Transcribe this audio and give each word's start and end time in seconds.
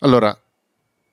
Allora, 0.00 0.36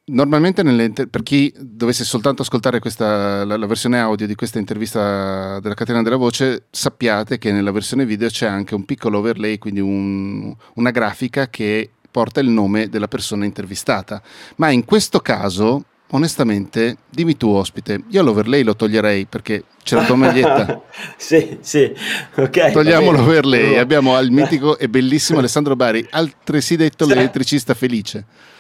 normalmente 0.06 0.62
inter- 0.62 1.08
per 1.08 1.24
chi 1.24 1.52
dovesse 1.58 2.04
soltanto 2.04 2.44
ascoltare 2.44 2.80
questa, 2.80 3.44
la, 3.44 3.58
la, 3.58 3.66
versione 3.66 4.00
audio 4.00 4.28
di 4.28 4.36
questa 4.36 4.60
intervista 4.60 5.60
della 5.60 5.74
catena 5.74 6.02
della 6.04 6.18
voce, 6.18 6.66
sappiate 6.70 7.38
che 7.38 7.52
nella 7.52 7.72
versione 7.72 8.06
video 8.06 8.28
c'è 8.28 8.48
anche 8.48 8.76
un 8.76 8.86
piccolo 8.86 9.20
overlay, 9.20 9.58
quindi 9.58 9.80
un, 9.80 10.54
una 10.76 10.92
grafica 10.92 11.50
che 11.50 11.90
porta 12.12 12.40
il 12.40 12.50
nome 12.50 12.90
della 12.90 13.08
persona 13.08 13.46
intervistata. 13.46 14.22
Ma 14.58 14.70
in 14.70 14.86
questo 14.86 15.20
caso, 15.20 15.84
onestamente, 16.12 16.98
dimmi 17.10 17.36
tu 17.36 17.50
ospite, 17.50 18.04
io 18.10 18.22
l'overlay 18.22 18.64
lo 18.64 18.76
toglierei 18.76 19.26
perché 19.26 19.64
c'è 19.84 19.96
la 19.96 20.06
tua 20.06 20.16
maglietta. 20.16 20.82
sì, 21.18 21.58
sì, 21.62 21.92
ok. 22.36 22.72
Togliamo 22.72 23.12
l'overlay, 23.12 23.78
abbiamo 23.78 24.16
al 24.16 24.30
mitico 24.30 24.78
e 24.78 24.88
bellissimo 24.88 25.40
Alessandro 25.40 25.76
Bari, 25.76 26.08
altresì 26.12 26.76
detto 26.76 27.06
l'elettricista 27.06 27.74
felice. 27.74 28.54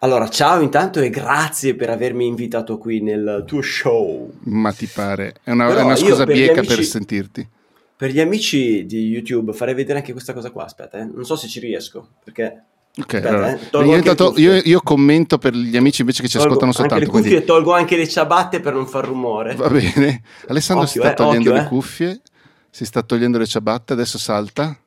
Allora, 0.00 0.28
ciao 0.28 0.60
intanto 0.60 1.00
e 1.00 1.10
grazie 1.10 1.74
per 1.74 1.90
avermi 1.90 2.24
invitato 2.24 2.78
qui 2.78 3.00
nel 3.00 3.42
tuo 3.44 3.60
show. 3.62 4.30
Ma 4.44 4.72
ti 4.72 4.86
pare? 4.86 5.34
È 5.42 5.50
una, 5.50 5.76
è 5.76 5.82
una 5.82 5.96
scusa 5.96 6.24
bieca 6.24 6.60
amici, 6.60 6.74
per 6.76 6.84
sentirti. 6.84 7.48
Per 7.96 8.10
gli 8.10 8.20
amici 8.20 8.86
di 8.86 9.08
YouTube 9.08 9.52
farei 9.52 9.74
vedere 9.74 9.98
anche 9.98 10.12
questa 10.12 10.32
cosa 10.32 10.50
qua, 10.50 10.64
aspetta, 10.64 10.98
eh. 10.98 11.04
non 11.04 11.24
so 11.24 11.34
se 11.34 11.48
ci 11.48 11.58
riesco, 11.58 12.10
perché... 12.22 12.62
Ok, 12.96 13.14
aspetta, 13.14 13.28
allora. 13.28 13.52
eh. 13.52 13.86
io, 13.86 13.96
intanto, 13.96 14.34
io, 14.36 14.54
io, 14.54 14.80
commento 14.82 15.36
per 15.38 15.54
gli 15.54 15.76
amici 15.76 16.02
invece 16.02 16.22
che 16.22 16.28
ci 16.28 16.36
tolgo 16.36 16.52
ascoltano 16.52 16.72
soltanto. 16.72 17.04
Anche 17.04 17.06
le 17.06 17.12
cuffie, 17.12 17.30
quindi... 17.30 17.46
tolgo 17.46 17.72
anche 17.72 17.96
le 17.96 18.08
ciabatte 18.08 18.60
per 18.60 18.74
non 18.74 18.86
far 18.86 19.04
rumore. 19.04 19.56
Va 19.56 19.68
bene. 19.68 20.22
Alessandro 20.46 20.84
occhio, 20.84 21.02
si 21.02 21.08
sta 21.08 21.10
eh, 21.10 21.14
togliendo 21.14 21.50
occhio, 21.50 21.60
le 21.60 21.66
eh. 21.66 21.68
cuffie, 21.68 22.20
si 22.70 22.84
sta 22.84 23.02
togliendo 23.02 23.38
le 23.38 23.46
ciabatte, 23.46 23.94
adesso 23.94 24.16
salta. 24.16 24.78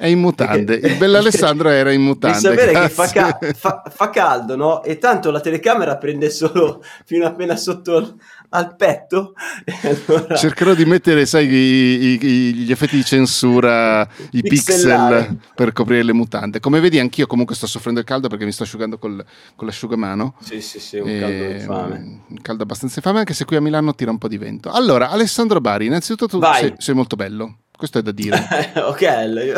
È 0.00 0.06
in 0.06 0.18
mutande. 0.18 0.76
Il 0.76 0.96
bell'Alessandro 0.96 1.68
era 1.68 1.92
in 1.92 2.00
mutande. 2.00 2.38
Devi 2.40 2.56
sapere 2.56 2.72
grazie. 2.72 2.88
che 2.88 2.94
fa, 2.94 3.08
ca- 3.10 3.52
fa, 3.52 3.82
fa, 3.94 4.08
caldo, 4.08 4.56
no? 4.56 4.82
E 4.82 4.96
tanto 4.96 5.30
la 5.30 5.40
telecamera 5.40 5.98
prende 5.98 6.30
solo 6.30 6.82
fino 7.04 7.26
appena 7.26 7.54
sotto 7.54 8.14
al 8.50 8.76
petto. 8.76 9.34
Allora... 9.82 10.36
Cercherò 10.36 10.74
di 10.74 10.84
mettere, 10.84 11.26
sai, 11.26 11.46
i, 11.46 12.18
i, 12.20 12.54
gli 12.54 12.70
effetti 12.70 12.96
di 12.96 13.04
censura, 13.04 14.08
i 14.32 14.42
pixel 14.42 15.38
per 15.54 15.72
coprire 15.72 16.02
le 16.02 16.12
mutande. 16.12 16.60
Come 16.60 16.80
vedi, 16.80 16.98
anch'io 16.98 17.26
comunque 17.26 17.54
sto 17.54 17.66
soffrendo 17.66 18.00
il 18.00 18.06
caldo 18.06 18.28
perché 18.28 18.44
mi 18.44 18.52
sto 18.52 18.64
asciugando 18.64 18.98
col, 18.98 19.24
con 19.56 19.66
l'asciugamano. 19.66 20.34
Sì, 20.40 20.60
sì, 20.60 20.78
sì, 20.78 20.98
un 20.98 21.08
e, 21.08 21.18
caldo 21.18 21.44
infame. 21.44 22.22
Un 22.28 22.40
caldo 22.42 22.62
abbastanza 22.62 22.96
infame, 22.98 23.20
anche 23.20 23.34
se 23.34 23.44
qui 23.44 23.56
a 23.56 23.60
Milano 23.60 23.94
tira 23.94 24.10
un 24.10 24.18
po' 24.18 24.28
di 24.28 24.38
vento. 24.38 24.70
Allora, 24.70 25.10
Alessandro 25.10 25.60
Bari, 25.60 25.86
innanzitutto 25.86 26.26
tu 26.26 26.40
sei, 26.54 26.74
sei 26.78 26.94
molto 26.94 27.16
bello. 27.16 27.56
Questo 27.80 27.96
è 27.96 28.02
da 28.02 28.12
dire. 28.12 28.36
ok, 28.76 29.02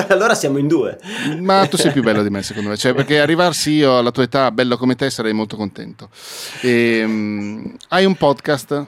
allora 0.09 0.37
siamo 0.37 0.59
in 0.59 0.69
due. 0.69 0.97
Ma 1.41 1.67
tu 1.67 1.77
sei 1.77 1.91
più 1.91 2.05
bello 2.05 2.23
di 2.23 2.31
me, 2.31 2.41
secondo 2.45 2.69
me. 2.69 2.77
Cioè, 2.77 2.95
perché 2.95 3.19
arrivarsi 3.19 3.73
io 3.73 3.99
alla 3.99 4.13
tua 4.13 4.23
età, 4.23 4.53
bello 4.53 4.77
come 4.77 4.95
te, 4.95 5.11
sarei 5.11 5.33
molto 5.33 5.57
contento. 5.57 6.09
E, 6.61 7.03
um, 7.03 7.77
hai 7.89 8.05
un 8.05 8.15
podcast? 8.15 8.82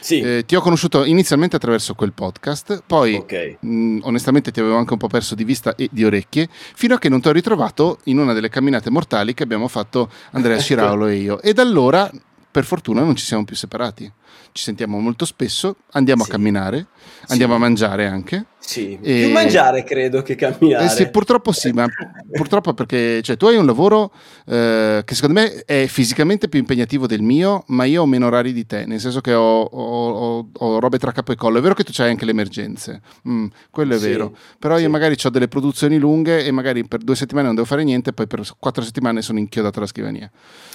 Sì. 0.00 0.20
Eh, 0.20 0.44
ti 0.46 0.54
ho 0.54 0.60
conosciuto 0.60 1.04
inizialmente 1.04 1.56
attraverso 1.56 1.94
quel 1.94 2.12
podcast, 2.12 2.82
poi 2.86 3.14
okay. 3.14 3.56
mh, 3.60 4.00
onestamente 4.02 4.50
ti 4.50 4.60
avevo 4.60 4.76
anche 4.76 4.92
un 4.92 4.98
po' 4.98 5.08
perso 5.08 5.34
di 5.34 5.44
vista 5.44 5.74
e 5.74 5.88
di 5.90 6.04
orecchie, 6.04 6.48
fino 6.50 6.94
a 6.94 6.98
che 6.98 7.08
non 7.08 7.20
ti 7.20 7.28
ho 7.28 7.32
ritrovato 7.32 7.98
in 8.04 8.18
una 8.18 8.32
delle 8.32 8.48
camminate 8.48 8.90
mortali 8.90 9.34
che 9.34 9.42
abbiamo 9.42 9.68
fatto 9.68 10.10
Andrea 10.32 10.58
Ciraulo 10.60 11.06
e 11.06 11.16
io. 11.16 11.40
E 11.40 11.52
da 11.52 11.62
allora, 11.62 12.10
per 12.50 12.64
fortuna, 12.64 13.02
non 13.02 13.16
ci 13.16 13.24
siamo 13.24 13.44
più 13.44 13.56
separati 13.56 14.12
ci 14.52 14.64
sentiamo 14.64 14.98
molto 14.98 15.24
spesso, 15.24 15.76
andiamo 15.92 16.24
sì. 16.24 16.30
a 16.30 16.32
camminare, 16.32 16.86
andiamo 17.28 17.52
sì. 17.54 17.58
a 17.58 17.62
mangiare 17.62 18.06
anche. 18.06 18.46
Sì, 18.68 18.98
e... 19.00 19.22
più 19.22 19.30
mangiare 19.30 19.82
credo 19.82 20.20
che 20.20 20.34
camminare. 20.34 20.84
Eh 20.84 20.88
sì, 20.90 21.08
purtroppo 21.08 21.52
sì, 21.52 21.70
ma 21.70 21.86
purtroppo 22.30 22.74
perché 22.74 23.22
cioè, 23.22 23.38
tu 23.38 23.46
hai 23.46 23.56
un 23.56 23.64
lavoro 23.64 24.12
eh, 24.44 25.00
che 25.06 25.14
secondo 25.14 25.40
me 25.40 25.64
è 25.64 25.86
fisicamente 25.86 26.50
più 26.50 26.58
impegnativo 26.58 27.06
del 27.06 27.22
mio, 27.22 27.64
ma 27.68 27.84
io 27.84 28.02
ho 28.02 28.06
meno 28.06 28.26
orari 28.26 28.52
di 28.52 28.66
te, 28.66 28.84
nel 28.84 29.00
senso 29.00 29.22
che 29.22 29.32
ho, 29.32 29.62
ho, 29.62 30.10
ho, 30.10 30.48
ho 30.52 30.78
robe 30.80 30.98
tra 30.98 31.12
capo 31.12 31.32
e 31.32 31.36
collo. 31.36 31.56
È 31.56 31.60
vero 31.62 31.72
che 31.72 31.82
tu 31.82 31.92
hai 32.02 32.10
anche 32.10 32.26
le 32.26 32.32
emergenze, 32.32 33.00
mm, 33.26 33.46
quello 33.70 33.94
è 33.94 33.98
sì, 33.98 34.08
vero, 34.08 34.36
però 34.58 34.78
io 34.78 34.90
magari 34.90 35.16
ho 35.22 35.30
delle 35.30 35.48
produzioni 35.48 35.96
lunghe 35.96 36.44
e 36.44 36.50
magari 36.50 36.86
per 36.86 37.00
due 37.00 37.16
settimane 37.16 37.46
non 37.46 37.54
devo 37.54 37.66
fare 37.66 37.84
niente, 37.84 38.12
poi 38.12 38.26
per 38.26 38.42
quattro 38.58 38.82
settimane 38.82 39.22
sono 39.22 39.38
inchiodato 39.38 39.78
alla 39.78 39.88
scrivania. 39.88 40.30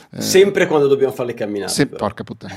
Eh, 0.10 0.20
Sempre 0.20 0.66
quando 0.66 0.88
dobbiamo 0.88 1.14
fare 1.14 1.28
le 1.28 1.36
camminate. 1.36 1.72
Se, 1.72 1.86
porca 1.86 2.24
puttana. 2.24 2.56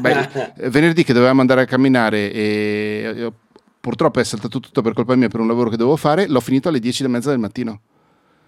Beh, 0.00 0.52
venerdì 0.68 1.02
che 1.02 1.14
dovevamo 1.14 1.40
andare 1.40 1.62
a 1.62 1.64
camminare 1.64 2.30
e 2.30 3.32
purtroppo 3.86 4.18
è 4.18 4.24
saltato 4.24 4.58
tutto 4.58 4.82
per 4.82 4.94
colpa 4.94 5.14
mia 5.14 5.28
per 5.28 5.38
un 5.38 5.46
lavoro 5.46 5.70
che 5.70 5.76
dovevo 5.76 5.94
fare, 5.94 6.26
l'ho 6.26 6.40
finito 6.40 6.68
alle 6.68 6.80
10 6.80 7.04
e 7.04 7.06
mezza 7.06 7.30
del 7.30 7.38
mattino. 7.38 7.80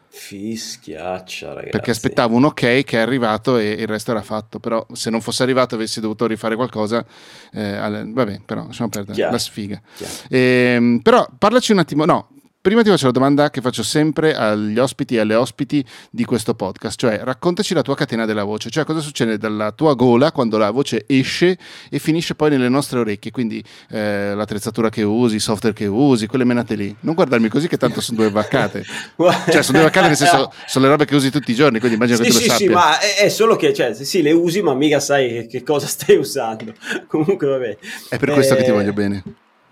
Fischiaccia, 0.09 1.49
ragazzi. 1.53 1.71
Perché 1.71 1.93
aspettavo 1.93 2.35
un 2.35 2.47
ok 2.47 2.83
che 2.83 2.97
è 2.97 2.97
arrivato 2.97 3.57
e 3.57 3.71
il 3.71 3.87
resto 3.87 4.11
era 4.11 4.23
fatto. 4.23 4.59
Però 4.59 4.85
se 4.93 5.11
non 5.11 5.21
fosse 5.21 5.45
arrivato 5.45 5.77
avessi 5.77 6.01
dovuto 6.01 6.27
rifare 6.27 6.57
qualcosa, 6.57 7.07
eh, 7.53 7.79
vabbè, 7.79 8.41
però 8.45 8.67
lasciamo 8.67 8.89
perdere 8.89 9.15
Chiaro. 9.15 9.31
la 9.31 9.39
sfiga. 9.39 9.81
Eh, 10.29 10.99
però 11.05 11.29
parlaci 11.39 11.71
un 11.71 11.79
attimo, 11.79 12.05
no, 12.05 12.31
Prima 12.69 12.83
ti 12.83 12.91
faccio 12.91 13.07
la 13.07 13.13
domanda 13.13 13.49
che 13.49 13.63
faccio 13.63 13.83
sempre 13.83 14.35
agli 14.35 14.79
ospiti 14.79 15.17
e 15.17 15.21
alle 15.21 15.35
ospiti 15.35 15.83
di 16.11 16.27
questo 16.27 16.53
podcast, 16.53 16.99
cioè 16.99 17.19
raccontaci 17.23 17.73
la 17.73 17.81
tua 17.81 17.97
catena 17.97 18.27
della 18.27 18.45
voce, 18.45 18.69
cioè 18.69 18.85
cosa 18.85 19.01
succede 19.01 19.39
dalla 19.39 19.73
tua 19.73 19.95
gola 19.95 20.33
quando 20.33 20.59
la 20.59 20.71
voce 20.71 21.05
esce 21.07 21.57
e 21.89 21.99
finisce 21.99 22.35
poi 22.35 22.51
nelle 22.51 22.69
nostre 22.69 22.99
orecchie, 22.99 23.31
quindi 23.31 23.65
eh, 23.89 24.35
l'attrezzatura 24.35 24.91
che 24.91 25.03
usi, 25.03 25.37
il 25.37 25.41
software 25.41 25.75
che 25.75 25.87
usi, 25.87 26.27
quelle 26.27 26.45
menate 26.45 26.75
lì. 26.75 26.95
Non 27.01 27.15
guardarmi 27.15 27.49
così 27.49 27.69
che 27.69 27.79
tanto 27.79 28.03
sono 28.03 28.19
due 28.19 28.31
vaccate. 28.31 28.85
cioè 29.17 29.63
sono 29.63 29.79
due 29.79 29.87
vaccate 29.87 30.09
nel 30.09 30.17
senso 30.17 30.53
sono 30.67 30.85
le 30.85 30.91
robe 30.91 31.07
che 31.07 31.15
usi 31.15 31.31
tutti 31.31 31.53
i 31.53 31.55
giorni, 31.55 31.79
quindi 31.79 31.97
immagino 31.97 32.19
sì, 32.19 32.25
che 32.25 32.29
tu 32.29 32.37
sì, 32.37 32.45
lo 32.45 32.51
sappia. 32.51 32.67
Sì, 32.67 32.73
ma 32.75 32.99
è, 32.99 33.17
è, 33.25 33.29
solo 33.31 33.57
che 33.57 33.73
cioè, 33.73 33.95
sì, 33.95 34.21
le 34.21 34.33
usi, 34.33 34.61
ma 34.61 34.75
mica 34.75 35.01
sai 35.01 35.47
che 35.47 35.63
cosa 35.63 35.87
stai 35.89 36.17
usando. 36.17 36.75
Comunque 37.07 37.47
vabbè. 37.47 37.79
È 38.11 38.19
per 38.19 38.31
questo 38.31 38.57
che 38.57 38.65
ti 38.65 38.69
eh, 38.69 38.75
voglio 38.75 38.93
bene. 38.93 39.23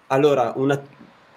Allora, 0.09 0.53
una, 0.55 0.81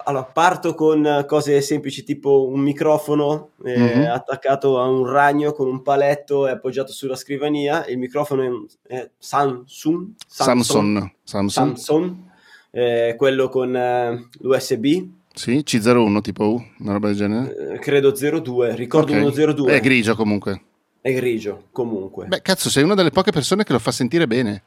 allora, 0.04 0.24
parto 0.24 0.74
con 0.74 1.24
cose 1.26 1.60
semplici 1.60 2.02
tipo 2.02 2.46
un 2.46 2.60
microfono 2.60 3.50
eh, 3.64 3.78
mm-hmm. 3.78 4.10
attaccato 4.10 4.80
a 4.80 4.86
un 4.88 5.06
ragno 5.06 5.52
con 5.52 5.68
un 5.68 5.82
paletto 5.82 6.46
e 6.46 6.52
appoggiato 6.52 6.92
sulla 6.92 7.16
scrivania. 7.16 7.86
Il 7.86 7.98
microfono 7.98 8.68
è, 8.86 8.94
è 8.94 9.10
Samsung. 9.18 10.12
Samsung. 10.26 11.12
Samsung. 11.22 11.76
Samsung 11.76 12.28
eh, 12.70 13.14
quello 13.16 13.48
con 13.48 13.74
eh, 13.74 14.28
l'USB. 14.40 15.08
Sì, 15.32 15.62
C01 15.64 16.20
tipo 16.20 16.48
U, 16.48 16.64
una 16.80 16.92
roba 16.92 17.08
del 17.08 17.16
genere? 17.16 17.74
Eh, 17.74 17.78
credo 17.78 18.12
02, 18.12 18.74
ricordo 18.74 19.12
okay. 19.12 19.22
102. 19.24 19.72
È 19.72 19.80
grigio 19.80 20.14
comunque. 20.14 20.62
È 21.00 21.12
grigio 21.14 21.64
comunque. 21.72 22.26
Beh, 22.26 22.42
cazzo, 22.42 22.68
sei 22.68 22.82
una 22.82 22.94
delle 22.94 23.10
poche 23.10 23.30
persone 23.30 23.64
che 23.64 23.72
lo 23.72 23.78
fa 23.78 23.90
sentire 23.90 24.26
bene. 24.26 24.62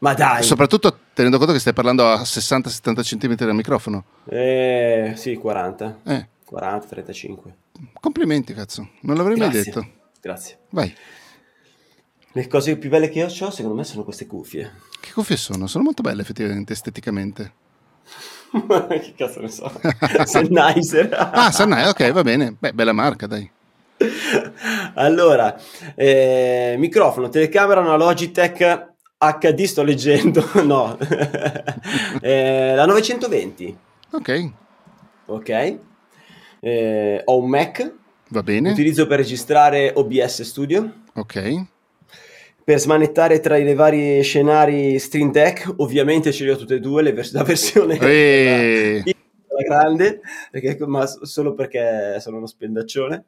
Ma 0.00 0.14
dai. 0.14 0.42
Soprattutto 0.42 0.98
tenendo 1.12 1.38
conto 1.38 1.52
che 1.52 1.58
stai 1.58 1.72
parlando 1.72 2.10
a 2.10 2.22
60-70 2.22 3.02
cm 3.02 3.34
dal 3.34 3.54
microfono. 3.54 4.04
Eh, 4.28 5.12
sì, 5.16 5.36
40. 5.36 5.98
Eh. 6.04 6.28
40, 6.44 6.86
35. 6.86 7.54
Complimenti, 8.00 8.54
cazzo. 8.54 8.88
Non 9.02 9.16
l'avrei 9.16 9.36
Grazie. 9.36 9.54
mai 9.54 9.64
detto. 9.64 9.86
Grazie. 10.20 10.58
Vai. 10.70 10.94
Le 12.32 12.46
cose 12.46 12.76
più 12.76 12.88
belle 12.88 13.08
che 13.10 13.18
io 13.18 13.26
ho, 13.26 13.50
secondo 13.50 13.74
me, 13.74 13.84
sono 13.84 14.04
queste 14.04 14.26
cuffie. 14.26 14.72
Che 15.00 15.12
cuffie 15.12 15.36
sono? 15.36 15.66
Sono 15.66 15.84
molto 15.84 16.02
belle, 16.02 16.22
effettivamente, 16.22 16.72
esteticamente. 16.72 17.52
che 18.88 19.14
cazzo 19.16 19.40
ne 19.40 19.48
so? 19.48 19.70
Sennheiser. 20.24 21.08
ah, 21.12 21.50
Sennheiser, 21.50 21.90
ok, 21.90 22.12
va 22.12 22.22
bene. 22.22 22.54
Beh, 22.58 22.72
bella 22.72 22.92
marca, 22.92 23.26
dai. 23.26 23.50
Allora, 24.94 25.60
eh, 25.94 26.74
microfono, 26.78 27.28
telecamera, 27.28 27.80
una 27.80 27.96
Logitech 27.96 28.89
HD 29.22 29.64
sto 29.64 29.82
leggendo, 29.82 30.42
no, 30.64 30.96
eh, 32.22 32.74
la 32.74 32.86
920. 32.86 33.76
Ok. 34.12 34.50
Ok. 35.26 35.78
Eh, 36.60 37.22
ho 37.22 37.38
un 37.38 37.48
Mac. 37.50 37.94
Va 38.28 38.42
bene. 38.42 38.70
Utilizzo 38.70 39.06
per 39.06 39.18
registrare 39.18 39.92
OBS 39.94 40.40
Studio. 40.42 41.02
Ok. 41.14 41.64
Per 42.64 42.78
smanettare 42.78 43.40
tra 43.40 43.58
i 43.58 43.74
vari 43.74 44.22
scenari 44.22 44.98
Stream 44.98 45.30
Deck, 45.32 45.70
ovviamente 45.76 46.32
ce 46.32 46.44
li 46.44 46.50
ho 46.50 46.56
tutte 46.56 46.76
e 46.76 46.80
due, 46.80 47.12
vers- 47.12 47.32
la 47.32 47.42
versione 47.42 47.98
e... 47.98 49.02
la, 49.04 49.62
grande, 49.62 50.20
perché, 50.50 50.78
ma 50.86 51.06
solo 51.06 51.52
perché 51.52 52.16
sono 52.20 52.38
uno 52.38 52.46
spendaccione. 52.46 53.24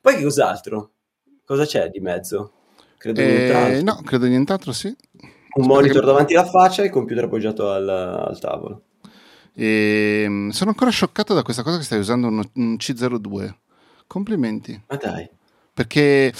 Poi 0.00 0.16
che 0.16 0.22
cos'altro? 0.22 0.90
Cosa 1.46 1.64
c'è 1.64 1.88
di 1.88 2.00
mezzo? 2.00 2.52
Credo 3.02 3.20
eh, 3.20 3.26
nient'altro. 3.26 3.82
No, 3.82 4.02
credo 4.04 4.26
nient'altro, 4.26 4.72
sì. 4.72 4.96
Un 5.54 5.66
monitor 5.66 6.00
che... 6.00 6.06
davanti 6.06 6.34
alla 6.36 6.48
faccia 6.48 6.82
e 6.82 6.84
il 6.84 6.92
computer 6.92 7.24
appoggiato 7.24 7.68
al, 7.68 7.88
al 7.88 8.38
tavolo. 8.38 8.82
E, 9.54 10.22
ehm, 10.24 10.50
sono 10.50 10.70
ancora 10.70 10.92
scioccato 10.92 11.34
da 11.34 11.42
questa 11.42 11.64
cosa 11.64 11.78
che 11.78 11.82
stai 11.82 11.98
usando 11.98 12.28
un, 12.28 12.40
un 12.54 12.76
C02. 12.76 13.52
Complimenti. 14.06 14.80
Ma 14.86 14.96
dai. 14.96 15.28
Perché 15.74 16.32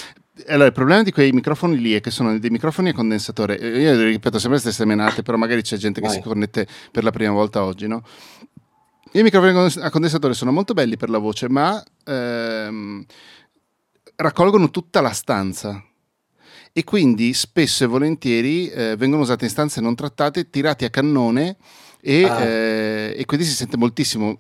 allora, 0.47 0.67
il 0.67 0.73
problema 0.73 1.03
di 1.03 1.11
quei 1.11 1.33
microfoni 1.33 1.77
lì 1.79 1.95
è 1.95 2.01
che 2.01 2.13
sono 2.13 2.39
dei 2.39 2.51
microfoni 2.51 2.91
a 2.91 2.95
condensatore. 2.95 3.57
Io 3.57 4.01
ripeto 4.01 4.39
sempre 4.39 4.59
le 4.59 4.65
stesse 4.65 4.85
menate, 4.85 5.23
però 5.23 5.37
magari 5.37 5.63
c'è 5.63 5.77
gente 5.77 6.01
che 6.01 6.07
Vai. 6.07 6.15
si 6.15 6.23
connette 6.23 6.69
per 6.93 7.03
la 7.03 7.11
prima 7.11 7.33
volta 7.33 7.65
oggi, 7.65 7.89
no? 7.89 8.05
I 9.15 9.23
microfoni 9.23 9.83
a 9.83 9.91
condensatore 9.91 10.35
sono 10.35 10.53
molto 10.53 10.75
belli 10.75 10.97
per 10.97 11.11
la 11.11 11.19
voce, 11.19 11.49
ma 11.49 11.83
ehm, 12.05 13.05
raccolgono 14.15 14.71
tutta 14.71 15.01
la 15.01 15.11
stanza 15.11 15.85
e 16.73 16.85
quindi 16.85 17.35
spesso 17.35 17.85
e 17.85 17.87
volentieri 17.87 18.69
eh, 18.69 18.97
vengono 18.97 19.23
usate 19.23 19.45
in 19.45 19.51
stanze 19.51 19.81
non 19.81 19.95
trattate, 19.95 20.49
tirati 20.49 20.85
a 20.85 20.91
cannone 20.91 21.57
e, 22.01 22.25
ah. 22.25 22.45
eh, 22.45 23.15
e, 23.17 23.25
quindi 23.27 23.47
si 23.47 23.55
sente 23.55 23.77
moltissimo 23.77 24.35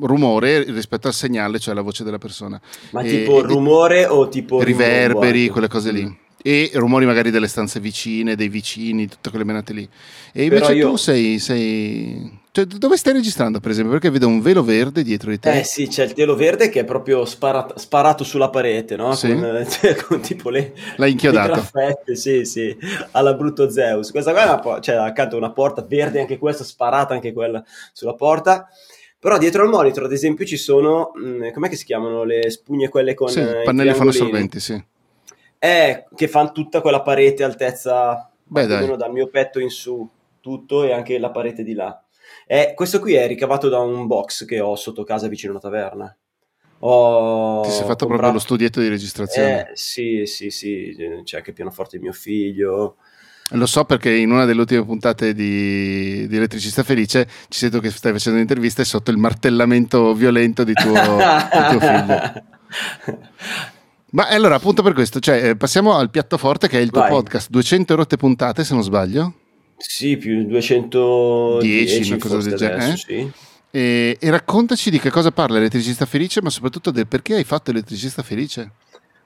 rumore 0.00 0.62
rispetto 0.64 1.08
al 1.08 1.14
segnale, 1.14 1.58
cioè 1.58 1.74
la 1.74 1.80
voce 1.80 2.04
della 2.04 2.18
persona. 2.18 2.60
Ma 2.90 3.00
e, 3.02 3.08
tipo 3.08 3.40
rumore 3.40 4.06
o 4.06 4.28
tipo 4.28 4.62
riverberi, 4.62 5.48
quelle 5.48 5.68
cose 5.68 5.90
lì. 5.90 6.04
Mm. 6.04 6.12
E 6.40 6.70
rumori 6.74 7.04
magari 7.06 7.30
delle 7.32 7.48
stanze 7.48 7.80
vicine, 7.80 8.36
dei 8.36 8.48
vicini, 8.48 9.08
tutte 9.08 9.30
quelle 9.30 9.44
menate 9.44 9.72
lì. 9.72 9.88
E 10.32 10.44
invece 10.44 10.74
io... 10.74 10.90
tu 10.90 10.96
sei, 10.96 11.40
sei 11.40 12.38
cioè, 12.58 12.66
dove 12.66 12.96
stai 12.96 13.12
registrando, 13.12 13.60
per 13.60 13.70
esempio? 13.70 13.92
Perché 13.92 14.10
vedo 14.10 14.26
un 14.26 14.40
velo 14.40 14.64
verde 14.64 15.04
dietro 15.04 15.30
di 15.30 15.38
te. 15.38 15.60
Eh 15.60 15.64
sì, 15.64 15.86
c'è 15.86 16.02
il 16.02 16.12
telo 16.12 16.34
verde 16.34 16.68
che 16.68 16.80
è 16.80 16.84
proprio 16.84 17.24
sparato, 17.24 17.78
sparato 17.78 18.24
sulla 18.24 18.50
parete, 18.50 18.96
no? 18.96 19.12
Sì. 19.14 19.28
Con, 19.28 19.66
cioè, 19.68 19.94
con 19.94 20.20
tipo 20.20 20.50
le... 20.50 20.74
L'hai 20.96 21.12
inchiodato. 21.12 21.68
Le 21.72 22.16
sì, 22.16 22.44
sì, 22.44 22.76
alla 23.12 23.34
brutto 23.34 23.70
Zeus. 23.70 24.10
Questa 24.10 24.32
qua 24.32 24.42
è 24.42 24.60
una, 24.60 24.80
cioè, 24.80 24.96
accanto 24.96 25.36
a 25.36 25.38
una 25.38 25.52
porta 25.52 25.84
verde, 25.86 26.18
anche 26.18 26.36
questa, 26.36 26.64
sparata 26.64 27.14
anche 27.14 27.32
quella 27.32 27.62
sulla 27.92 28.14
porta. 28.14 28.68
Però 29.20 29.38
dietro 29.38 29.62
al 29.62 29.68
monitor, 29.68 30.04
ad 30.04 30.12
esempio, 30.12 30.44
ci 30.44 30.56
sono, 30.56 31.12
mh, 31.14 31.28
mm, 31.28 31.52
com'è 31.52 31.68
che 31.68 31.76
si 31.76 31.84
chiamano 31.84 32.24
le 32.24 32.50
spugne 32.50 32.88
quelle 32.88 33.14
con 33.14 33.28
sì, 33.28 33.40
eh, 33.40 33.62
pannelli 33.64 33.94
fonoassorbenti, 33.94 34.58
sì. 34.58 34.84
Eh, 35.60 36.06
che 36.14 36.28
fanno 36.28 36.50
tutta 36.50 36.80
quella 36.80 37.02
parete 37.02 37.44
altezza, 37.44 38.28
Beh, 38.42 38.66
dai. 38.66 38.96
dal 38.96 39.12
mio 39.12 39.28
petto 39.28 39.60
in 39.60 39.70
su, 39.70 40.08
tutto 40.40 40.82
e 40.84 40.92
anche 40.92 41.18
la 41.18 41.30
parete 41.30 41.62
di 41.62 41.74
là. 41.74 42.00
Eh, 42.46 42.72
questo 42.74 43.00
qui 43.00 43.14
è 43.14 43.26
ricavato 43.26 43.68
da 43.68 43.78
un 43.78 44.06
box 44.06 44.44
che 44.44 44.60
ho 44.60 44.74
sotto 44.76 45.04
casa 45.04 45.28
vicino 45.28 45.52
alla 45.52 45.60
taverna. 45.60 46.16
Ho 46.80 47.62
Ti 47.62 47.70
sei 47.70 47.80
fatto 47.80 48.06
comprato... 48.06 48.16
proprio 48.16 48.32
lo 48.32 48.38
studietto 48.38 48.80
di 48.80 48.88
registrazione? 48.88 49.70
Eh, 49.70 49.76
sì, 49.76 50.22
sì, 50.26 50.50
sì, 50.50 50.94
c'è 51.24 51.38
anche 51.38 51.50
il 51.50 51.54
pianoforte 51.54 51.96
di 51.96 52.04
mio 52.04 52.12
figlio. 52.12 52.96
Lo 53.52 53.66
so 53.66 53.84
perché 53.84 54.14
in 54.14 54.30
una 54.30 54.44
delle 54.44 54.60
ultime 54.60 54.84
puntate 54.84 55.32
di, 55.32 56.26
di 56.28 56.36
Elettricista 56.36 56.82
Felice 56.82 57.26
ci 57.48 57.58
sento 57.58 57.80
che 57.80 57.90
stai 57.90 58.12
facendo 58.12 58.36
un'intervista 58.36 58.82
e 58.82 58.84
sotto 58.84 59.10
il 59.10 59.16
martellamento 59.16 60.12
violento 60.12 60.64
di 60.64 60.74
tuo, 60.74 60.92
di 60.92 61.68
tuo 61.70 61.80
figlio. 61.80 62.32
Ma 64.10 64.28
allora, 64.28 64.54
appunto 64.54 64.82
per 64.82 64.92
questo, 64.92 65.20
cioè, 65.20 65.50
eh, 65.50 65.56
passiamo 65.56 65.94
al 65.94 66.10
piattoforte 66.10 66.68
che 66.68 66.78
è 66.78 66.82
il 66.82 66.90
tuo 66.90 67.00
Vai. 67.00 67.10
podcast, 67.10 67.50
200 67.50 67.94
rotte 67.94 68.16
puntate 68.16 68.64
se 68.64 68.74
non 68.74 68.82
sbaglio. 68.82 69.34
Sì, 69.78 70.16
più 70.16 70.44
210, 70.44 72.12
una 72.12 72.18
cosa 72.18 72.48
del 72.48 72.58
genere. 72.58 72.92
Eh? 72.92 72.96
Sì. 72.96 73.30
E, 73.70 74.16
e, 74.18 74.30
raccontaci 74.30 74.90
di 74.90 74.98
che 74.98 75.10
cosa 75.10 75.30
parla 75.30 75.58
Elettricista 75.58 76.04
Felice, 76.04 76.42
ma 76.42 76.50
soprattutto 76.50 76.90
del 76.90 77.06
perché 77.06 77.34
hai 77.34 77.44
fatto 77.44 77.70
Elettricista 77.70 78.22
Felice. 78.22 78.70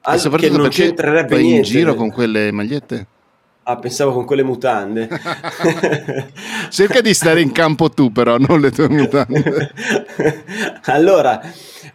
Ah, 0.01 0.15
e 0.15 0.17
soprattutto 0.19 0.57
non 0.57 0.69
c'entrerebbe 0.69 1.35
vai 1.35 1.43
niente. 1.43 1.67
in 1.67 1.73
giro 1.73 1.95
con 1.95 2.11
quelle 2.11 2.51
magliette. 2.51 3.07
Ah, 3.63 3.77
pensavo 3.77 4.11
con 4.11 4.25
quelle 4.25 4.43
mutande. 4.43 5.07
Cerca 6.69 6.99
di 6.99 7.13
stare 7.13 7.39
in 7.39 7.53
campo 7.53 7.89
tu, 7.89 8.11
però, 8.11 8.37
non 8.37 8.59
le 8.59 8.71
tue 8.71 8.89
mutande. 8.89 9.71
allora, 10.83 11.41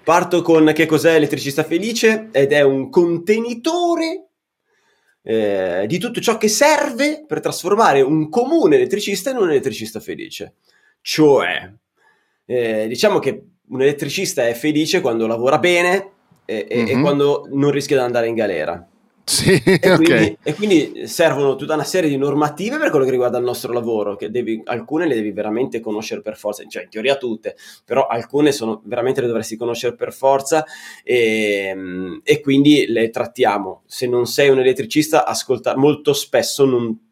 parto 0.02 0.40
con 0.40 0.72
che 0.74 0.86
cos'è 0.86 1.14
Elettricista 1.14 1.64
Felice 1.64 2.28
ed 2.32 2.52
è 2.52 2.62
un 2.62 2.88
contenitore 2.88 4.27
eh, 5.30 5.84
di 5.86 5.98
tutto 5.98 6.22
ciò 6.22 6.38
che 6.38 6.48
serve 6.48 7.22
per 7.26 7.40
trasformare 7.40 8.00
un 8.00 8.30
comune 8.30 8.76
elettricista 8.76 9.28
in 9.28 9.36
un 9.36 9.50
elettricista 9.50 10.00
felice. 10.00 10.54
Cioè, 11.02 11.70
eh, 12.46 12.86
diciamo 12.88 13.18
che 13.18 13.42
un 13.68 13.82
elettricista 13.82 14.48
è 14.48 14.54
felice 14.54 15.02
quando 15.02 15.26
lavora 15.26 15.58
bene 15.58 16.12
e, 16.46 16.66
mm-hmm. 16.72 16.86
e 16.86 16.94
mhm. 16.94 17.02
quando 17.02 17.46
non 17.52 17.70
rischia 17.70 17.98
di 17.98 18.02
andare 18.04 18.26
in 18.28 18.36
galera. 18.36 18.87
Sì, 19.28 19.62
e, 19.62 19.78
okay. 19.92 19.96
quindi, 19.96 20.38
e, 20.42 20.54
quindi, 20.54 21.06
servono 21.06 21.54
tutta 21.54 21.74
una 21.74 21.84
serie 21.84 22.08
di 22.08 22.16
normative 22.16 22.78
per 22.78 22.88
quello 22.88 23.04
che 23.04 23.10
riguarda 23.10 23.36
il 23.36 23.44
nostro 23.44 23.72
lavoro, 23.74 24.16
che 24.16 24.30
devi, 24.30 24.62
alcune 24.64 25.06
le 25.06 25.14
devi 25.14 25.32
veramente 25.32 25.80
conoscere 25.80 26.22
per 26.22 26.38
forza, 26.38 26.64
cioè 26.66 26.84
in 26.84 26.88
teoria 26.88 27.16
tutte, 27.16 27.54
però 27.84 28.06
alcune 28.06 28.52
sono, 28.52 28.80
veramente 28.84 29.20
le 29.20 29.26
dovresti 29.26 29.56
conoscere 29.56 29.94
per 29.94 30.14
forza 30.14 30.64
e, 31.04 32.20
e 32.22 32.40
quindi 32.40 32.86
le 32.88 33.10
trattiamo. 33.10 33.82
Se 33.86 34.06
non 34.06 34.26
sei 34.26 34.48
un 34.48 34.60
elettricista, 34.60 35.26
ascolta, 35.26 35.76
molto 35.76 36.14
spesso 36.14 36.64
non 36.64 37.06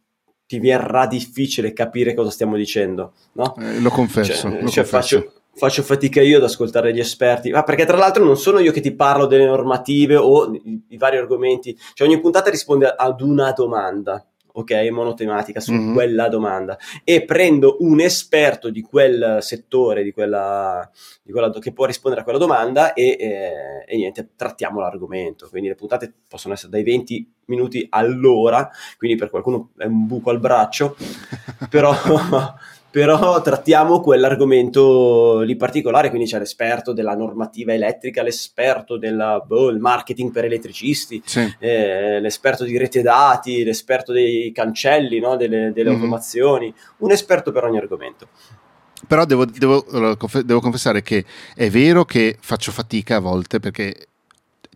ti 0.47 0.61
verrà 0.61 1.07
difficile 1.07 1.73
capire 1.73 2.15
cosa 2.15 2.31
stiamo 2.31 2.57
dicendo, 2.57 3.13
no? 3.33 3.55
Eh, 3.59 3.81
lo 3.81 3.91
confesso. 3.91 4.33
Cioè, 4.33 4.51
lo 4.63 4.69
cioè 4.69 4.85
confesso. 4.85 4.85
Faccio, 4.85 5.33
faccio 5.57 5.83
fatica 5.83 6.21
io 6.21 6.37
ad 6.37 6.45
ascoltare 6.45 6.93
gli 6.93 7.01
esperti, 7.01 7.51
ma 7.51 7.63
perché 7.63 7.85
tra 7.87 7.97
l'altro 7.97 8.25
non 8.25 8.37
sono 8.37 8.59
io 8.59 8.73
che 8.73 8.81
ti 8.81 8.95
parlo 8.95 9.27
delle 9.27 9.47
normative 9.47 10.17
o 10.17 10.53
i, 10.53 10.85
i 10.89 10.97
vari 10.99 11.17
argomenti, 11.17 11.77
cioè 11.95 12.07
ogni 12.07 12.21
puntata 12.21 12.51
risponde 12.51 12.95
ad 12.95 13.21
una 13.23 13.53
domanda, 13.53 14.25
ok, 14.53 14.89
monotematica 14.91 15.61
su 15.61 15.73
mm-hmm. 15.73 15.95
quella 15.95 16.29
domanda. 16.29 16.79
E 17.05 17.25
prendo 17.25 17.77
un 17.81 18.01
esperto 18.01 18.71
di 18.71 18.83
quel 18.83 19.39
settore, 19.41 20.03
di 20.03 20.13
quella, 20.13 20.89
di 21.23 21.33
quella 21.33 21.51
che 21.51 21.73
può 21.73 21.85
rispondere 21.87 22.21
a 22.21 22.25
quella 22.25 22.39
domanda 22.39 22.93
e, 22.93 23.17
e, 23.19 23.53
e, 23.87 23.97
niente, 23.97 24.31
trattiamo 24.37 24.81
l'argomento. 24.81 25.49
Quindi 25.49 25.69
le 25.69 25.75
puntate 25.75 26.13
possono 26.29 26.55
essere 26.55 26.71
dai 26.71 26.83
20 26.83 27.33
minuti 27.47 27.87
all'ora, 27.91 28.69
quindi 28.99 29.17
per 29.17 29.31
qualcuno 29.31 29.71
è 29.77 29.85
un 29.85 30.07
buco 30.07 30.31
al 30.31 30.41
braccio, 30.41 30.97
però 31.71 31.95
però 32.97 33.43
trattiamo 33.43 34.01
quell'argomento 34.01 35.41
lì 35.41 35.55
particolare, 35.55 36.09
quindi 36.09 36.27
c'è 36.27 36.39
l'esperto 36.39 36.95
della 36.95 37.15
normativa 37.15 37.75
elettrica, 37.75 38.23
l'esperto 38.23 38.97
del 38.97 39.43
boh, 39.47 39.79
marketing 39.79 40.33
per 40.33 40.47
elettricisti, 40.47 41.21
sì. 41.23 41.57
eh, 41.59 42.21
l'esperto 42.21 42.65
di 42.65 42.75
rete 42.79 43.03
dati, 43.03 43.65
l'esperto 43.65 44.13
dei 44.13 44.51
cancelli, 44.51 45.21
no? 45.21 45.37
delle, 45.37 45.73
delle 45.75 45.91
mm-hmm. 45.91 45.99
automazioni, 45.99 46.75
un 47.01 47.11
esperto 47.11 47.53
per 47.53 47.65
ogni 47.65 47.77
argomento. 47.77 48.29
Però 49.07 49.27
devo, 49.27 49.45
devo, 49.45 49.85
devo 50.43 50.61
confessare 50.61 51.03
che 51.03 51.23
è 51.55 51.69
vero 51.69 52.07
che 52.07 52.39
faccio 52.41 52.73
fatica 52.73 53.17
a 53.17 53.21
volte 53.21 53.61
perché 53.61 54.07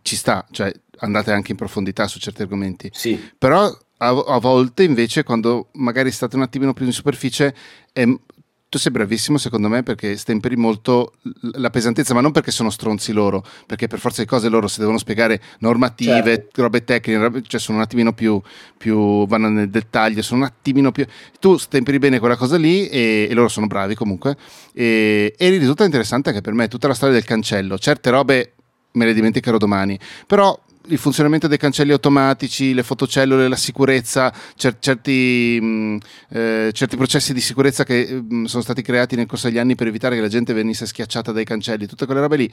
ci 0.03 0.15
sta, 0.15 0.45
cioè 0.51 0.71
andate 0.97 1.31
anche 1.31 1.49
in 1.49 1.57
profondità 1.57 2.05
su 2.05 2.19
certi 2.19 2.43
argomenti. 2.43 2.87
Sì. 2.93 3.19
Però 3.35 3.75
a, 4.01 4.09
a, 4.09 4.39
volte 4.39 4.83
invece 4.83 5.23
quando 5.23 5.67
magari 5.73 6.11
state 6.11 6.35
un 6.35 6.41
attimino 6.41 6.73
più 6.73 6.85
in 6.85 6.91
superficie 6.91 7.53
è, 7.93 8.03
tu 8.03 8.77
sei 8.77 8.91
bravissimo 8.91 9.37
secondo 9.37 9.67
me 9.67 9.83
perché 9.83 10.17
stemperi 10.17 10.55
molto 10.55 11.13
la 11.53 11.69
pesantezza, 11.69 12.13
ma 12.15 12.21
non 12.21 12.31
perché 12.31 12.51
sono 12.51 12.71
stronzi 12.71 13.11
loro, 13.11 13.45
perché 13.67 13.87
per 13.87 13.99
forza 13.99 14.21
di 14.21 14.27
cose 14.27 14.49
loro 14.49 14.67
si 14.67 14.79
devono 14.79 14.97
spiegare 14.97 15.39
normative, 15.59 16.35
certo. 16.35 16.61
robe 16.63 16.83
tecniche, 16.83 17.43
cioè 17.47 17.59
sono 17.59 17.77
un 17.77 17.83
attimino 17.83 18.13
più, 18.13 18.41
più, 18.75 19.27
vanno 19.27 19.49
nel 19.49 19.69
dettaglio, 19.69 20.21
sono 20.21 20.41
un 20.41 20.47
attimino 20.47 20.91
più... 20.91 21.05
Tu 21.39 21.57
stemperi 21.57 21.99
bene 21.99 22.19
quella 22.19 22.37
cosa 22.37 22.57
lì 22.57 22.87
e, 22.87 23.27
e 23.29 23.33
loro 23.33 23.49
sono 23.49 23.67
bravi 23.67 23.93
comunque 23.93 24.35
e, 24.73 25.35
e 25.37 25.49
risulta 25.49 25.83
interessante 25.83 26.29
anche 26.29 26.41
per 26.41 26.53
me 26.53 26.67
tutta 26.67 26.87
la 26.87 26.93
storia 26.95 27.13
del 27.13 27.25
cancello, 27.25 27.77
certe 27.77 28.09
robe 28.09 28.53
me 28.93 29.05
le 29.05 29.13
dimenticherò 29.13 29.57
domani, 29.57 29.99
però 30.25 30.57
il 30.87 30.97
funzionamento 30.97 31.47
dei 31.47 31.57
cancelli 31.57 31.91
automatici, 31.91 32.73
le 32.73 32.83
fotocellule, 32.83 33.47
la 33.47 33.55
sicurezza, 33.55 34.33
cer- 34.55 34.79
certi, 34.79 35.59
mh, 35.61 35.65
mm, 35.65 35.97
eh, 36.29 36.69
certi, 36.73 36.95
processi 36.95 37.33
di 37.33 37.41
sicurezza 37.41 37.83
che 37.83 38.07
mh, 38.11 38.35
mm, 38.35 38.43
sono 38.45 38.63
stati 38.63 38.81
creati 38.81 39.15
nel 39.15 39.25
corso 39.27 39.47
degli 39.47 39.57
anni 39.59 39.75
per 39.75 39.87
evitare 39.87 40.15
che 40.15 40.21
la 40.21 40.27
gente 40.27 40.53
venisse 40.53 40.85
schiacciata 40.85 41.31
dai 41.31 41.45
cancelli, 41.45 41.85
tutte 41.85 42.05
quelle 42.05 42.21
robe 42.21 42.37
lì, 42.37 42.51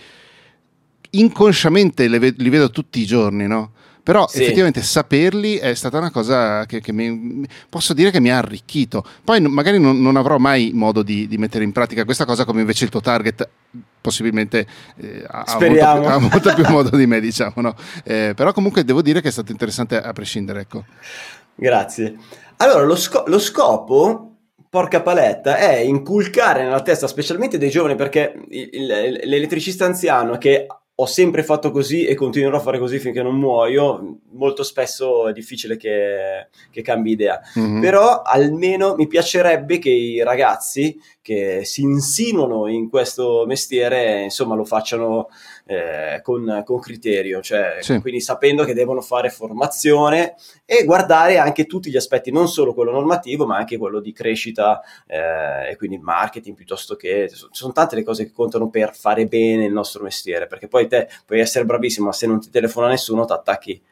inconsciamente 1.11 2.09
ve- 2.09 2.35
li 2.37 2.49
vedo 2.49 2.71
tutti 2.71 3.01
i 3.01 3.07
giorni, 3.07 3.47
no? 3.47 3.73
Però 4.09 4.27
sì. 4.27 4.41
effettivamente 4.43 4.81
saperli 4.81 5.57
è 5.57 5.75
stata 5.75 5.99
una 5.99 6.11
cosa 6.11 6.65
che, 6.65 6.81
che 6.81 6.93
mi, 6.93 7.47
posso 7.69 7.93
dire 7.93 8.11
che 8.11 8.21
mi 8.21 8.31
ha 8.31 8.39
arricchito. 8.39 9.05
Poi 9.23 9.39
magari 9.43 9.79
non, 9.79 10.01
non 10.01 10.17
avrò 10.17 10.39
mai 10.39 10.71
modo 10.73 11.03
di, 11.03 11.29
di, 11.29 11.37
mettere 11.37 11.63
in 11.63 11.73
pratica 11.73 12.07
questa 12.07 12.25
cosa 12.25 12.47
come 12.47 12.61
invece 12.61 12.85
il 12.85 12.91
tuo 12.91 13.03
target 13.03 13.47
possibilmente 14.01 14.67
eh, 14.97 15.23
ha, 15.29 15.45
molto, 15.61 15.85
ha, 15.85 16.19
molto, 16.19 16.55
più 16.55 16.65
modo 16.73 16.97
di 16.97 17.07
me, 17.07 17.21
diciamo. 17.21 17.53
No? 17.57 17.75
Eh, 18.03 18.33
però 18.35 18.55
comunque 18.55 18.83
devo 18.83 19.03
dire 19.03 19.21
che 19.21 19.29
è 19.29 19.31
stato 19.31 19.53
interessante 19.53 20.01
a 20.01 20.11
prescindere. 20.15 20.61
Ecco. 20.61 20.87
Grazie. 21.55 22.17
Allora, 22.57 22.85
lo, 22.85 22.97
sco- 22.97 23.25
lo 23.27 23.39
scopo 23.39 24.37
porca 24.71 25.03
paletta, 25.03 25.59
è 25.59 25.81
inculcare 25.81 26.63
nella 26.63 26.81
testa, 26.81 27.07
specialmente 27.07 27.59
dei 27.59 27.69
giovani, 27.69 27.95
perché 27.95 28.41
il, 28.49 28.71
il, 28.73 29.21
l'elettricista 29.25 29.85
anziano 29.85 30.39
che 30.39 30.67
ho 31.01 31.07
sempre 31.07 31.45
fatto 31.45 31.71
così 31.71 32.05
e 32.07 32.17
continuerò 32.17 32.57
a 32.57 32.61
fare 32.61 32.81
così 32.81 32.99
finché 32.99 33.23
non 33.23 33.39
muoio. 33.39 34.19
Molto 34.33 34.65
spesso 34.65 35.29
è 35.29 35.33
difficile 35.33 35.77
che, 35.77 36.49
che 36.73 36.83
cambi 36.83 37.13
idea. 37.13 37.41
Mm-hmm. 37.57 37.81
Però 37.81 38.23
almeno 38.23 38.97
mi 38.97 39.07
piacerebbe 39.07 39.79
che 39.79 39.91
i 39.91 40.21
ragazzi 40.25 41.01
che 41.23 41.65
si 41.65 41.83
insinuano 41.83 42.67
in 42.67 42.89
questo 42.89 43.45
mestiere, 43.47 44.23
insomma, 44.25 44.57
lo 44.57 44.65
facciano 44.65 45.29
eh, 45.71 46.21
con, 46.23 46.63
con, 46.65 46.81
criterio, 46.81 47.43
cioè, 47.43 47.77
sì. 47.81 48.01
quindi 48.01 48.23
sapendo 48.23 48.65
che 48.65 48.73
devono 48.73 49.03
fare 49.03 49.29
formazione 49.29 50.35
e 50.65 50.85
guardare 50.85 51.37
anche 51.37 51.67
tutti 51.67 51.91
gli 51.91 51.97
aspetti, 51.97 52.31
non 52.31 52.49
solo 52.49 52.73
quello 52.73 52.91
normativo, 52.91 53.45
ma 53.45 53.59
anche 53.59 53.77
quello 53.77 54.01
di 54.01 54.13
crescita 54.13 54.81
eh, 55.07 55.71
e 55.71 55.77
quindi 55.77 55.99
marketing 55.99 56.57
piuttosto 56.57 56.97
che... 56.97 57.29
Ci 57.29 57.47
sono 57.51 57.73
tante 57.75 57.97
le 57.97 58.03
cose 58.03 58.25
che 58.25 58.33
contano 58.33 58.71
per 58.71 58.97
fare 58.97 59.27
bene 59.27 59.67
il 59.67 59.73
nostro 59.73 60.03
mestiere, 60.03 60.47
perché 60.47 60.69
poi 60.69 60.87
te 60.87 61.07
puoi 61.27 61.41
essere 61.41 61.67
bravissimo, 61.67 62.07
ma 62.07 62.13
se 62.15 62.27
non 62.27 62.41
ti 62.41 62.49
telefona 62.49 62.89
nessuno 62.89 63.27
ti 63.27 63.33
attacchi 63.33 63.83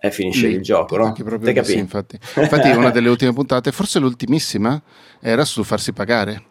e 0.00 0.10
finisce 0.10 0.48
Lì, 0.48 0.54
il 0.54 0.62
gioco, 0.62 0.96
no? 0.96 1.12
Te 1.12 1.64
sì, 1.64 1.78
infatti. 1.78 2.18
infatti 2.36 2.70
una 2.70 2.90
delle 2.90 3.08
ultime 3.08 3.32
puntate, 3.32 3.70
forse 3.70 4.00
l'ultimissima, 4.00 4.82
era 5.20 5.44
su 5.44 5.62
farsi 5.62 5.92
pagare. 5.92 6.47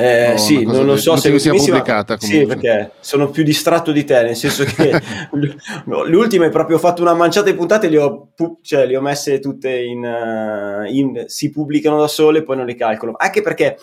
Eh, 0.00 0.38
sì, 0.38 0.62
non 0.64 0.86
lo 0.86 0.96
so 0.96 1.16
se 1.16 1.36
sia 1.40 1.52
pubblicata. 1.52 2.16
Comunque. 2.16 2.38
Sì, 2.40 2.46
perché 2.46 2.92
sono 3.00 3.30
più 3.30 3.42
distratto 3.42 3.90
di 3.90 4.04
te, 4.04 4.22
nel 4.22 4.36
senso 4.36 4.62
che 4.62 4.92
le 5.34 6.16
ultime 6.16 6.50
proprio 6.50 6.76
ho 6.76 6.78
fatto 6.78 7.02
una 7.02 7.14
manciata 7.14 7.50
di 7.50 7.56
puntate, 7.56 7.88
le 7.88 7.98
ho, 7.98 8.28
cioè, 8.62 8.86
le 8.86 8.96
ho 8.96 9.00
messe 9.00 9.40
tutte 9.40 9.76
in, 9.82 10.04
uh, 10.04 10.84
in, 10.88 11.24
si 11.26 11.50
pubblicano 11.50 11.98
da 11.98 12.06
sole 12.06 12.38
e 12.38 12.42
poi 12.44 12.56
non 12.56 12.66
le 12.66 12.76
calcolo. 12.76 13.14
Anche 13.16 13.42
perché 13.42 13.76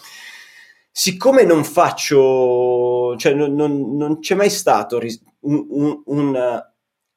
siccome 0.90 1.44
non 1.44 1.66
faccio, 1.66 3.18
cioè 3.18 3.34
non, 3.34 3.54
non, 3.54 3.98
non 3.98 4.20
c'è 4.20 4.36
mai 4.36 4.50
stato 4.50 5.02
un, 5.42 5.66
un, 5.70 6.02
un 6.06 6.64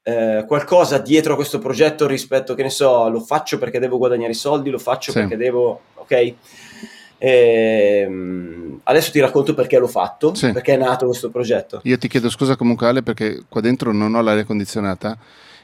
eh, 0.03 0.45
qualcosa 0.45 0.99
dietro 0.99 1.35
a 1.35 1.37
questo 1.37 1.61
progetto 1.61 2.09
rispetto, 2.09 2.55
che 2.55 2.65
ne 2.65 2.71
so, 2.71 3.09
lo 3.09 3.21
faccio 3.21 3.59
perché 3.59 3.79
devo 3.79 3.99
guadagnare 3.99 4.33
i 4.33 4.35
soldi, 4.35 4.71
lo 4.71 4.79
faccio 4.79 5.13
sì. 5.13 5.21
perché 5.21 5.37
devo, 5.37 5.83
ok? 5.95 6.35
E, 7.19 8.05
ehm, 8.07 8.81
adesso 8.85 9.11
ti 9.11 9.21
racconto 9.21 9.55
perché 9.55 9.79
l'ho 9.79 9.89
fatto, 9.89 10.35
sì. 10.35 10.53
perché 10.53 10.75
è 10.75 10.77
nato 10.77 11.07
questo 11.07 11.31
progetto. 11.31 11.81
Io 11.85 11.99
ti 11.99 12.09
chiedo 12.09 12.31
scusa 12.31 12.57
comunque 12.57 12.87
Ale 12.87 13.03
perché 13.03 13.43
qua 13.49 13.61
dentro 13.61 13.93
non 13.93 14.15
ho 14.15 14.21
l'aria 14.21 14.45
condizionata 14.45 15.19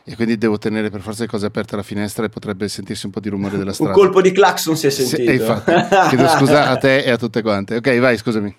e 0.07 0.17
quindi 0.17 0.37
devo 0.37 0.59
tenere 0.59 0.91
per 0.91 1.01
forza 1.01 1.23
le 1.23 1.29
cose 1.29 1.47
aperte 1.47 1.75
alla 1.75 1.83
finestra 1.83 2.27
e 2.27 2.29
potrebbe 2.29 2.69
sentirsi 2.69 3.07
un 3.07 3.13
po' 3.13 3.21
di 3.21 3.31
rumore 3.31 3.57
della 3.57 3.73
strada. 3.73 3.93
Un 3.93 3.99
colpo 3.99 4.21
di 4.21 4.33
clacson 4.33 4.77
si 4.77 4.87
è 4.87 4.91
sentito. 4.91 5.31
Sì, 5.31 5.37
infatti, 5.37 5.73
chiedo 6.15 6.29
scusa 6.29 6.69
a 6.69 6.77
te 6.77 6.99
e 6.99 7.11
a 7.11 7.17
tutte 7.17 7.41
quante. 7.41 7.77
Ok, 7.77 7.99
vai, 7.99 8.19
scusami. 8.19 8.55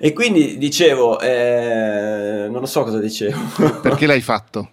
E 0.00 0.12
quindi 0.12 0.58
dicevo, 0.58 1.20
eh, 1.20 2.48
non 2.50 2.60
lo 2.60 2.66
so 2.66 2.82
cosa 2.82 2.98
dicevo. 2.98 3.38
Perché 3.80 4.06
l'hai 4.06 4.20
fatto? 4.20 4.72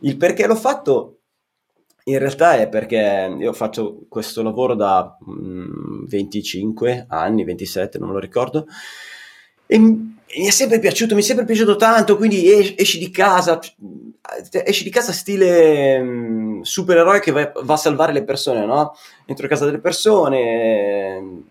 Il 0.00 0.16
perché 0.16 0.46
l'ho 0.46 0.54
fatto 0.54 1.18
in 2.04 2.18
realtà 2.18 2.56
è 2.56 2.68
perché 2.68 3.34
io 3.38 3.52
faccio 3.52 4.04
questo 4.08 4.42
lavoro 4.42 4.74
da 4.74 5.16
mm, 5.28 6.04
25 6.06 7.06
anni, 7.08 7.44
27, 7.44 7.98
non 7.98 8.12
lo 8.12 8.18
ricordo, 8.18 8.66
e 9.66 9.78
mi 9.78 10.46
è 10.46 10.50
sempre 10.50 10.80
piaciuto, 10.80 11.14
mi 11.14 11.20
è 11.20 11.24
sempre 11.24 11.44
piaciuto 11.44 11.76
tanto, 11.76 12.16
quindi 12.16 12.74
esci 12.76 12.98
di 12.98 13.10
casa, 13.10 13.58
esci 14.50 14.84
di 14.84 14.90
casa 14.90 15.12
stile 15.12 16.02
mm, 16.02 16.60
supereroe 16.62 17.20
che 17.20 17.30
va, 17.30 17.52
va, 17.62 17.74
a 17.74 17.78
salvare 17.78 18.12
le 18.12 18.24
persone, 18.24 18.66
no? 18.66 18.94
Entro 19.24 19.44
in 19.44 19.50
casa 19.50 19.64
delle 19.64 19.80
persone, 19.80 21.42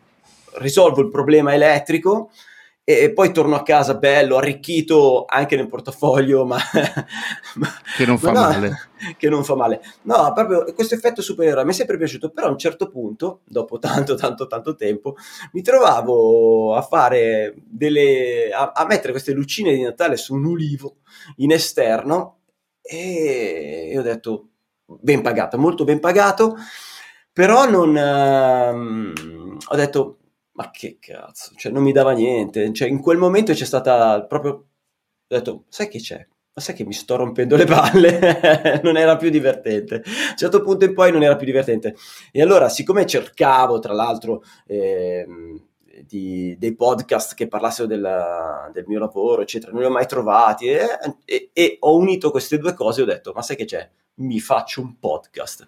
risolvo 0.56 1.02
il 1.02 1.10
problema 1.10 1.54
elettrico 1.54 2.30
e 2.86 3.14
poi 3.14 3.32
torno 3.32 3.56
a 3.56 3.64
casa 3.64 3.96
bello, 3.96 4.36
arricchito 4.36 5.24
anche 5.26 5.56
nel 5.56 5.70
portafoglio, 5.70 6.46
ma, 6.46 6.58
ma 7.56 7.68
che 7.96 8.06
non 8.06 8.18
fa 8.18 8.32
ma 8.34 8.42
no, 8.42 8.48
male. 8.48 8.90
Che 9.18 9.30
non 9.30 9.44
fa 9.44 9.56
male. 9.56 9.82
No, 10.04 10.32
proprio 10.34 10.64
questo 10.74 10.96
effetto 10.96 11.22
supereroe 11.22 11.66
mi 11.66 11.72
è 11.72 11.74
sempre 11.74 11.98
piaciuto, 11.98 12.30
però 12.30 12.48
a 12.48 12.52
un 12.52 12.58
certo 12.58 12.90
punto, 12.90 13.42
dopo 13.46 13.80
tanto, 13.80 14.16
tanto, 14.16 14.48
tanto 14.48 14.76
tempo, 14.76 15.16
mi 15.54 15.62
trovavo 15.62 16.76
a 16.76 16.82
fare 16.82 17.54
delle, 17.66 18.50
a, 18.54 18.72
a 18.74 18.86
mettere 18.86 19.12
queste 19.12 19.34
lucine 19.34 19.74
di 19.74 19.82
Natale 19.82 20.18
su 20.18 20.34
un 20.34 20.46
ulivo 20.46 20.98
in 21.38 21.52
esterno 21.52 22.40
e 22.82 23.94
ho 23.98 24.02
detto, 24.02 24.50
ben 24.86 25.22
pagato, 25.22 25.58
molto 25.58 25.84
ben 25.86 26.00
pagato, 26.00 26.56
però 27.32 27.70
non... 27.70 27.96
Ehm, 27.96 29.58
ho 29.66 29.76
detto, 29.76 30.18
ma 30.54 30.70
che 30.72 30.98
cazzo, 31.00 31.54
cioè 31.56 31.72
non 31.72 31.84
mi 31.84 31.92
dava 31.92 32.12
niente, 32.12 32.72
cioè 32.74 32.88
in 32.88 33.02
quel 33.02 33.18
momento 33.18 33.54
c'è 33.54 33.66
stata 33.66 34.24
proprio, 34.24 34.52
ho 34.52 34.66
detto, 35.28 35.66
sai 35.70 35.88
che 35.88 36.00
c'è? 36.00 36.26
Ma 36.56 36.62
sai 36.62 36.76
che 36.76 36.86
mi 36.86 36.94
sto 36.94 37.16
rompendo 37.16 37.56
le 37.56 37.66
palle? 37.66 38.80
non 38.84 38.96
era 38.96 39.18
più 39.18 39.32
divertente. 39.32 39.96
A 39.96 40.30
un 40.32 40.38
certo 40.38 40.62
punto 40.62 40.86
in 40.86 40.94
poi 40.94 41.12
non 41.12 41.24
era 41.24 41.36
più 41.36 41.48
divertente. 41.48 41.96
E 42.32 42.44
allora, 42.44 42.70
siccome 42.70 43.08
cercavo, 43.08 43.80
tra 43.80 43.92
l'altro, 43.94 44.44
eh, 44.68 45.26
di, 46.06 46.56
dei 46.60 46.76
podcast 46.76 47.34
che 47.34 47.48
parlassero 47.48 47.88
della, 47.88 48.70
del 48.72 48.86
mio 48.86 49.00
lavoro, 49.00 49.42
eccetera, 49.42 49.72
non 49.72 49.82
li 49.82 49.88
ho 49.88 49.92
mai 49.92 50.06
trovati 50.06 50.68
e, 50.68 50.86
e, 51.26 51.50
e 51.54 51.78
ho 51.80 51.98
unito 51.98 52.30
queste 52.30 52.60
due 52.60 52.76
cose 52.76 53.02
ho 53.02 53.06
detto, 53.06 53.32
ma 53.34 53.42
sai 53.42 53.56
che 53.56 53.66
c'è? 53.66 53.90
Mi 54.16 54.40
faccio 54.40 54.82
un 54.82 55.00
podcast. 55.00 55.68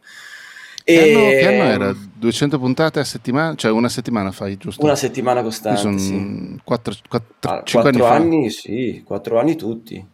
Che, 0.86 1.02
anno, 1.02 1.30
che 1.30 1.48
anno 1.48 1.64
era? 1.64 1.96
200 2.14 2.60
puntate 2.60 3.00
a 3.00 3.04
settimana? 3.04 3.56
Cioè 3.56 3.72
una 3.72 3.90
settimana 3.90 4.32
fai, 4.32 4.56
giusto? 4.56 4.84
Una 4.84 4.96
settimana 4.96 5.42
costante, 5.42 5.80
sono 5.80 5.98
sì. 5.98 6.60
4, 6.64 6.94
4, 7.10 7.50
ah, 7.50 7.64
5 7.64 7.90
anni, 7.90 8.02
anni 8.04 8.50
sì, 8.52 9.02
4 9.04 9.40
anni 9.40 9.56
tutti. 9.56 10.08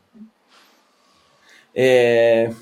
E, 1.74 2.56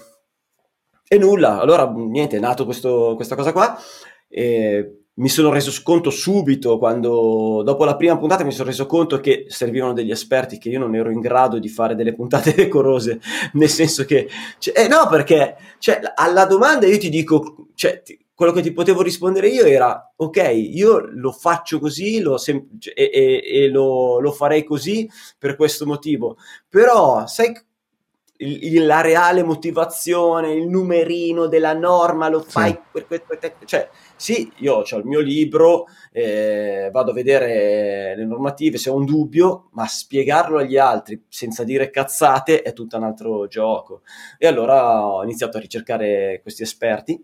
e 1.08 1.18
nulla, 1.20 1.60
allora 1.60 1.88
niente, 1.92 2.38
è 2.38 2.39
nato 2.39 2.66
questo, 2.66 3.13
questa 3.16 3.36
cosa 3.36 3.51
qua. 3.51 3.78
E 4.28 4.99
mi 5.20 5.30
sono 5.30 5.52
reso 5.52 5.72
conto 5.84 6.10
subito 6.10 6.78
quando, 6.78 7.62
dopo 7.64 7.84
la 7.84 7.96
prima 7.96 8.18
puntata, 8.18 8.44
mi 8.44 8.52
sono 8.52 8.70
reso 8.70 8.86
conto 8.86 9.20
che 9.20 9.46
servivano 9.48 9.94
degli 9.94 10.12
esperti, 10.12 10.58
che 10.58 10.70
io 10.70 10.80
non 10.80 10.96
ero 10.96 11.12
in 11.12 11.20
grado 11.20 11.60
di 11.60 11.70
fare 11.70 11.96
delle 11.96 12.14
puntate 12.14 12.54
decorose, 12.56 13.20
nel 13.54 13.70
senso 13.70 14.06
che, 14.06 14.30
cioè, 14.58 14.80
eh, 14.80 14.88
no, 14.88 15.08
perché 15.10 15.56
cioè, 15.80 16.00
alla 16.16 16.46
domanda 16.46 16.88
io 16.88 16.98
ti 16.98 17.10
dico, 17.10 17.68
cioè, 17.76 18.02
ti, 18.02 18.18
quello 18.34 18.54
che 18.54 18.62
ti 18.62 18.72
potevo 18.72 19.02
rispondere 19.02 19.50
io 19.50 19.66
era, 19.66 20.14
ok, 20.16 20.52
io 20.54 21.10
lo 21.12 21.34
faccio 21.34 21.78
così 21.78 22.22
lo 22.22 22.38
sem- 22.38 22.80
cioè, 22.80 22.94
e, 22.96 23.10
e, 23.14 23.42
e 23.44 23.68
lo, 23.68 24.22
lo 24.22 24.32
farei 24.32 24.64
così 24.64 25.10
per 25.38 25.58
questo 25.58 25.86
motivo, 25.86 26.38
però 26.70 27.28
sai 27.28 27.52
il, 28.41 28.86
la 28.86 29.01
reale 29.01 29.43
motivazione, 29.43 30.53
il 30.53 30.67
numerino 30.67 31.48
della 31.48 31.74
norma 31.74 32.29
lo 32.29 32.41
fai 32.41 32.72
sì. 32.72 32.79
per, 32.91 33.05
per, 33.05 33.24
cioè 33.65 33.89
sì, 34.15 34.50
io 34.58 34.75
ho 34.75 34.98
il 34.98 35.05
mio 35.05 35.19
libro, 35.19 35.88
eh, 36.12 36.89
vado 36.91 37.12
a 37.12 37.13
vedere 37.13 38.15
le 38.15 38.25
normative 38.25 38.77
se 38.77 38.89
ho 38.89 38.96
un 38.96 39.05
dubbio, 39.05 39.69
ma 39.72 39.86
spiegarlo 39.88 40.60
agli 40.60 40.77
altri 40.77 41.25
senza 41.27 41.63
dire 41.63 41.89
cazzate 41.89 42.62
è 42.62 42.74
tutto 42.74 42.98
un 42.98 43.03
altro 43.03 43.48
gioco. 43.48 44.01
E 44.38 44.48
allora 44.48 45.05
ho 45.05 45.24
iniziato 45.24 45.58
a 45.58 45.62
ricercare 45.62 46.39
questi 46.41 46.63
esperti, 46.63 47.24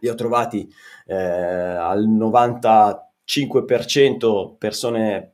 li 0.00 0.08
ho 0.08 0.14
trovati 0.14 0.68
eh, 1.06 1.14
al 1.14 2.08
95% 2.08 4.56
persone 4.56 5.32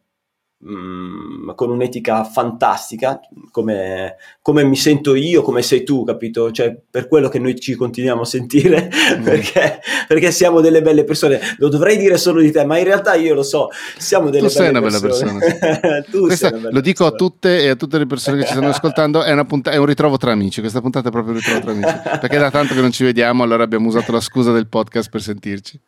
con 1.54 1.70
un'etica 1.70 2.24
fantastica, 2.24 3.20
come, 3.50 4.16
come, 4.40 4.64
mi 4.64 4.76
sento 4.76 5.14
io, 5.14 5.42
come 5.42 5.60
sei 5.60 5.84
tu, 5.84 6.04
capito? 6.04 6.50
Cioè, 6.50 6.74
per 6.90 7.06
quello 7.06 7.28
che 7.28 7.38
noi 7.38 7.58
ci 7.60 7.74
continuiamo 7.74 8.22
a 8.22 8.24
sentire, 8.24 8.88
mm. 9.18 9.22
perché, 9.22 9.80
perché, 10.08 10.30
siamo 10.30 10.62
delle 10.62 10.80
belle 10.80 11.04
persone. 11.04 11.38
Lo 11.58 11.68
dovrei 11.68 11.98
dire 11.98 12.16
solo 12.16 12.40
di 12.40 12.50
te, 12.50 12.64
ma 12.64 12.78
in 12.78 12.84
realtà 12.84 13.14
io 13.14 13.34
lo 13.34 13.42
so, 13.42 13.68
siamo 13.98 14.30
delle 14.30 14.48
tu 14.48 14.54
belle 14.54 14.80
persone. 14.80 15.10
Sei 15.10 15.28
una 15.28 15.38
bella 15.38 15.60
persona. 15.60 16.02
tu 16.10 16.26
Questa, 16.26 16.48
sei 16.48 16.52
una 16.52 16.60
bella 16.62 16.74
lo 16.74 16.80
dico 16.80 17.04
persona. 17.04 17.24
a 17.24 17.30
tutte 17.30 17.62
e 17.62 17.68
a 17.68 17.76
tutte 17.76 17.98
le 17.98 18.06
persone 18.06 18.38
che 18.38 18.44
ci 18.44 18.52
stanno 18.52 18.68
ascoltando, 18.68 19.22
è, 19.22 19.44
punta- 19.44 19.70
è, 19.70 19.76
un 19.76 19.86
ritrovo 19.86 20.16
tra 20.16 20.32
amici, 20.32 20.60
questa 20.60 20.80
puntata 20.80 21.08
è 21.08 21.10
proprio 21.10 21.34
un 21.34 21.40
ritrovo 21.40 21.60
tra 21.60 21.72
amici, 21.72 22.18
perché 22.20 22.38
da 22.38 22.50
tanto 22.50 22.72
che 22.72 22.80
non 22.80 22.90
ci 22.90 23.04
vediamo, 23.04 23.42
allora 23.42 23.64
abbiamo 23.64 23.88
usato 23.88 24.12
la 24.12 24.20
scusa 24.20 24.50
del 24.50 24.66
podcast 24.66 25.10
per 25.10 25.20
sentirci. 25.20 25.78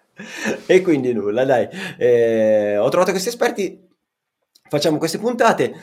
E 0.66 0.82
quindi 0.82 1.12
nulla, 1.14 1.44
dai. 1.44 1.68
Eh, 1.96 2.76
ho 2.76 2.88
trovato 2.88 3.10
questi 3.10 3.28
esperti 3.28 3.85
facciamo 4.68 4.98
queste 4.98 5.18
puntate. 5.18 5.74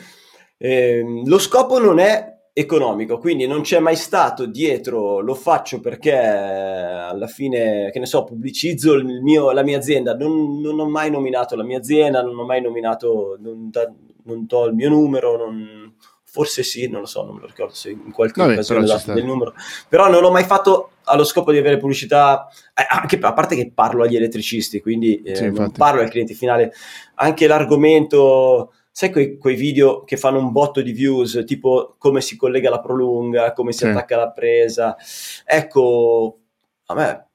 Eh, 0.56 1.04
lo 1.24 1.38
scopo 1.38 1.78
non 1.78 1.98
è 1.98 2.32
economico, 2.56 3.18
quindi 3.18 3.48
non 3.48 3.62
c'è 3.62 3.80
mai 3.80 3.96
stato 3.96 4.46
dietro, 4.46 5.18
lo 5.18 5.34
faccio 5.34 5.80
perché 5.80 6.16
alla 6.16 7.26
fine, 7.26 7.90
che 7.90 7.98
ne 7.98 8.06
so, 8.06 8.22
pubblicizzo 8.22 9.02
mio, 9.02 9.50
la 9.50 9.64
mia 9.64 9.76
azienda, 9.76 10.14
non, 10.14 10.60
non, 10.60 10.78
ho 10.78 10.88
mai 10.88 11.10
nominato 11.10 11.56
la 11.56 11.64
mia 11.64 11.78
azienda, 11.78 12.22
non 12.22 12.38
ho 12.38 12.44
mai 12.44 12.62
nominato, 12.62 13.36
non, 13.40 13.70
da, 13.70 13.92
non 14.22 14.46
do 14.46 14.66
il 14.66 14.74
mio 14.74 14.88
numero, 14.88 15.36
non, 15.36 15.94
forse 16.22 16.62
sì, 16.62 16.88
non 16.88 17.00
lo 17.00 17.06
so, 17.06 17.24
non 17.24 17.34
me 17.34 17.40
lo 17.40 17.46
ricordo 17.48 17.74
se 17.74 17.90
in 17.90 18.12
qualche 18.12 18.40
Vabbè, 18.40 18.52
occasione 18.52 18.86
del 19.14 19.24
numero, 19.24 19.52
però 19.88 20.08
non 20.08 20.20
l'ho 20.20 20.30
mai 20.30 20.44
fatto 20.44 20.90
allo 21.04 21.24
scopo 21.24 21.52
di 21.52 21.58
avere 21.58 21.78
pubblicità, 21.78 22.48
eh, 22.74 22.86
anche 22.88 23.18
a 23.20 23.32
parte 23.32 23.56
che 23.56 23.70
parlo 23.72 24.04
agli 24.04 24.16
elettricisti, 24.16 24.80
quindi 24.80 25.22
eh, 25.22 25.36
sì, 25.36 25.52
parlo 25.76 26.00
al 26.00 26.10
cliente 26.10 26.34
finale, 26.34 26.72
anche 27.14 27.46
l'argomento 27.46 28.72
sai 28.90 29.10
quei, 29.10 29.38
quei, 29.38 29.56
video 29.56 30.04
che 30.04 30.16
fanno 30.16 30.38
un 30.38 30.52
botto 30.52 30.80
di 30.80 30.92
views, 30.92 31.42
tipo 31.44 31.96
come 31.98 32.20
si 32.20 32.36
collega 32.36 32.70
la 32.70 32.80
prolunga, 32.80 33.52
come 33.52 33.72
si 33.72 33.78
sì. 33.78 33.86
attacca 33.86 34.16
la 34.16 34.30
presa. 34.30 34.96
Ecco, 35.44 36.38
a 36.86 36.94
me 36.94 37.28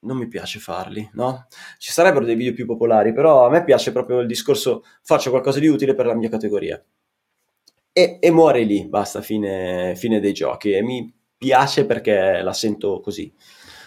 non 0.00 0.18
mi 0.18 0.28
piace 0.28 0.58
farli, 0.58 1.08
no? 1.14 1.46
Ci 1.78 1.92
sarebbero 1.92 2.26
dei 2.26 2.34
video 2.34 2.52
più 2.52 2.66
popolari, 2.66 3.14
però 3.14 3.46
a 3.46 3.50
me 3.50 3.64
piace 3.64 3.90
proprio 3.90 4.20
il 4.20 4.26
discorso 4.26 4.84
faccio 5.02 5.30
qualcosa 5.30 5.60
di 5.60 5.66
utile 5.66 5.94
per 5.94 6.04
la 6.06 6.14
mia 6.14 6.28
categoria. 6.28 6.82
e, 7.92 8.18
e 8.20 8.30
muore 8.30 8.62
lì, 8.64 8.86
basta, 8.86 9.22
fine, 9.22 9.94
fine, 9.96 10.20
dei 10.20 10.34
giochi. 10.34 10.72
E 10.72 10.82
mi 10.82 11.10
piace 11.46 11.86
perché 11.86 12.42
la 12.42 12.52
sento 12.52 13.00
così. 13.00 13.32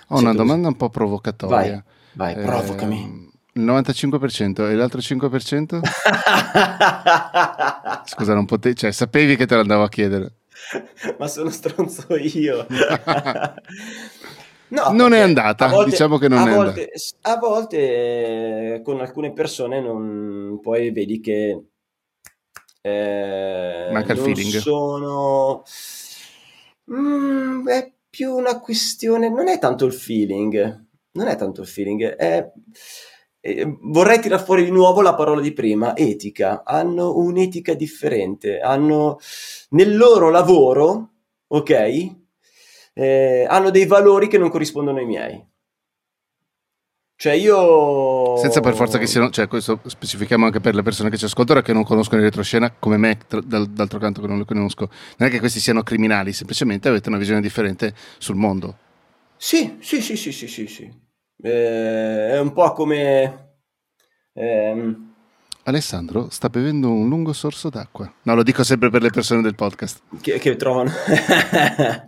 Ho 0.08 0.18
una 0.20 0.34
domanda 0.34 0.68
così. 0.68 0.72
un 0.72 0.78
po' 0.78 0.90
provocatoria. 0.90 1.84
Vai, 2.14 2.34
vai 2.34 2.42
eh, 2.42 2.46
provocami. 2.46 3.28
Il 3.54 3.66
95% 3.66 4.70
e 4.70 4.76
l'altro 4.76 5.02
5%? 5.02 5.82
Scusa, 8.06 8.34
non 8.34 8.46
potevi, 8.46 8.76
cioè 8.76 8.92
sapevi 8.92 9.36
che 9.36 9.46
te 9.46 9.56
l'andavo 9.56 9.84
a 9.84 9.90
chiedere. 9.90 10.36
Ma 11.20 11.28
sono 11.28 11.50
stronzo 11.50 12.16
io. 12.16 12.66
no, 14.70 14.92
non 14.92 15.12
è 15.14 15.20
andata, 15.20 15.68
volte, 15.68 15.90
diciamo 15.90 16.18
che 16.18 16.30
non 16.30 16.48
è 16.48 16.56
volte, 16.56 16.92
andata. 17.24 17.32
A 17.34 17.38
volte 17.38 18.76
eh, 18.76 18.82
con 18.84 19.02
alcune 19.02 19.34
persone 19.34 19.82
non, 19.82 20.60
poi 20.62 20.92
vedi 20.92 21.20
che 21.20 21.62
eh, 22.82 23.90
Manca 23.92 24.14
il 24.14 24.20
feeling. 24.20 24.56
Sono... 24.58 25.64
Mm, 26.92 27.68
è 27.68 27.94
più 28.10 28.34
una 28.34 28.60
questione, 28.60 29.30
non 29.30 29.48
è 29.48 29.60
tanto 29.60 29.86
il 29.86 29.94
feeling, 29.94 30.86
non 31.12 31.28
è 31.28 31.36
tanto 31.36 31.62
il 31.62 31.68
feeling, 31.68 32.04
è... 32.04 32.52
Eh, 33.42 33.78
vorrei 33.84 34.20
tirare 34.20 34.44
fuori 34.44 34.66
di 34.66 34.72
nuovo 34.72 35.02
la 35.02 35.16
parola 35.16 35.40
di 35.40 35.54
prima, 35.54 35.96
etica. 35.96 36.64
Hanno 36.66 37.18
un'etica 37.18 37.74
differente, 37.74 38.60
hanno 38.60 39.18
nel 39.70 39.96
loro 39.96 40.30
lavoro, 40.30 41.12
ok? 41.48 42.16
Eh, 42.94 43.46
hanno 43.48 43.70
dei 43.70 43.86
valori 43.86 44.28
che 44.28 44.38
non 44.38 44.50
corrispondono 44.50 44.98
ai 45.00 45.06
miei. 45.06 45.48
Cioè 47.22 47.34
io... 47.34 48.38
Senza 48.38 48.62
per 48.62 48.76
forza 48.76 48.98
che 48.98 49.06
siano, 49.06 49.30
cioè 49.30 49.50
questo 49.50 49.82
specifichiamo 49.86 50.46
anche 50.46 50.62
per 50.62 50.74
le 50.74 50.84
persone 50.84 51.10
che 51.10 51.18
ci 51.18 51.26
ascoltano 51.26 51.60
e 51.60 51.64
che 51.64 51.74
non 51.74 51.84
conoscono 51.84 52.22
il 52.22 52.28
retroscena 52.28 52.72
come 52.72 52.96
me, 52.96 53.18
tra, 53.28 53.42
d'altro 53.42 54.00
canto 54.00 54.22
che 54.22 54.28
non 54.28 54.38
lo 54.38 54.46
conosco, 54.46 54.90
non 55.18 55.28
è 55.28 55.32
che 55.32 55.40
questi 55.40 55.60
siano 55.60 55.84
criminali, 55.84 56.32
semplicemente 56.32 56.88
avete 56.88 57.10
una 57.10 57.18
visione 57.18 57.42
differente 57.42 57.94
sul 58.20 58.38
mondo. 58.38 58.78
Sì, 59.36 59.80
sì, 59.82 60.00
sì, 60.00 60.16
sì, 60.16 60.32
sì, 60.32 60.48
sì, 60.48 60.66
sì. 60.68 60.90
Eh, 61.44 62.30
è 62.30 62.40
un 62.40 62.54
po' 62.54 62.72
come... 62.72 63.56
Ehm... 64.36 65.16
Alessandro 65.64 66.30
sta 66.30 66.48
bevendo 66.48 66.90
un 66.90 67.10
lungo 67.10 67.34
sorso 67.34 67.70
d'acqua. 67.70 68.10
No, 68.22 68.34
lo 68.34 68.44
dico 68.44 68.64
sempre 68.64 68.90
per 68.90 69.02
le 69.02 69.10
persone 69.10 69.42
del 69.42 69.56
podcast. 69.56 70.04
Che, 70.22 70.40
che 70.40 70.56
trovano... 70.56 70.90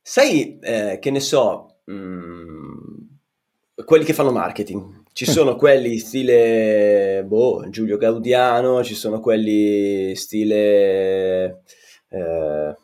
Sai, 0.00 0.58
eh, 0.60 0.98
che 0.98 1.10
ne 1.10 1.20
so, 1.20 1.71
mh, 1.92 1.98
mm, 1.98 3.84
quelli 3.84 4.04
che 4.04 4.12
fanno 4.12 4.32
marketing. 4.32 5.04
Ci 5.12 5.24
sono 5.30 5.56
quelli 5.56 5.98
stile 5.98 7.24
boh, 7.26 7.68
Giulio 7.68 7.96
Gaudiano, 7.96 8.82
ci 8.82 8.94
sono 8.94 9.20
quelli 9.20 10.14
stile 10.14 11.62
eh, 12.08 12.76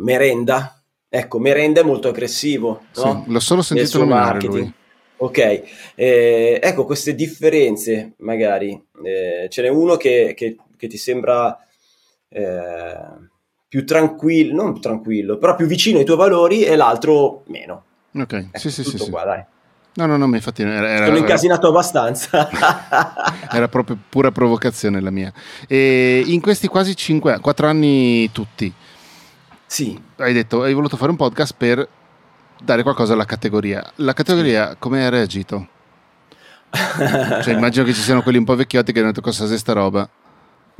Merenda. 0.00 0.82
Ecco, 1.08 1.38
Merenda 1.38 1.80
è 1.80 1.84
molto 1.84 2.08
aggressivo. 2.08 2.82
No? 2.96 3.24
Sì, 3.24 3.32
l'ho 3.32 3.40
solo 3.40 3.62
sentito 3.62 3.98
nominare 3.98 4.24
marketing. 4.24 4.62
Lui. 4.62 4.74
Ok, 5.18 5.62
eh, 5.94 6.60
ecco 6.62 6.84
queste 6.84 7.14
differenze 7.14 8.14
magari. 8.18 8.78
Eh, 9.02 9.48
ce 9.48 9.62
n'è 9.62 9.68
uno 9.68 9.96
che, 9.96 10.34
che, 10.36 10.56
che 10.76 10.86
ti 10.88 10.98
sembra 10.98 11.58
eh, 12.28 12.96
più 13.68 13.84
tranquillo, 13.84 14.62
non 14.62 14.72
più 14.72 14.82
tranquillo, 14.82 15.38
però 15.38 15.56
più 15.56 15.66
vicino 15.66 15.98
ai 15.98 16.04
tuoi 16.04 16.16
valori 16.16 16.62
e 16.64 16.76
l'altro 16.76 17.42
meno. 17.46 17.84
Ok, 18.14 18.32
ecco, 18.32 18.58
sì, 18.58 18.70
sì, 18.70 18.84
sì. 18.84 19.10
Qua, 19.10 19.20
sì. 19.20 19.26
dai. 19.26 19.44
No, 19.96 20.04
no, 20.04 20.18
no, 20.18 20.26
ma 20.26 20.36
infatti 20.36 20.62
era, 20.62 20.88
era, 20.88 21.06
Sono 21.06 21.16
incasinato 21.16 21.68
abbastanza. 21.68 22.50
era 23.50 23.68
proprio 23.68 23.98
pura 24.08 24.30
provocazione 24.30 25.00
la 25.00 25.10
mia. 25.10 25.32
E 25.66 26.22
in 26.26 26.40
questi 26.40 26.68
quasi 26.68 26.94
5, 26.94 27.40
4 27.40 27.66
anni 27.66 28.30
tutti, 28.30 28.72
sì. 29.66 29.98
hai 30.16 30.34
detto, 30.34 30.62
hai 30.62 30.74
voluto 30.74 30.98
fare 30.98 31.10
un 31.10 31.16
podcast 31.16 31.54
per 31.56 31.88
dare 32.62 32.82
qualcosa 32.82 33.14
alla 33.14 33.24
categoria. 33.24 33.90
La 33.96 34.12
categoria 34.12 34.70
sì. 34.70 34.76
come 34.78 35.06
ha 35.06 35.08
reagito? 35.08 35.68
cioè, 37.42 37.54
immagino 37.54 37.84
che 37.84 37.94
ci 37.94 38.02
siano 38.02 38.22
quelli 38.22 38.38
un 38.38 38.44
po' 38.44 38.54
vecchiotti 38.54 38.92
che 38.92 38.98
hanno 38.98 39.08
detto 39.08 39.22
cosa 39.22 39.52
è 39.52 39.58
sta 39.58 39.72
roba. 39.72 40.06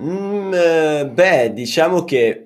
Mm, 0.03 0.53
eh, 0.53 1.11
beh, 1.11 1.53
diciamo 1.55 2.05
che 2.05 2.46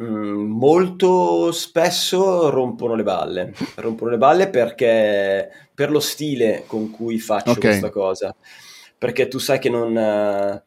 Mm, 0.00 0.50
molto 0.50 1.50
spesso 1.50 2.50
rompono 2.50 2.94
le 2.94 3.02
balle. 3.02 3.52
Rompono 3.76 4.12
le 4.12 4.18
balle 4.18 4.48
perché 4.48 5.50
per 5.74 5.90
lo 5.90 6.00
stile 6.00 6.64
con 6.66 6.90
cui 6.90 7.18
faccio 7.18 7.50
okay. 7.50 7.70
questa 7.70 7.90
cosa. 7.90 8.34
Perché 8.96 9.28
tu 9.28 9.38
sai 9.38 9.58
che 9.58 9.70
non, 9.70 10.62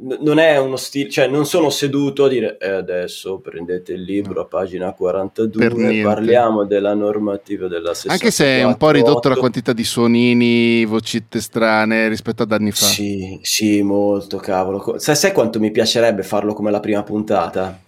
non 0.00 0.38
è 0.38 0.56
uno 0.58 0.76
stile, 0.76 1.10
cioè 1.10 1.26
non 1.26 1.44
sono 1.44 1.70
seduto 1.70 2.24
a 2.24 2.28
dire 2.28 2.56
eh, 2.58 2.70
adesso 2.70 3.38
prendete 3.38 3.92
il 3.92 4.02
libro 4.02 4.40
a 4.40 4.44
pagina 4.44 4.92
42 4.92 5.98
e 5.98 6.02
parliamo 6.02 6.64
della 6.64 6.94
normativa 6.94 7.66
della 7.66 7.94
64. 7.94 8.12
Anche 8.12 8.30
se 8.30 8.44
è 8.60 8.64
un 8.64 8.76
po' 8.76 8.90
ridotto 8.90 9.28
la 9.28 9.36
quantità 9.36 9.72
di 9.72 9.84
suonini, 9.84 10.84
vocette 10.84 11.40
strane 11.40 12.08
rispetto 12.08 12.44
ad 12.44 12.52
anni 12.52 12.70
fa. 12.70 12.86
Sì, 12.86 13.38
sì, 13.42 13.82
molto 13.82 14.36
cavolo. 14.38 14.98
Sai, 14.98 15.16
sai 15.16 15.32
quanto 15.32 15.58
mi 15.58 15.70
piacerebbe 15.70 16.22
farlo 16.22 16.54
come 16.54 16.70
la 16.70 16.80
prima 16.80 17.02
puntata? 17.02 17.80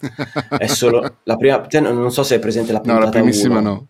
è 0.57 0.67
solo 0.67 1.17
la 1.23 1.37
prima, 1.37 1.65
non 1.79 2.11
so 2.11 2.23
se 2.23 2.35
è 2.35 2.39
presente 2.39 2.71
la 2.73 2.79
puntata 2.79 2.99
No, 2.99 3.05
la 3.05 3.11
primissima 3.11 3.59
1. 3.59 3.69
no. 3.69 3.85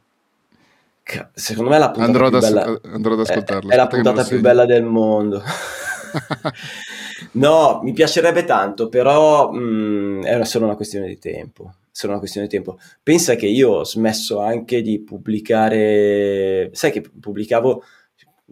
Secondo 1.34 1.70
me 1.70 1.76
è 1.76 1.80
la 1.80 1.92
puntata 1.92 2.06
andrò 2.06 2.28
più 2.30 2.38
ad, 2.38 2.44
bella. 2.44 2.80
Andrò 2.94 3.14
ad 3.14 3.20
ascoltarla. 3.20 3.72
È, 3.72 3.74
è 3.74 3.78
la 3.78 3.88
puntata 3.88 4.24
più 4.24 4.40
bella 4.40 4.66
del 4.66 4.84
mondo. 4.84 5.44
No, 7.34 7.80
mi 7.84 7.94
piacerebbe 7.94 8.44
tanto, 8.44 8.90
però 8.90 9.52
mh, 9.52 9.60
mm, 9.60 10.24
è 10.24 10.44
solo 10.46 10.66
una 10.66 10.76
questione 10.76 11.08
di 11.08 11.18
tempo. 11.18 11.76
Solo 11.92 12.14
una 12.14 12.22
questione 12.22 12.48
di 12.48 12.54
tempo. 12.54 12.80
Pensa 13.04 13.36
che 13.36 13.48
io 13.48 13.72
ho 13.72 13.86
smesso 13.86 14.40
anche 14.40 14.82
di 14.82 15.00
pubblicare. 15.02 16.70
Sai 16.74 16.92
che 16.92 17.02
pubblicavo 17.02 17.84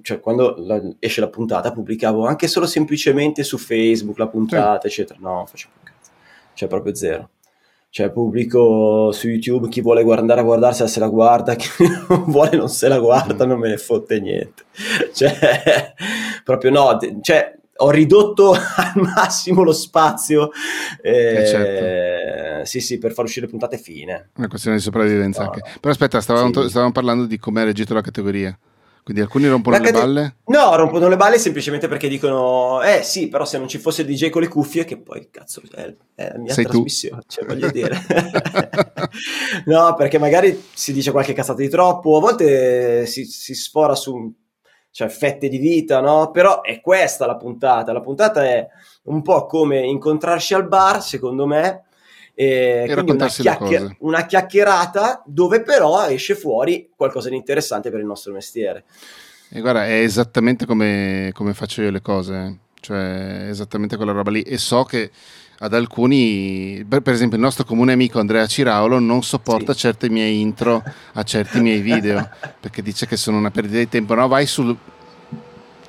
cioè 0.01 0.19
quando 0.19 0.55
la, 0.57 0.81
esce 0.99 1.21
la 1.21 1.29
puntata 1.29 1.71
pubblicavo 1.71 2.25
anche 2.25 2.47
solo 2.47 2.65
semplicemente 2.65 3.43
su 3.43 3.57
Facebook 3.57 4.17
la 4.17 4.27
puntata, 4.27 4.81
sì. 4.81 4.87
eccetera. 4.87 5.19
No, 5.21 5.45
faccio 5.45 5.69
un 5.73 5.83
cazzo. 5.83 6.11
Cioè 6.53 6.67
proprio 6.67 6.95
zero. 6.95 7.29
Cioè 7.91 8.11
pubblico 8.11 9.11
su 9.11 9.27
YouTube 9.27 9.67
chi 9.67 9.81
vuole 9.81 10.03
andare 10.13 10.41
a 10.41 10.43
guardarsela 10.43 10.87
se 10.87 10.99
la 10.99 11.07
guarda, 11.07 11.55
chi 11.57 11.67
non 12.07 12.25
vuole 12.27 12.55
non 12.55 12.69
se 12.69 12.87
la 12.87 12.99
guarda, 12.99 13.45
mm. 13.45 13.47
non 13.47 13.59
me 13.59 13.69
ne 13.69 13.77
fotte 13.77 14.19
niente. 14.19 14.63
Cioè 15.13 15.93
proprio 16.43 16.71
no, 16.71 16.97
cioè 17.21 17.58
ho 17.81 17.89
ridotto 17.89 18.51
al 18.75 18.93
massimo 18.95 19.63
lo 19.63 19.73
spazio. 19.73 20.51
Eh, 21.01 21.35
eh 21.35 21.47
certo. 21.47 22.65
Sì, 22.65 22.81
sì, 22.81 22.97
per 22.97 23.13
far 23.13 23.25
uscire 23.25 23.47
puntate 23.47 23.77
fine. 23.77 24.31
Una 24.35 24.47
questione 24.47 24.77
di 24.77 24.83
sopravvivenza 24.83 25.43
no, 25.43 25.49
anche. 25.49 25.61
Però 25.79 25.91
aspetta, 25.91 26.21
stavamo, 26.21 26.51
sì. 26.63 26.69
stavamo 26.69 26.91
parlando 26.91 27.25
di 27.25 27.37
come 27.37 27.61
ha 27.61 27.63
reagito 27.63 27.93
la 27.93 28.01
categoria. 28.01 28.57
Quindi 29.01 29.25
alcuni 29.25 29.47
rompono 29.47 29.75
la 29.75 29.81
le 29.81 29.91
cate... 29.91 30.05
balle? 30.05 30.35
No, 30.45 30.75
rompono 30.75 31.07
le 31.07 31.15
balle 31.15 31.39
semplicemente 31.39 31.87
perché 31.87 32.07
dicono, 32.07 32.83
eh 32.83 33.01
sì, 33.01 33.27
però 33.27 33.43
se 33.43 33.57
non 33.57 33.67
ci 33.67 33.79
fosse 33.79 34.05
DJ 34.05 34.29
con 34.29 34.41
le 34.41 34.47
cuffie, 34.47 34.85
che 34.85 34.97
poi 34.97 35.29
cazzo 35.31 35.63
è, 35.73 35.95
è 36.13 36.31
la 36.31 36.37
mia 36.37 36.53
Sei 36.53 36.65
trasmissione, 36.65 37.21
tu. 37.21 37.27
cioè 37.27 37.45
voglio 37.45 37.71
dire. 37.71 37.97
no, 39.65 39.95
perché 39.95 40.19
magari 40.19 40.63
si 40.73 40.93
dice 40.93 41.09
qualche 41.09 41.33
cazzata 41.33 41.59
di 41.59 41.69
troppo, 41.69 42.17
a 42.17 42.19
volte 42.19 43.07
si, 43.07 43.25
si 43.25 43.55
sfora 43.55 43.95
su 43.95 44.31
cioè 44.91 45.07
fette 45.07 45.47
di 45.47 45.57
vita, 45.57 46.01
no? 46.01 46.31
Però 46.31 46.61
è 46.61 46.81
questa 46.81 47.25
la 47.25 47.37
puntata. 47.37 47.93
La 47.93 48.01
puntata 48.01 48.43
è 48.43 48.67
un 49.03 49.21
po' 49.21 49.45
come 49.45 49.79
incontrarsi 49.79 50.53
al 50.53 50.67
bar, 50.67 51.01
secondo 51.01 51.45
me, 51.45 51.85
e, 52.33 52.85
e 52.87 52.93
una, 52.93 53.27
chiacchier- 53.27 53.95
una, 53.99 54.25
chiacchierata 54.25 55.23
dove 55.25 55.61
però 55.61 56.07
esce 56.07 56.35
fuori 56.35 56.89
qualcosa 56.95 57.29
di 57.29 57.35
interessante 57.35 57.89
per 57.91 57.99
il 57.99 58.05
nostro 58.05 58.31
mestiere. 58.33 58.85
E 59.49 59.61
guarda, 59.61 59.85
è 59.85 59.99
esattamente 59.99 60.65
come, 60.65 61.31
come 61.33 61.53
faccio 61.53 61.81
io 61.81 61.91
le 61.91 62.01
cose, 62.01 62.59
cioè 62.79 63.47
esattamente 63.49 63.97
quella 63.97 64.11
roba 64.11 64.31
lì. 64.31 64.41
E 64.41 64.57
so 64.57 64.83
che 64.83 65.11
ad 65.61 65.73
alcuni, 65.73 66.85
per, 66.87 67.01
esempio 67.07 67.37
il 67.37 67.43
nostro 67.43 67.65
comune 67.65 67.91
amico 67.91 68.19
Andrea 68.19 68.45
Ciraulo 68.45 68.99
non 68.99 69.23
sopporta 69.23 69.73
sì. 69.73 69.79
certe 69.79 70.09
mie 70.09 70.27
intro 70.27 70.81
a 71.13 71.23
certi 71.23 71.59
miei 71.59 71.81
video 71.81 72.29
perché 72.59 72.81
dice 72.81 73.05
che 73.05 73.17
sono 73.17 73.37
una 73.37 73.51
perdita 73.51 73.77
di 73.77 73.89
tempo. 73.89 74.13
No, 74.15 74.27
vai 74.27 74.45
sul. 74.45 74.75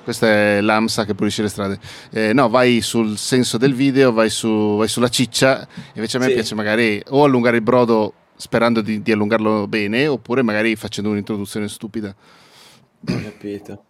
Questa 0.03 0.27
è 0.27 0.61
l'AMSA 0.61 1.05
che 1.05 1.15
pulisce 1.15 1.43
le 1.43 1.49
strade. 1.49 1.79
Eh, 2.11 2.33
no, 2.33 2.49
vai 2.49 2.81
sul 2.81 3.17
senso 3.17 3.59
del 3.59 3.75
video, 3.75 4.13
vai, 4.13 4.31
su, 4.31 4.77
vai 4.77 4.89
sulla 4.89 5.09
ciccia. 5.09 5.67
Invece 5.95 6.17
a 6.17 6.21
me 6.21 6.27
sì. 6.27 6.33
piace 6.33 6.55
magari 6.57 7.01
o 7.11 7.23
allungare 7.23 7.57
il 7.57 7.63
brodo 7.63 8.15
sperando 8.35 8.81
di, 8.81 9.03
di 9.03 9.13
allungarlo 9.13 9.69
bene, 9.69 10.09
oppure 10.09 10.43
magari 10.43 10.75
facendo 10.75 11.11
un'introduzione 11.11 11.69
stupida. 11.69 12.09
Ho 12.09 13.23
capito. 13.23 13.85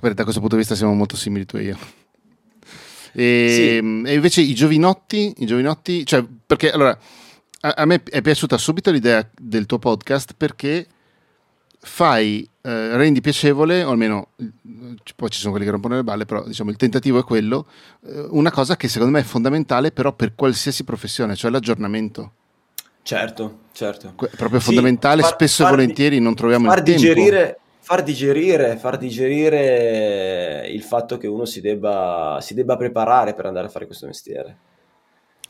da 0.00 0.22
questo 0.22 0.40
punto 0.40 0.54
di 0.54 0.60
vista 0.60 0.74
siamo 0.74 0.94
molto 0.94 1.16
simili 1.16 1.44
tu 1.44 1.56
e 1.56 1.62
io. 1.64 1.99
E, 3.12 3.48
sì. 3.50 4.08
e 4.08 4.14
invece 4.14 4.40
i 4.40 4.54
giovinotti, 4.54 5.34
i 5.38 5.46
giovinotti, 5.46 6.04
cioè, 6.06 6.24
perché 6.46 6.70
allora 6.70 6.96
a, 7.60 7.74
a, 7.76 7.84
me 7.84 8.02
è 8.04 8.22
piaciuta 8.22 8.56
subito 8.56 8.90
l'idea 8.90 9.28
del 9.38 9.66
tuo 9.66 9.78
podcast 9.78 10.34
perché 10.36 10.86
fai, 11.82 12.48
eh, 12.60 12.96
rendi 12.96 13.20
piacevole, 13.20 13.82
o 13.82 13.90
almeno 13.90 14.28
poi 15.16 15.30
ci 15.30 15.38
sono 15.38 15.50
quelli 15.50 15.66
che 15.66 15.72
rompono 15.72 15.94
le 15.94 16.04
balle, 16.04 16.26
però 16.26 16.44
diciamo 16.44 16.70
il 16.70 16.76
tentativo 16.76 17.18
è 17.18 17.24
quello, 17.24 17.66
eh, 18.06 18.26
una 18.30 18.50
cosa 18.50 18.76
che 18.76 18.88
secondo 18.88 19.12
me 19.12 19.20
è 19.20 19.24
fondamentale 19.24 19.90
però 19.92 20.12
per 20.12 20.34
qualsiasi 20.34 20.84
professione, 20.84 21.36
cioè 21.36 21.50
l'aggiornamento. 21.50 22.32
Certo, 23.02 23.60
certo. 23.72 24.12
Que- 24.14 24.30
proprio 24.36 24.60
fondamentale, 24.60 25.22
far, 25.22 25.32
spesso 25.32 25.62
far, 25.64 25.72
e 25.72 25.76
volentieri 25.76 26.20
non 26.20 26.34
troviamo 26.34 26.68
far 26.68 26.78
il 26.78 26.84
digerire, 26.84 27.44
tempo. 27.44 27.60
Far 27.90 28.04
digerire, 28.04 28.76
far 28.76 28.98
digerire 28.98 30.64
il 30.68 30.80
fatto 30.80 31.18
che 31.18 31.26
uno 31.26 31.44
si 31.44 31.60
debba, 31.60 32.38
si 32.40 32.54
debba 32.54 32.76
preparare 32.76 33.34
per 33.34 33.46
andare 33.46 33.66
a 33.66 33.68
fare 33.68 33.86
questo 33.86 34.06
mestiere. 34.06 34.56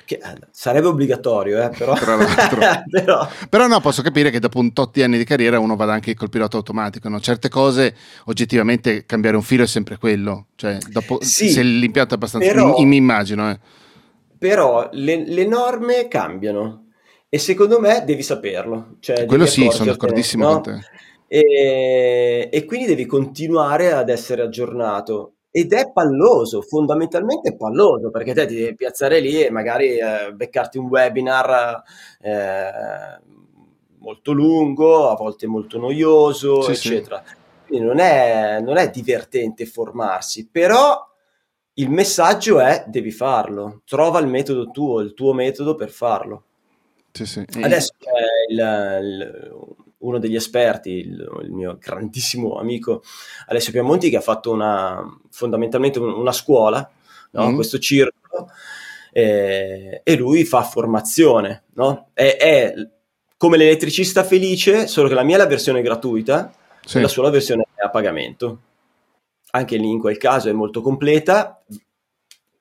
Che 0.07 0.15
eh, 0.15 0.39
sarebbe 0.51 0.87
obbligatorio, 0.87 1.63
eh, 1.63 1.69
però. 1.69 1.93
però... 2.91 3.29
però... 3.47 3.67
no, 3.67 3.81
posso 3.81 4.01
capire 4.01 4.31
che 4.31 4.39
dopo 4.39 4.59
un 4.59 4.73
tot 4.73 4.95
di 4.95 5.03
anni 5.03 5.19
di 5.19 5.25
carriera 5.25 5.59
uno 5.59 5.77
vada 5.77 5.93
anche 5.93 6.15
col 6.15 6.31
pilota 6.31 6.57
automatico. 6.57 7.11
No? 7.11 7.21
Certe 7.21 7.51
cose, 7.51 7.95
oggettivamente, 8.25 9.05
cambiare 9.05 9.37
un 9.37 9.43
filo 9.43 9.65
è 9.65 9.67
sempre 9.67 9.99
quello. 9.99 10.47
Cioè, 10.55 10.79
dopo, 10.89 11.19
sì, 11.21 11.51
se 11.51 11.63
l'impianto 11.63 12.15
è 12.15 12.17
abbastanza... 12.17 12.51
Però, 12.51 12.79
mi, 12.79 12.87
mi 12.87 12.97
immagino. 12.97 13.51
Eh. 13.51 13.59
Però 14.39 14.89
le, 14.93 15.27
le, 15.27 15.47
norme 15.47 16.09
cambiano 16.09 16.87
e 17.29 17.39
secondo 17.39 17.79
me 17.81 18.03
devi 18.07 18.23
saperlo. 18.23 18.97
Cioè, 18.99 19.27
quello 19.27 19.45
sì, 19.45 19.69
sono 19.71 19.91
d'accordissimo 19.91 20.45
no? 20.47 20.53
con 20.53 20.63
te. 20.63 21.09
E, 21.33 22.49
e 22.51 22.65
quindi 22.65 22.87
devi 22.87 23.07
continuare 23.07 23.93
ad 23.93 24.09
essere 24.09 24.43
aggiornato 24.43 25.35
ed 25.53 25.73
è 25.73 25.93
palloso, 25.93 26.61
fondamentalmente 26.61 27.57
palloso, 27.57 28.11
perché 28.11 28.35
te 28.35 28.47
ti 28.47 28.57
devi 28.57 28.75
piazzare 28.75 29.21
lì 29.21 29.41
e 29.41 29.49
magari 29.49 29.97
eh, 29.97 30.33
beccarti 30.35 30.79
un 30.79 30.87
webinar 30.87 31.85
eh, 32.21 33.21
molto 33.99 34.33
lungo, 34.33 35.09
a 35.09 35.15
volte 35.15 35.47
molto 35.47 35.79
noioso, 35.79 36.63
sì, 36.63 36.73
eccetera. 36.73 37.23
Sì. 37.25 37.35
Quindi 37.69 37.87
non 37.87 38.01
è, 38.01 38.59
non 38.61 38.77
è 38.77 38.91
divertente 38.91 39.67
formarsi, 39.67 40.49
però 40.49 41.01
il 41.75 41.91
messaggio 41.91 42.59
è 42.59 42.85
devi 42.89 43.13
farlo, 43.13 43.83
trova 43.85 44.19
il 44.19 44.27
metodo 44.27 44.73
tuo, 44.73 44.99
il 44.99 45.15
tuo 45.15 45.33
metodo 45.33 45.77
per 45.77 45.91
farlo. 45.91 46.45
Sì, 47.13 47.27
sì. 47.27 47.45
Adesso 47.61 47.95
c'è 47.99 48.11
il, 48.51 48.99
il, 49.03 49.60
uno 50.01 50.19
degli 50.19 50.35
esperti, 50.35 50.91
il, 50.91 51.41
il, 51.43 51.51
mio 51.51 51.77
grandissimo 51.79 52.59
amico 52.59 53.03
Alessio 53.47 53.73
Piamonti, 53.73 54.11
che 54.11 54.17
ha 54.17 54.23
fatto 54.23 54.51
una, 54.51 55.03
fondamentalmente 55.31 55.99
una 55.99 56.33
scuola, 56.33 56.89
no? 57.33 57.51
mm. 57.51 57.55
questo 57.55 57.79
circolo, 57.79 58.49
eh, 59.13 60.01
e 60.03 60.17
lui 60.17 60.45
fa 60.45 60.63
formazione. 60.63 61.65
No? 61.75 62.11
È, 62.13 62.37
è, 62.37 62.75
come 63.37 63.57
l'elettricista 63.57 64.25
felice, 64.25 64.87
solo 64.87 65.09
che 65.09 65.15
la 65.15 65.23
mia 65.23 65.37
è 65.37 65.39
la 65.39 65.47
versione 65.47 65.83
gratuita 65.83 66.53
sì. 66.85 67.01
la 67.01 67.09
sua 67.09 67.25
la 67.25 67.31
versione 67.31 67.67
è 67.75 67.85
a 67.85 67.91
pagamento. 67.91 68.61
Anche 69.53 69.77
lì 69.77 69.91
in 69.91 69.99
quel 69.99 70.17
caso 70.17 70.49
è 70.49 70.53
molto 70.53 70.81
completa. 70.81 71.63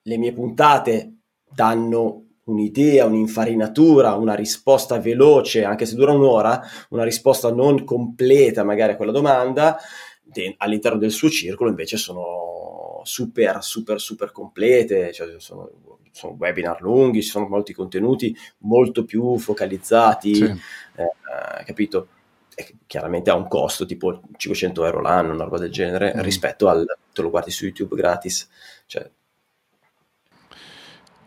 Le 0.01 0.17
mie 0.17 0.33
puntate 0.33 1.17
danno 1.47 2.25
un'idea, 2.49 3.05
un'infarinatura, 3.05 4.15
una 4.15 4.33
risposta 4.33 4.99
veloce, 4.99 5.63
anche 5.63 5.85
se 5.85 5.95
dura 5.95 6.11
un'ora, 6.11 6.61
una 6.89 7.03
risposta 7.03 7.51
non 7.51 7.83
completa 7.83 8.63
magari 8.63 8.93
a 8.93 8.95
quella 8.95 9.11
domanda, 9.11 9.77
de- 10.23 10.55
all'interno 10.57 10.97
del 10.97 11.11
suo 11.11 11.29
circolo 11.29 11.69
invece 11.69 11.97
sono 11.97 13.01
super, 13.03 13.63
super, 13.63 13.99
super 13.99 14.31
complete, 14.31 15.11
cioè 15.13 15.39
sono, 15.39 15.69
sono, 16.11 16.35
webinar 16.37 16.81
lunghi, 16.81 17.21
ci 17.21 17.29
sono 17.29 17.47
molti 17.47 17.73
contenuti 17.73 18.35
molto 18.59 19.05
più 19.05 19.37
focalizzati, 19.37 20.35
sì. 20.35 20.43
eh, 20.43 21.63
capito? 21.65 22.07
E 22.55 22.75
chiaramente 22.87 23.29
ha 23.29 23.35
un 23.35 23.47
costo 23.47 23.85
tipo 23.85 24.21
500 24.35 24.83
euro 24.85 25.01
l'anno, 25.01 25.33
una 25.33 25.45
roba 25.45 25.57
del 25.57 25.71
genere, 25.71 26.13
mm. 26.15 26.19
rispetto 26.21 26.67
al 26.67 26.85
te 27.13 27.21
lo 27.21 27.29
guardi 27.29 27.51
su 27.51 27.65
YouTube 27.65 27.95
gratis. 27.95 28.49
Cioè, 28.85 29.09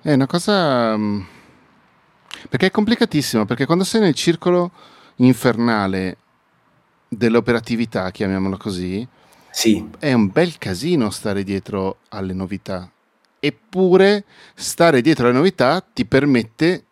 è 0.03 0.13
una 0.13 0.27
cosa... 0.27 0.97
Mm, 0.97 1.21
perché 2.49 2.67
è 2.67 2.71
complicatissimo, 2.71 3.45
perché 3.45 3.67
quando 3.67 3.85
sei 3.85 4.01
nel 4.01 4.15
circolo 4.15 4.73
infernale 5.17 6.17
dell'operatività, 7.09 8.11
chiamiamolo 8.11 8.57
così, 8.57 9.07
sì. 9.51 9.89
è 9.99 10.13
un 10.13 10.29
bel 10.29 10.59
casino 10.59 11.11
stare 11.11 11.45
dietro 11.45 11.99
alle 12.09 12.33
novità. 12.33 12.91
Eppure 13.39 14.25
stare 14.55 15.01
dietro 15.03 15.27
alle 15.27 15.37
novità 15.37 15.81
ti 15.81 16.05
permette 16.05 16.87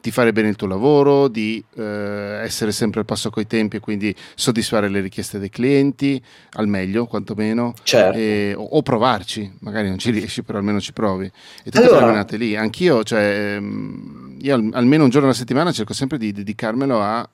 di 0.00 0.10
fare 0.10 0.32
bene 0.32 0.48
il 0.48 0.56
tuo 0.56 0.66
lavoro, 0.66 1.28
di 1.28 1.62
eh, 1.76 2.40
essere 2.42 2.72
sempre 2.72 3.00
al 3.00 3.06
passo 3.06 3.30
coi 3.30 3.46
tempi 3.46 3.76
e 3.76 3.80
quindi 3.80 4.14
soddisfare 4.34 4.88
le 4.88 5.00
richieste 5.00 5.38
dei 5.38 5.50
clienti 5.50 6.22
al 6.52 6.68
meglio, 6.68 7.06
quantomeno, 7.06 7.74
certo. 7.82 8.16
e, 8.16 8.54
o, 8.56 8.62
o, 8.62 8.82
provarci, 8.82 9.50
magari 9.60 9.88
non 9.88 9.98
ci 9.98 10.10
riesci, 10.10 10.42
però 10.42 10.58
almeno 10.58 10.80
ci 10.80 10.92
provi. 10.92 11.26
E 11.26 11.70
tutte 11.70 11.86
allora... 11.86 12.12
nate 12.12 12.36
lì. 12.36 12.56
Anch'io, 12.56 13.04
cioè, 13.04 13.54
ehm, 13.56 14.38
io 14.40 14.54
al, 14.54 14.70
almeno 14.72 15.04
un 15.04 15.10
giorno 15.10 15.26
alla 15.26 15.36
settimana 15.36 15.72
cerco 15.72 15.92
sempre 15.92 16.18
di 16.18 16.32
dedicarmelo 16.32 17.00
a 17.00 17.28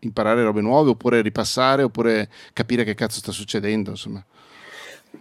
imparare 0.00 0.42
robe 0.42 0.60
nuove, 0.60 0.90
oppure 0.90 1.20
ripassare, 1.22 1.82
oppure 1.82 2.28
capire 2.52 2.84
che 2.84 2.94
cazzo 2.94 3.18
sta 3.18 3.32
succedendo, 3.32 3.90
insomma. 3.90 4.24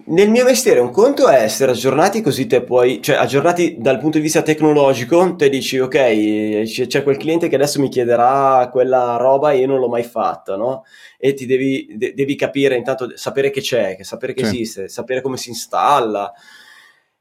Nel 0.08 0.30
mio 0.30 0.44
mestiere 0.44 0.80
un 0.80 0.92
conto 0.92 1.28
è 1.28 1.42
essere 1.42 1.72
aggiornati 1.72 2.22
così 2.22 2.46
te 2.46 2.62
puoi, 2.62 3.02
cioè 3.02 3.16
aggiornati 3.16 3.78
dal 3.80 3.98
punto 3.98 4.18
di 4.18 4.24
vista 4.24 4.42
tecnologico, 4.42 5.36
te 5.36 5.50
dici 5.50 5.80
ok, 5.80 6.62
c'è 6.88 7.02
quel 7.04 7.18
cliente 7.18 7.48
che 7.48 7.56
adesso 7.56 7.80
mi 7.80 7.90
chiederà 7.90 8.70
quella 8.72 9.16
roba 9.18 9.52
e 9.52 9.60
io 9.60 9.68
non 9.68 9.80
l'ho 9.80 9.88
mai 9.88 10.04
fatta, 10.04 10.56
no? 10.56 10.84
E 11.18 11.34
ti 11.34 11.46
devi, 11.46 11.88
de- 11.96 12.14
devi 12.14 12.36
capire 12.36 12.76
intanto, 12.76 13.16
sapere 13.16 13.50
che 13.50 13.62
c'è, 13.62 13.98
sapere 14.02 14.34
che 14.34 14.46
sì. 14.46 14.56
esiste, 14.56 14.88
sapere 14.90 15.22
come 15.22 15.38
si 15.38 15.50
installa 15.50 16.32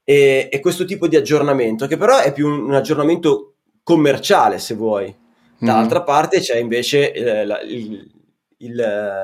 e, 0.04 0.48
e, 0.52 0.60
questo 0.60 0.84
tipo 0.84 1.08
di 1.08 1.16
aggiornamento, 1.16 1.86
che 1.86 1.96
però 1.96 2.18
è 2.18 2.32
più 2.32 2.46
un, 2.46 2.64
un 2.64 2.74
aggiornamento 2.74 3.54
commerciale 3.82 4.58
se 4.58 4.74
vuoi. 4.74 5.14
Dall'altra 5.56 6.00
mm. 6.00 6.04
parte 6.04 6.40
c'è 6.40 6.56
invece 6.56 7.12
eh, 7.12 7.44
la, 7.46 7.60
il, 7.62 8.10
il, 8.58 8.74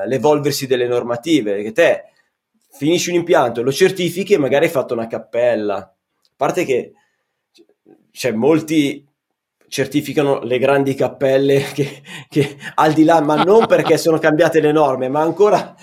l'evolversi 0.07 0.65
delle 0.65 0.87
normative, 0.87 1.61
che 1.61 1.71
te 1.71 2.05
finisci 2.71 3.09
un 3.09 3.17
impianto, 3.17 3.61
lo 3.61 3.71
certifichi 3.71 4.33
e 4.33 4.37
magari 4.37 4.65
hai 4.65 4.71
fatto 4.71 4.93
una 4.93 5.07
cappella. 5.07 5.75
A 5.77 5.93
parte 6.35 6.65
che 6.65 6.93
cioè, 8.11 8.31
molti 8.31 9.05
certificano 9.67 10.41
le 10.41 10.57
grandi 10.57 10.95
cappelle 10.95 11.61
che, 11.73 12.01
che, 12.27 12.57
al 12.75 12.93
di 12.93 13.03
là, 13.03 13.21
ma 13.21 13.43
non 13.43 13.67
perché 13.67 13.97
sono 13.97 14.19
cambiate 14.19 14.59
le 14.59 14.71
norme, 14.71 15.07
ma 15.09 15.21
ancora 15.21 15.75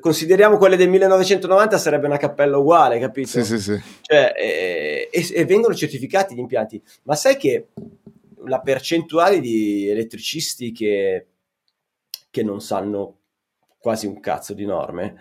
consideriamo 0.00 0.56
quelle 0.56 0.76
del 0.76 0.88
1990 0.88 1.78
sarebbe 1.78 2.06
una 2.06 2.16
cappella 2.16 2.58
uguale, 2.58 2.98
capito? 2.98 3.28
Sì, 3.28 3.44
sì, 3.44 3.58
sì. 3.60 3.80
Cioè, 4.02 4.32
e, 4.36 5.08
e, 5.10 5.28
e 5.32 5.44
vengono 5.44 5.74
certificati 5.74 6.34
gli 6.34 6.40
impianti. 6.40 6.82
Ma 7.04 7.14
sai 7.14 7.36
che 7.36 7.68
la 8.44 8.60
percentuale 8.60 9.40
di 9.40 9.88
elettricisti 9.88 10.72
che, 10.72 11.26
che 12.30 12.42
non 12.42 12.60
sanno 12.60 13.16
quasi 13.78 14.06
un 14.06 14.20
cazzo 14.20 14.54
di 14.54 14.64
norme 14.64 15.16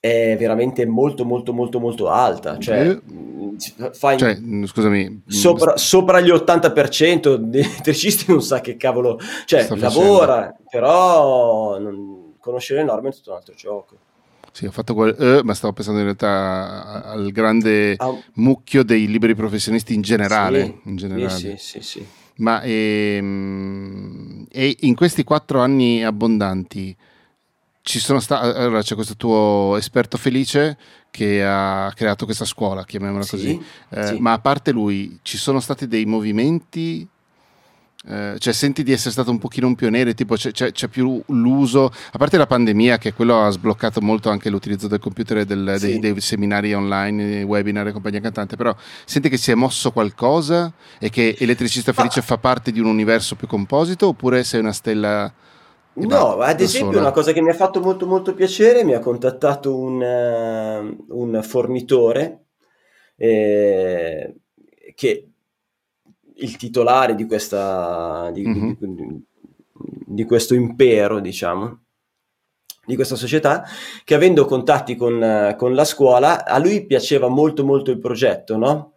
è 0.00 0.36
veramente 0.38 0.86
molto 0.86 1.24
molto 1.24 1.52
molto 1.52 1.78
molto 1.78 2.08
alta 2.08 2.58
cioè, 2.58 2.88
eh, 2.88 3.92
fai 3.92 4.18
cioè 4.18 4.36
scusami 4.64 5.22
sopra, 5.26 5.76
sopra, 5.76 6.20
gli 6.20 6.30
80% 6.30 7.36
dei 7.36 7.62
elettricisti 7.62 8.24
non 8.28 8.42
sa 8.42 8.60
che 8.60 8.76
cavolo 8.76 9.20
cioè 9.44 9.68
lavora 9.76 10.52
però 10.68 11.78
non, 11.78 12.34
conoscere 12.40 12.80
le 12.80 12.86
norme 12.86 13.10
è 13.10 13.12
tutto 13.12 13.30
un 13.30 13.36
altro 13.36 13.54
gioco 13.54 13.96
sì, 14.58 14.66
ho 14.66 14.72
fatto 14.72 14.92
quel, 14.92 15.14
eh, 15.16 15.44
ma 15.44 15.54
stavo 15.54 15.72
pensando 15.72 16.00
in 16.00 16.06
realtà 16.06 17.04
al 17.04 17.30
grande 17.30 17.94
ah. 17.96 18.12
mucchio 18.34 18.82
dei 18.82 19.06
liberi 19.06 19.36
professionisti 19.36 19.94
in 19.94 20.00
generale. 20.00 20.64
Sì, 20.64 20.80
in 20.88 20.96
generale. 20.96 21.30
Sì, 21.30 21.54
sì, 21.58 21.80
sì, 21.80 22.06
Ma 22.38 22.60
ehm, 22.62 24.46
e 24.50 24.76
in 24.80 24.96
questi 24.96 25.22
quattro 25.22 25.60
anni 25.60 26.02
abbondanti, 26.02 26.96
ci 27.88 28.00
sono 28.00 28.20
stati, 28.20 28.58
allora 28.58 28.82
c'è 28.82 28.94
questo 28.94 29.16
tuo 29.16 29.74
esperto 29.78 30.18
felice 30.18 30.76
che 31.10 31.42
ha 31.42 31.90
creato 31.94 32.26
questa 32.26 32.44
scuola, 32.44 32.84
chiamiamola 32.84 33.24
sì, 33.24 33.30
così, 33.30 33.64
eh, 33.88 34.06
sì. 34.08 34.18
ma 34.18 34.32
a 34.32 34.38
parte 34.40 34.72
lui 34.72 35.18
ci 35.22 35.38
sono 35.38 35.58
stati 35.58 35.88
dei 35.88 36.04
movimenti, 36.04 37.08
eh, 38.06 38.36
cioè 38.38 38.52
senti 38.52 38.82
di 38.82 38.92
essere 38.92 39.12
stato 39.12 39.30
un 39.30 39.38
pochino 39.38 39.66
un 39.66 39.74
pioniere, 39.74 40.12
tipo 40.12 40.34
c'è, 40.34 40.52
c'è, 40.52 40.70
c'è, 40.70 40.88
più 40.88 41.22
l'uso, 41.28 41.86
a 41.86 42.18
parte 42.18 42.36
la 42.36 42.46
pandemia 42.46 42.98
che 42.98 43.14
quello 43.14 43.42
ha 43.42 43.48
sbloccato 43.48 44.02
molto 44.02 44.28
anche 44.28 44.50
l'utilizzo 44.50 44.86
del 44.86 44.98
computer 44.98 45.38
e 45.38 45.44
del, 45.46 45.76
sì. 45.78 45.98
dei, 45.98 46.12
dei, 46.12 46.20
seminari 46.20 46.74
online, 46.74 47.42
webinar 47.42 47.86
e 47.86 47.92
compagnia 47.92 48.20
cantante, 48.20 48.56
però 48.56 48.76
senti 49.06 49.30
che 49.30 49.38
si 49.38 49.50
è 49.50 49.54
mosso 49.54 49.92
qualcosa 49.92 50.70
e 50.98 51.08
che 51.08 51.36
Elettricista 51.38 51.94
Felice 51.94 52.18
ah. 52.18 52.22
fa 52.22 52.36
parte 52.36 52.70
di 52.70 52.80
un 52.80 52.86
universo 52.86 53.34
più 53.34 53.46
composito 53.46 54.08
oppure 54.08 54.44
sei 54.44 54.60
una 54.60 54.72
stella 54.72 55.32
No, 56.06 56.38
ad 56.38 56.60
esempio 56.60 56.92
sola. 56.92 57.06
una 57.06 57.12
cosa 57.12 57.32
che 57.32 57.40
mi 57.40 57.50
ha 57.50 57.54
fatto 57.54 57.80
molto 57.80 58.06
molto 58.06 58.34
piacere, 58.34 58.84
mi 58.84 58.94
ha 58.94 59.00
contattato 59.00 59.76
un, 59.76 60.00
uh, 60.00 61.18
un 61.18 61.42
fornitore 61.42 62.44
eh, 63.16 64.34
che 64.94 65.28
il 66.40 66.56
titolare 66.56 67.14
di, 67.14 67.26
questa, 67.26 68.30
di, 68.32 68.46
mm-hmm. 68.46 68.72
di, 68.78 69.24
di, 70.06 70.24
questo 70.24 70.54
impero, 70.54 71.18
diciamo, 71.18 71.80
di 72.86 72.94
questa 72.94 73.16
società, 73.16 73.64
che 74.04 74.14
avendo 74.14 74.44
contatti 74.44 74.94
con, 74.94 75.54
con, 75.58 75.74
la 75.74 75.84
scuola, 75.84 76.44
a 76.44 76.58
lui 76.58 76.86
piaceva 76.86 77.28
molto 77.28 77.64
molto 77.64 77.90
il 77.90 77.98
progetto, 77.98 78.56
no? 78.56 78.92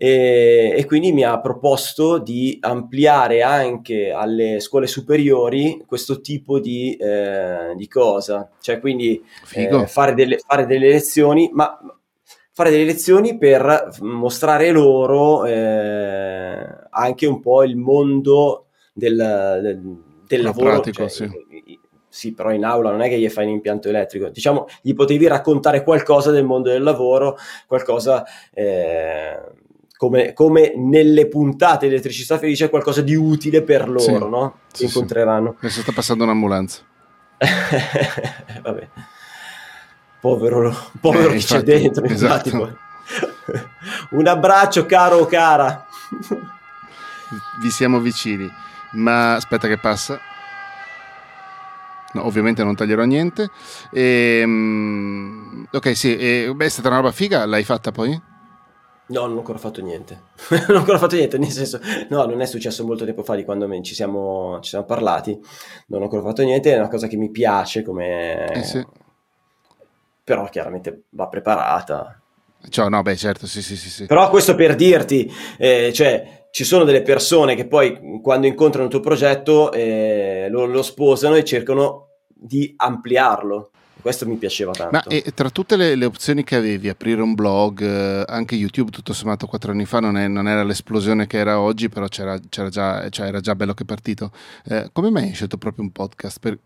E, 0.00 0.74
e, 0.76 0.84
quindi 0.84 1.10
mi 1.10 1.24
ha 1.24 1.40
proposto 1.40 2.18
di 2.18 2.56
ampliare 2.60 3.42
anche 3.42 4.12
alle 4.12 4.60
scuole 4.60 4.86
superiori 4.86 5.82
questo 5.88 6.20
tipo 6.20 6.60
di, 6.60 6.94
eh, 6.94 7.74
di 7.74 7.88
cosa, 7.88 8.48
cioè 8.60 8.78
quindi 8.78 9.20
eh, 9.54 9.88
fare, 9.88 10.14
delle, 10.14 10.38
fare 10.38 10.66
delle 10.66 10.88
lezioni, 10.88 11.50
ma 11.52 11.76
fare 12.52 12.70
delle 12.70 12.84
lezioni 12.84 13.38
per 13.38 13.88
mostrare 14.02 14.70
loro 14.70 15.44
eh, 15.46 16.64
anche 16.90 17.26
un 17.26 17.40
po' 17.40 17.64
il 17.64 17.76
mondo 17.76 18.66
del, 18.92 19.16
del, 19.16 19.96
del 20.28 20.42
lavoro. 20.42 20.70
Pratico, 20.70 21.08
cioè, 21.08 21.28
sì. 21.28 21.78
sì, 22.08 22.34
però 22.34 22.52
in 22.52 22.64
aula 22.64 22.92
non 22.92 23.00
è 23.00 23.08
che 23.08 23.18
gli 23.18 23.28
fai 23.28 23.46
un 23.46 23.54
impianto 23.54 23.88
elettrico, 23.88 24.28
diciamo, 24.28 24.66
gli 24.80 24.94
potevi 24.94 25.26
raccontare 25.26 25.82
qualcosa 25.82 26.30
del 26.30 26.44
mondo 26.44 26.70
del 26.70 26.84
lavoro, 26.84 27.36
qualcosa 27.66 28.24
eh, 28.54 29.66
come, 29.98 30.32
come, 30.32 30.74
nelle 30.76 31.26
puntate 31.26 31.88
di 31.88 31.92
Elettricità 31.94 32.38
Felice, 32.38 32.70
qualcosa 32.70 33.02
di 33.02 33.16
utile 33.16 33.62
per 33.62 33.88
loro, 33.88 34.00
sì, 34.00 34.12
no? 34.12 34.58
Sì, 34.72 34.84
incontreranno. 34.84 35.56
Sì. 35.58 35.66
Adesso 35.66 35.80
sta 35.80 35.92
passando 35.92 36.22
un'ambulanza. 36.22 36.82
Vabbè. 38.62 38.88
Povero, 40.20 40.72
povero 41.00 41.30
eh, 41.30 41.36
chi 41.38 41.44
c'è 41.44 41.62
dentro, 41.62 42.04
esatto. 42.04 42.78
Un 44.10 44.26
abbraccio 44.28 44.86
caro 44.86 45.16
o 45.16 45.26
cara. 45.26 45.84
Vi 47.60 47.70
siamo 47.70 47.98
vicini, 47.98 48.48
ma 48.92 49.34
aspetta 49.34 49.66
che 49.66 49.78
passa. 49.78 50.20
No, 52.12 52.24
ovviamente 52.24 52.62
non 52.62 52.76
taglierò 52.76 53.02
niente. 53.02 53.50
E, 53.90 54.42
um, 54.44 55.66
ok, 55.72 55.96
sì, 55.96 56.16
e, 56.16 56.52
beh, 56.54 56.66
è 56.66 56.68
stata 56.68 56.86
una 56.86 56.98
roba 56.98 57.10
figa, 57.10 57.44
l'hai 57.46 57.64
fatta 57.64 57.90
poi? 57.90 58.36
No, 59.08 59.26
non 59.26 59.36
ho 59.36 59.38
ancora 59.38 59.58
fatto 59.58 59.80
niente. 59.80 60.20
non 60.68 60.76
ho 60.76 60.78
ancora 60.78 60.98
fatto 60.98 61.16
niente, 61.16 61.38
nel 61.38 61.50
senso, 61.50 61.80
no, 62.08 62.24
non 62.26 62.40
è 62.40 62.46
successo 62.46 62.84
molto 62.84 63.04
tempo 63.04 63.22
fa 63.22 63.34
di 63.34 63.44
quando 63.44 63.68
ci 63.82 63.94
siamo, 63.94 64.58
ci 64.60 64.70
siamo 64.70 64.84
parlati. 64.84 65.38
Non 65.86 66.00
ho 66.00 66.04
ancora 66.04 66.22
fatto 66.22 66.42
niente, 66.42 66.74
è 66.74 66.78
una 66.78 66.88
cosa 66.88 67.06
che 67.06 67.16
mi 67.16 67.30
piace 67.30 67.82
come... 67.82 68.52
Eh 68.52 68.62
sì. 68.62 68.86
Però 70.24 70.46
chiaramente 70.48 71.04
va 71.10 71.28
preparata. 71.28 72.20
Cioè, 72.68 72.88
no, 72.88 73.00
beh, 73.02 73.16
certo, 73.16 73.46
sì, 73.46 73.62
sì, 73.62 73.76
sì. 73.76 73.88
sì. 73.88 74.06
Però 74.06 74.28
questo 74.28 74.54
per 74.54 74.74
dirti, 74.74 75.30
eh, 75.56 75.90
cioè, 75.94 76.46
ci 76.50 76.64
sono 76.64 76.84
delle 76.84 77.02
persone 77.02 77.54
che 77.54 77.66
poi 77.66 78.20
quando 78.22 78.46
incontrano 78.46 78.86
il 78.86 78.90
tuo 78.90 79.00
progetto 79.00 79.72
eh, 79.72 80.48
lo, 80.50 80.66
lo, 80.66 80.82
sposano 80.82 81.36
e 81.36 81.44
cercano 81.44 82.08
di 82.26 82.74
ampliarlo. 82.76 83.70
Questo 84.08 84.26
mi 84.26 84.36
piaceva 84.36 84.72
tanto. 84.72 84.90
Ma 84.90 85.02
e, 85.02 85.22
tra 85.34 85.50
tutte 85.50 85.76
le, 85.76 85.94
le, 85.94 86.06
opzioni 86.06 86.42
che 86.42 86.56
avevi, 86.56 86.88
aprire 86.88 87.20
un 87.20 87.34
blog, 87.34 87.82
eh, 87.82 88.24
anche 88.26 88.54
YouTube, 88.54 88.90
tutto 88.90 89.12
sommato 89.12 89.46
quattro 89.46 89.72
anni 89.72 89.84
fa 89.84 90.00
non, 90.00 90.16
è, 90.16 90.26
non, 90.28 90.48
era 90.48 90.64
l'esplosione 90.64 91.26
che 91.26 91.36
era 91.36 91.60
oggi, 91.60 91.90
però 91.90 92.06
c'era, 92.08 92.40
c'era 92.48 92.70
già, 92.70 93.06
cioè 93.10 93.26
era 93.26 93.40
già 93.40 93.54
bello 93.54 93.74
che 93.74 93.82
è 93.82 93.86
partito. 93.86 94.32
Eh, 94.64 94.88
come 94.94 95.10
mai 95.10 95.24
hai 95.24 95.34
scelto 95.34 95.58
proprio 95.58 95.84
un 95.84 95.90
podcast? 95.90 96.38
Per... 96.40 96.58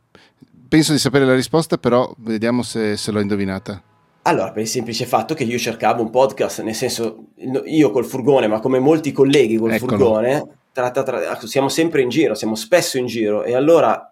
Penso 0.68 0.92
di 0.92 0.98
sapere 1.00 1.24
la 1.24 1.34
risposta, 1.34 1.78
però 1.78 2.14
vediamo 2.18 2.62
se, 2.62 2.96
se 2.96 3.10
l'ho 3.10 3.18
indovinata. 3.18 3.82
Allora, 4.22 4.52
per 4.52 4.62
il 4.62 4.68
semplice 4.68 5.04
fatto 5.04 5.34
che 5.34 5.42
io 5.42 5.58
cercavo 5.58 6.00
un 6.00 6.10
podcast, 6.10 6.62
nel 6.62 6.76
senso, 6.76 7.24
io 7.64 7.90
col 7.90 8.04
furgone, 8.04 8.46
ma 8.46 8.60
come 8.60 8.78
molti 8.78 9.10
colleghi 9.10 9.56
col 9.56 9.72
Eccolo. 9.72 9.96
furgone, 9.96 10.46
tra, 10.72 10.92
tra, 10.92 11.02
tra, 11.02 11.40
siamo 11.44 11.68
sempre 11.68 12.02
in 12.02 12.08
giro, 12.08 12.36
siamo 12.36 12.54
spesso 12.54 12.98
in 12.98 13.06
giro 13.06 13.42
e 13.42 13.56
allora 13.56 14.11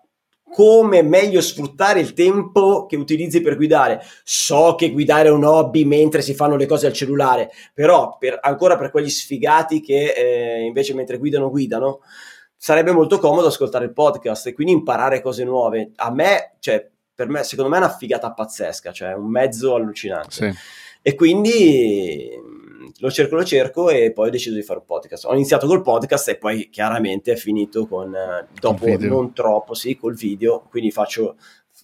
come 0.53 1.03
meglio 1.03 1.41
sfruttare 1.41 2.01
il 2.01 2.13
tempo 2.13 2.87
che 2.87 2.97
utilizzi 2.97 3.41
per 3.41 3.57
guidare. 3.57 4.03
So 4.25 4.75
che 4.77 4.91
guidare 4.91 5.29
è 5.29 5.33
un 5.33 5.45
hobby 5.45 5.85
mentre 5.85 6.23
si 6.23 6.35
fanno 6.35 6.57
le 6.57 6.67
cose 6.67 6.87
al 6.87 6.93
cellulare, 6.93 7.51
però 7.73 8.17
per, 8.19 8.39
ancora 8.43 8.77
per 8.77 8.91
quegli 8.91 9.11
sfigati 9.11 9.81
che 9.81 10.13
eh, 10.17 10.61
invece 10.63 10.95
mentre 10.95 11.19
guidano 11.19 11.51
guidano, 11.51 12.01
sarebbe 12.57 12.93
molto 12.93 13.19
comodo 13.19 13.47
ascoltare 13.47 13.87
il 13.87 13.93
podcast 13.93 14.49
e 14.49 14.53
quindi 14.53 14.73
imparare 14.73 15.23
cose 15.23 15.45
nuove. 15.45 15.93
A 15.97 16.11
me, 16.13 16.57
cioè, 16.59 16.87
per 17.15 17.29
me, 17.29 17.43
secondo 17.43 17.71
me 17.71 17.77
è 17.77 17.81
una 17.81 17.97
figata 17.97 18.33
pazzesca, 18.33 18.93
cioè 18.93 19.15
un 19.15 19.31
mezzo 19.31 19.75
allucinante. 19.75 20.31
Sì. 20.31 20.53
E 21.03 21.15
quindi 21.15 22.29
lo 23.01 23.11
cerco, 23.11 23.37
lo 23.37 23.45
cerco 23.45 23.91
e 23.91 24.13
poi 24.13 24.29
ho 24.29 24.31
deciso 24.31 24.55
di 24.55 24.63
fare 24.63 24.81
un 24.81 24.85
podcast. 24.85 25.25
Ho 25.25 25.35
iniziato 25.35 25.67
col 25.67 25.83
podcast 25.83 26.29
e 26.29 26.37
poi 26.37 26.69
chiaramente 26.71 27.33
è 27.33 27.37
finito 27.37 27.87
con, 27.87 28.15
eh, 28.15 28.47
dopo 28.59 28.87
non 28.99 29.33
troppo, 29.33 29.75
sì, 29.75 29.97
col 29.97 30.15
video, 30.15 30.67
quindi 30.69 30.91
faccio, 30.91 31.37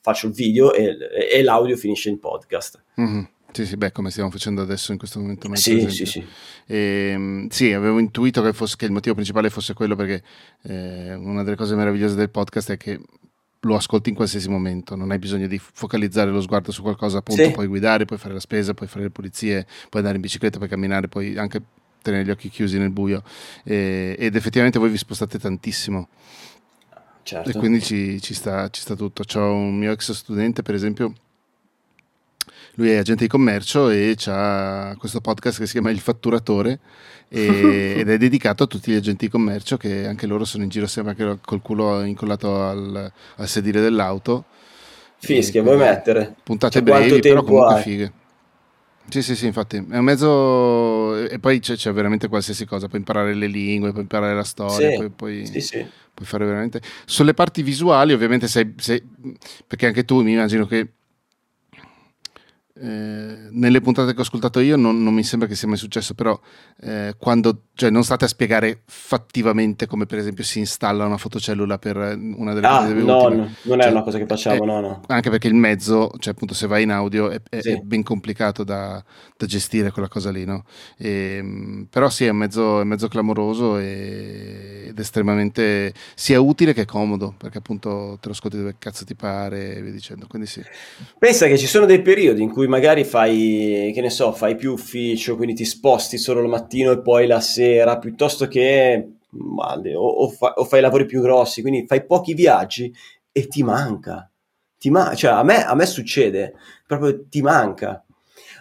faccio 0.03 0.27
il 0.27 0.33
video 0.33 0.73
e, 0.73 0.97
e, 1.33 1.43
l'audio 1.43 1.77
finisce 1.77 2.11
in 2.11 2.19
podcast. 2.19 2.83
Mm-hmm. 3.01 3.23
Sì, 3.53 3.65
sì, 3.65 3.77
beh, 3.79 3.93
come 3.93 4.11
stiamo 4.11 4.31
facendo 4.31 4.61
adesso 4.61 4.93
in 4.93 4.99
questo 4.99 5.19
momento. 5.19 5.49
Sì, 5.55 5.89
sì, 5.89 6.05
sì. 6.05 6.27
E, 6.67 7.11
ehm, 7.15 7.49
sì, 7.49 7.73
avevo 7.73 7.99
intuito 7.99 8.43
che, 8.43 8.53
fosse, 8.53 8.77
che, 8.77 8.85
il 8.85 8.93
motivo 8.93 9.15
principale 9.15 9.49
fosse 9.49 9.73
quello 9.73 9.97
perché 9.97 10.23
eh, 10.65 11.15
una 11.15 11.43
delle 11.43 11.57
cose 11.57 11.75
meravigliose 11.75 12.15
del 12.15 12.29
podcast 12.29 12.73
è 12.73 12.77
che 12.77 13.01
lo 13.67 13.77
ascolti 13.77 14.09
in 14.09 14.15
qualsiasi 14.15 14.49
momento, 14.49 14.97
non 14.97 15.11
hai 15.11 15.19
bisogno 15.19 15.47
di 15.47 15.59
focalizzare 15.59 16.31
lo 16.31 16.41
sguardo 16.41 16.73
su 16.73 16.83
qualcosa, 16.83 17.19
appunto, 17.19 17.43
sì. 17.43 17.51
puoi 17.51 17.67
guidare, 17.67 18.05
puoi 18.05 18.19
fare 18.19 18.35
la 18.35 18.41
spesa, 18.41 18.75
puoi 18.75 18.89
fare 18.89 19.05
le 19.05 19.11
pulizie, 19.11 19.65
puoi 19.89 20.03
andare 20.03 20.17
in 20.17 20.23
bicicletta, 20.23 20.57
puoi 20.57 20.69
camminare, 20.69 21.09
puoi 21.09 21.37
anche 21.37 21.63
tenere 22.01 22.25
gli 22.25 22.31
occhi 22.31 22.49
chiusi 22.49 22.79
nel 22.79 22.91
buio 22.91 23.23
e, 23.65 24.15
ed 24.19 24.37
effettivamente 24.37 24.79
voi 24.79 24.91
vi 24.91 24.97
spostate 24.97 25.39
tantissimo. 25.39 26.09
Certo. 27.23 27.51
E 27.51 27.55
quindi 27.55 27.83
ci, 27.83 28.21
ci, 28.23 28.35
sta, 28.35 28.69
ci 28.71 28.81
sta 28.81 28.95
tutto. 28.95 29.25
C'ho 29.25 29.53
un 29.53 29.77
mio 29.77 29.91
ex 29.91 30.13
studente, 30.13 30.63
per 30.63 30.77
esempio, 30.77 31.13
lui 32.77 32.91
è 32.91 32.97
agente 32.97 33.25
di 33.25 33.29
commercio 33.29 33.91
e 33.91 34.17
ha 34.27 34.95
questo 34.99 35.21
podcast 35.21 35.59
che 35.59 35.67
si 35.67 35.73
chiama 35.73 35.91
Il 35.91 36.01
Fatturatore 36.01 36.79
e, 37.29 37.97
ed 37.99 38.09
è 38.09 38.19
dedicato 38.19 38.65
a 38.65 38.67
tutti 38.67 38.93
gli 38.93 38.97
agenti 38.97 39.27
di 39.27 39.31
commercio 39.31 39.77
che 39.77 40.07
anche 40.07 40.27
loro 40.27 40.45
sono 40.45 40.63
in 40.63 40.69
giro 40.69 40.87
sempre 40.87 41.13
anche 41.13 41.41
col 41.45 41.63
culo 41.63 42.03
incollato 42.03 42.63
al, 42.63 43.13
al 43.37 43.49
sedile 43.49 43.81
dell'auto. 43.81 44.45
Fischia, 45.19 45.63
vuoi 45.63 45.79
mettere? 45.79 46.35
Puntate 46.43 46.75
cioè, 46.75 46.83
brevi, 46.83 47.21
però 47.21 47.43
comunque 47.43 47.75
hai? 47.75 47.83
fighe. 47.83 48.13
Sì, 49.09 49.23
sì, 49.23 49.37
sì, 49.37 49.47
infatti 49.47 49.77
è 49.77 49.97
un 49.97 50.05
mezzo 50.05 51.17
e 51.17 51.39
poi 51.39 51.61
c'è, 51.61 51.77
c'è, 51.77 51.93
veramente 51.93 52.27
qualsiasi 52.27 52.67
cosa, 52.67 52.89
puoi 52.89 52.99
imparare 52.99 53.35
le 53.35 53.47
lingue, 53.47 53.91
puoi 53.91 54.03
imparare 54.03 54.35
la 54.35 54.43
storia, 54.43 54.91
sì, 54.91 54.97
puoi, 54.97 55.11
puoi, 55.11 55.47
sì, 55.47 55.61
sì. 55.61 55.87
puoi, 56.13 56.27
fare 56.27 56.45
veramente... 56.45 56.83
Sulle 57.05 57.33
parti 57.33 57.63
visuali 57.63 58.13
ovviamente 58.13 58.49
sei, 58.49 58.75
sei, 58.77 59.01
perché 59.65 59.87
anche 59.87 60.05
tu 60.05 60.23
mi 60.23 60.33
immagino 60.33 60.67
che 60.67 60.96
eh, 62.79 63.49
nelle 63.51 63.81
puntate 63.81 64.13
che 64.13 64.19
ho 64.19 64.23
ascoltato 64.23 64.61
io 64.61 64.77
non, 64.77 65.03
non, 65.03 65.15
mi 65.15 65.25
sembra 65.25 65.49
che 65.49 65.55
sia 65.55 65.67
mai 65.67 65.79
successo, 65.79 66.13
però 66.13 66.39
eh, 66.83 67.15
quando 67.19 67.63
cioè, 67.75 67.89
non 67.89 68.05
state 68.05 68.27
a 68.27 68.29
spiegare 68.29 68.83
fattivamente 68.85 69.87
come 69.87 70.05
per 70.05 70.19
esempio 70.19 70.45
si 70.45 70.59
installa 70.59 71.07
una 71.07 71.17
fotocellula 71.17 71.79
per 71.79 71.97
una 71.97 72.53
delle 72.53 72.67
ah, 72.67 72.81
no, 72.81 72.89
ultime. 72.89 73.03
no, 73.03 73.29
non 73.31 73.79
cioè, 73.79 73.89
è 73.89 73.91
una 73.91 74.03
cosa 74.03 74.19
che 74.19 74.27
facciamo, 74.27 74.63
eh, 74.63 74.67
no, 74.67 74.81
no. 74.81 75.01
Anche 75.07 75.31
perché 75.31 75.49
il 75.49 75.55
mezzo, 75.55 76.11
cioè 76.19 76.35
appunto 76.35 76.53
se 76.53 76.67
vai 76.67 76.83
in 76.83 76.91
audio 76.91 77.31
è, 77.31 77.41
è, 77.49 77.61
sì. 77.61 77.71
è 77.71 77.77
ben 77.79 78.03
complicato 78.03 78.63
da, 78.63 79.03
da, 79.37 79.47
gestire 79.47 79.91
quella 79.91 80.09
cosa 80.09 80.31
lì, 80.31 80.45
no? 80.45 80.65
E, 80.99 81.37
ehm, 81.39 81.87
però 81.89 82.11
sì, 82.11 82.27
è 82.27 82.31
un 82.31 82.37
mezzo, 82.37 82.81
è 82.81 82.85
mezzo 82.85 83.09
clamoroso 83.09 83.79
e, 83.79 84.87
ed 84.89 84.99
estremamente 84.99 85.95
sia 86.15 86.41
utile 86.41 86.75
che 86.75 86.85
comodo, 86.85 87.35
perché 87.37 87.59
appunto 87.59 88.19
te 88.21 88.29
lo 88.29 88.33
ascolti 88.33 88.57
dove 88.59 88.77
cazzo 88.79 89.05
ti 89.05 89.15
pare 89.15 89.77
e 89.77 89.83
via 89.83 89.93
dicendo, 89.93 90.27
quindi 90.27 90.47
sì. 90.47 90.63
Pensa 91.19 91.47
che 91.47 91.57
ci 91.57 91.67
sono 91.67 91.87
dei 91.87 92.03
periodi 92.03 92.43
in 92.43 92.51
cui 92.51 92.66
cui 92.67 92.69
magari 92.69 93.05
fai, 93.05 93.93
che 93.95 94.01
ne 94.01 94.11
so, 94.11 94.33
fai 94.33 94.57
più 94.57 94.73
ufficio, 94.73 95.37
quindi 95.37 95.55
ti 95.55 95.65
sposti 95.65 96.19
solo 96.19 96.41
il 96.41 96.49
mattino 96.49 96.91
e 96.91 97.01
poi 97.01 97.27
la 97.27 97.41
sera, 97.41 97.99
piuttosto 97.99 98.49
che 98.49 99.09
male, 99.31 99.95
o, 99.95 100.05
o, 100.05 100.29
fa, 100.29 100.55
o 100.57 100.65
fai 100.65 100.81
lavori 100.81 101.07
più 101.07 101.23
grossi, 101.23 101.63
quindi 101.63 101.87
fai 101.87 102.05
pochi 102.05 102.35
viaggi 102.35 102.93
e 103.33 103.47
ti 103.47 103.63
manca. 103.63 104.29
Ti 104.79 104.91
ma- 104.91 105.15
cioè, 105.15 105.31
a 105.31 105.43
me, 105.43 105.65
a 105.65 105.75
me 105.75 105.87
succede, 105.87 106.55
proprio 106.87 107.27
ti 107.29 107.41
manca 107.41 108.01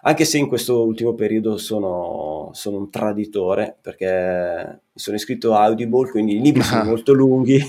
anche 0.08 0.24
se 0.24 0.38
in 0.38 0.48
questo 0.48 0.86
ultimo 0.86 1.15
periodo 1.15 1.58
sono, 1.58 2.52
sono, 2.54 2.78
un 2.78 2.91
traditore 2.91 3.76
perché 3.82 4.82
mi 4.94 5.00
sono 5.00 5.15
iscritto 5.15 5.56
a 5.56 5.63
Audible, 5.63 6.12
quindi 6.12 6.36
i 6.36 6.41
libri 6.41 6.62
sono 6.62 6.84
molto 6.86 7.12
lunghi. 7.12 7.60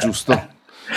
giusto, 0.00 0.48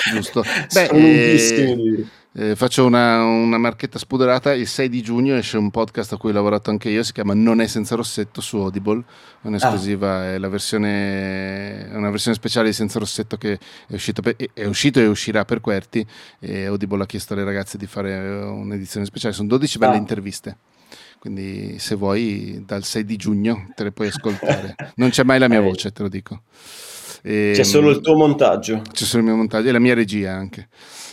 giusto. 0.09 0.43
Beh, 0.71 0.85
sono 0.85 1.05
eh, 1.05 2.07
eh, 2.39 2.55
faccio 2.55 2.85
una, 2.85 3.21
una, 3.21 3.57
marchetta 3.57 3.99
spuderata. 3.99 4.53
Il 4.53 4.65
6 4.65 4.87
di 4.87 5.01
giugno 5.01 5.35
esce 5.35 5.57
un 5.57 5.69
podcast 5.71 6.13
a 6.13 6.17
cui 6.17 6.29
ho 6.29 6.33
lavorato 6.33 6.69
anche 6.69 6.89
io. 6.89 7.03
Si 7.03 7.11
chiama 7.11 7.33
Non 7.33 7.59
è 7.59 7.67
senza 7.67 7.95
rossetto 7.95 8.39
su 8.39 8.55
Audible. 8.55 9.03
Un'esclusiva, 9.41 10.19
ah. 10.19 10.33
è, 10.33 10.37
la 10.37 10.47
versione, 10.47 11.89
è 11.89 11.95
una 11.95 12.09
versione 12.09 12.37
speciale 12.37 12.69
di 12.69 12.73
Senza 12.73 12.97
Rossetto 12.97 13.35
che 13.35 13.59
è 13.87 13.93
uscito, 13.93 14.21
per, 14.21 14.37
è 14.53 14.63
uscito 14.63 15.01
e 15.01 15.07
uscirà 15.07 15.43
per 15.43 15.59
Querti. 15.59 16.05
E 16.39 16.63
Audible 16.63 17.03
ha 17.03 17.05
chiesto 17.05 17.33
alle 17.33 17.43
ragazze 17.43 17.77
di 17.77 17.87
fare 17.87 18.17
un'edizione 18.17 19.05
speciale. 19.05 19.33
Sono 19.33 19.49
12 19.49 19.77
belle 19.77 19.95
ah. 19.95 19.97
interviste. 19.97 20.57
Quindi, 21.19 21.77
se 21.77 21.95
vuoi, 21.95 22.63
dal 22.65 22.85
6 22.85 23.03
di 23.03 23.17
giugno 23.17 23.67
te 23.75 23.83
le 23.83 23.91
puoi 23.91 24.07
ascoltare. 24.07 24.75
Non 24.95 25.09
c'è 25.09 25.23
mai 25.23 25.39
la 25.39 25.49
mia 25.49 25.59
voce, 25.59 25.91
te 25.91 26.03
lo 26.03 26.07
dico. 26.07 26.43
E, 27.21 27.51
c'è 27.53 27.63
solo 27.63 27.89
il 27.89 28.01
tuo 28.01 28.15
montaggio. 28.15 28.81
C'è 28.91 29.03
solo 29.03 29.23
il 29.23 29.29
mio 29.29 29.37
montaggio 29.37 29.69
e 29.69 29.71
la 29.71 29.79
mia 29.79 29.93
regia 29.93 30.33
anche. 30.33 30.67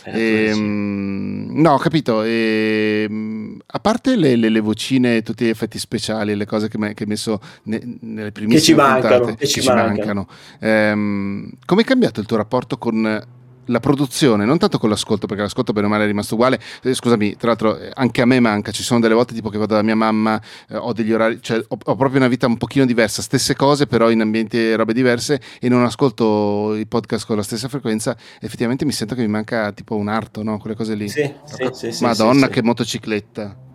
Eh, 0.05 0.49
e, 0.49 0.55
mm, 0.55 1.59
no, 1.59 1.73
ho 1.73 1.77
capito. 1.77 2.23
E, 2.23 3.05
mm, 3.09 3.59
a 3.65 3.79
parte 3.79 4.15
le, 4.15 4.35
le, 4.35 4.49
le, 4.49 4.59
vocine, 4.59 5.21
tutti 5.21 5.45
gli 5.45 5.49
effetti 5.49 5.77
speciali, 5.79 6.35
le 6.35 6.45
cose 6.45 6.69
che, 6.69 6.77
hai 6.77 6.93
messo 7.05 7.39
ne, 7.63 7.97
nelle 8.01 8.31
primissime 8.31 8.59
che 8.59 8.65
ci 8.65 8.73
mancano, 8.73 9.17
puntate, 9.17 9.37
che 9.37 9.47
ci, 9.47 9.61
ci 9.61 9.67
mancano. 9.67 9.87
mancano. 9.95 10.27
Ehm, 10.59 11.49
come 11.65 11.81
è 11.81 11.85
cambiato 11.85 12.19
il 12.19 12.25
tuo 12.25 12.37
rapporto 12.37 12.77
con 12.77 13.25
la 13.67 13.79
produzione, 13.79 14.45
non 14.45 14.57
tanto 14.57 14.77
con 14.77 14.89
l'ascolto, 14.89 15.27
perché 15.27 15.43
l'ascolto 15.43 15.73
bene 15.73 15.87
o 15.87 15.89
male 15.89 16.03
è 16.03 16.07
rimasto 16.07 16.35
uguale. 16.35 16.59
Eh, 16.81 16.93
scusami, 16.93 17.35
tra 17.35 17.47
l'altro, 17.47 17.77
eh, 17.77 17.91
anche 17.93 18.21
a 18.21 18.25
me 18.25 18.39
manca. 18.39 18.71
Ci 18.71 18.83
sono 18.83 18.99
delle 18.99 19.13
volte 19.13 19.33
tipo 19.33 19.49
che 19.49 19.57
vado 19.57 19.75
da 19.75 19.81
mia 19.81 19.95
mamma, 19.95 20.41
eh, 20.69 20.75
ho 20.75 20.93
degli 20.93 21.11
orari, 21.11 21.39
cioè 21.41 21.57
ho, 21.59 21.77
ho, 21.83 21.95
proprio 21.95 22.19
una 22.19 22.27
vita 22.27 22.47
un 22.47 22.57
pochino 22.57 22.85
diversa, 22.85 23.21
stesse 23.21 23.55
cose, 23.55 23.87
però 23.87 24.09
in 24.09 24.21
ambienti 24.21 24.57
e 24.57 24.75
robe 24.75 24.93
diverse, 24.93 25.41
e 25.59 25.69
non 25.69 25.83
ascolto 25.83 26.75
i 26.75 26.85
podcast 26.85 27.25
con 27.25 27.35
la 27.35 27.43
stessa 27.43 27.67
frequenza. 27.67 28.15
Effettivamente 28.39 28.85
mi 28.85 28.91
sento 28.91 29.15
che 29.15 29.21
mi 29.21 29.27
manca 29.27 29.71
tipo 29.71 29.95
un 29.95 30.07
arto, 30.07 30.43
no? 30.43 30.57
Quelle 30.57 30.75
cose 30.75 30.95
lì. 30.95 31.09
Sì, 31.09 31.31
sì, 31.71 31.91
sì, 31.91 32.03
Madonna, 32.03 32.47
sì, 32.47 32.51
che 32.51 32.63
motocicletta. 32.63 33.65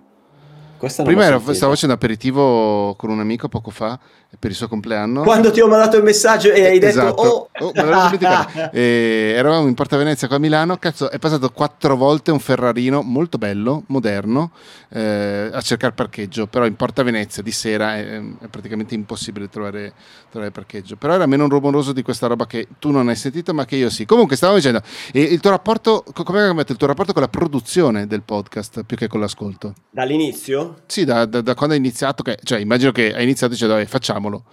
Prima 1.04 1.24
ero, 1.24 1.38
stavo 1.38 1.74
facendo 1.74 1.94
aperitivo 1.94 2.96
con 2.96 3.10
un 3.10 3.20
amico 3.20 3.46
poco 3.46 3.70
fa 3.70 3.96
per 4.38 4.50
il 4.50 4.56
suo 4.56 4.68
compleanno. 4.68 5.22
Quando 5.22 5.50
ti 5.50 5.60
ho 5.60 5.68
mandato 5.68 5.96
il 5.96 6.02
messaggio 6.02 6.50
e 6.50 6.66
hai 6.66 6.82
esatto. 6.82 7.06
detto 7.06 7.64
oh, 7.64 7.66
oh 7.66 7.72
e 8.72 9.34
eravamo 9.36 9.68
in 9.68 9.74
Porta 9.74 9.96
Venezia 9.96 10.26
qua 10.26 10.36
a 10.36 10.40
Milano, 10.40 10.78
cazzo 10.78 11.10
è 11.10 11.18
passato 11.18 11.50
quattro 11.50 11.96
volte 11.96 12.30
un 12.30 12.40
Ferrarino 12.40 13.02
molto 13.02 13.38
bello, 13.38 13.84
moderno, 13.86 14.52
eh, 14.88 15.50
a 15.52 15.60
cercare 15.60 15.92
parcheggio, 15.92 16.46
però 16.46 16.66
in 16.66 16.76
Porta 16.76 17.02
Venezia 17.02 17.42
di 17.42 17.52
sera 17.52 17.96
è, 17.96 18.18
è 18.18 18.46
praticamente 18.48 18.94
impossibile 18.94 19.48
trovare, 19.48 19.92
trovare, 20.30 20.50
parcheggio, 20.50 20.96
però 20.96 21.14
era 21.14 21.26
meno 21.26 21.46
rumoroso 21.48 21.92
di 21.92 22.02
questa 22.02 22.26
roba 22.26 22.46
che 22.46 22.68
tu 22.78 22.90
non 22.90 23.08
hai 23.08 23.16
sentito 23.16 23.52
ma 23.52 23.64
che 23.64 23.76
io 23.76 23.90
sì. 23.90 24.06
Comunque 24.06 24.36
stavo 24.36 24.56
dicendo, 24.56 24.80
e 25.12 25.20
il 25.20 25.40
tuo 25.40 25.50
rapporto, 25.50 26.04
come 26.12 26.42
è 26.42 26.46
cambiato 26.46 26.72
il 26.72 26.78
tuo 26.78 26.86
rapporto 26.86 27.12
con 27.12 27.22
la 27.22 27.28
produzione 27.28 28.06
del 28.06 28.22
podcast 28.22 28.82
più 28.84 28.96
che 28.96 29.08
con 29.08 29.20
l'ascolto? 29.20 29.74
Dall'inizio? 29.90 30.80
Sì, 30.86 31.04
da, 31.04 31.26
da, 31.26 31.42
da 31.42 31.54
quando 31.54 31.74
hai 31.74 31.80
iniziato, 31.80 32.22
che, 32.22 32.38
cioè 32.42 32.58
immagino 32.58 32.92
che 32.92 33.14
hai 33.14 33.22
iniziato 33.24 33.52
dicendo 33.52 33.80
facciamo 33.86 34.21
facciamolo. 34.22 34.44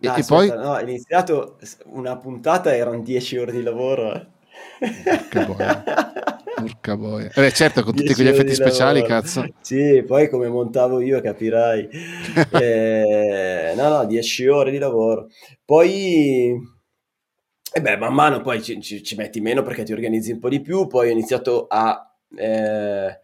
E, 0.00 0.06
no, 0.06 0.16
e 0.16 0.24
poi... 0.26 0.48
No, 0.48 0.72
ho 0.72 0.80
iniziato 0.80 1.58
una 1.86 2.16
puntata, 2.18 2.74
erano 2.74 3.00
10 3.00 3.38
ore 3.38 3.52
di 3.52 3.62
lavoro. 3.62 4.34
Porca 4.78 5.46
boia. 5.46 5.84
Porca 6.54 6.96
boia. 6.96 7.30
Eh 7.30 7.52
certo, 7.52 7.82
con 7.82 7.94
tutti 7.94 8.12
quegli 8.12 8.28
effetti 8.28 8.54
speciali, 8.54 9.02
cazzo. 9.02 9.44
Sì, 9.60 10.02
poi 10.06 10.28
come 10.28 10.48
montavo 10.48 11.00
io, 11.00 11.20
capirai. 11.20 11.88
eh, 12.52 13.72
no, 13.76 13.88
no, 13.88 14.04
10 14.04 14.46
ore 14.48 14.70
di 14.70 14.78
lavoro. 14.78 15.28
Poi... 15.64 16.74
E 17.72 17.80
beh, 17.80 17.96
man 17.98 18.14
mano 18.14 18.40
poi 18.40 18.62
ci, 18.62 18.80
ci, 18.80 19.02
ci, 19.02 19.16
metti 19.16 19.40
meno 19.40 19.62
perché 19.62 19.82
ti 19.82 19.92
organizzi 19.92 20.32
un 20.32 20.38
po' 20.38 20.48
di 20.48 20.60
più. 20.60 20.86
Poi 20.86 21.08
ho 21.08 21.12
iniziato 21.12 21.66
a... 21.68 22.10
Eh, 22.34 23.20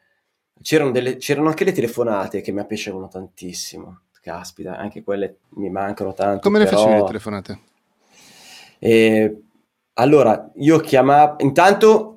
c'erano, 0.60 0.90
delle, 0.90 1.16
c'erano 1.16 1.48
anche 1.48 1.64
le 1.64 1.72
telefonate 1.72 2.40
che 2.40 2.52
mi 2.52 2.64
piacevano 2.66 3.08
tantissimo 3.08 4.02
caspita, 4.22 4.76
anche 4.78 5.02
quelle 5.02 5.38
mi 5.56 5.68
mancano 5.68 6.14
tanto. 6.14 6.40
Come 6.40 6.60
le 6.60 6.64
però... 6.64 6.78
facevi 6.78 7.00
le 7.00 7.04
telefonate? 7.04 7.60
Eh, 8.78 9.42
allora, 9.94 10.50
io 10.54 10.78
chiamavo, 10.78 11.36
intanto 11.38 12.12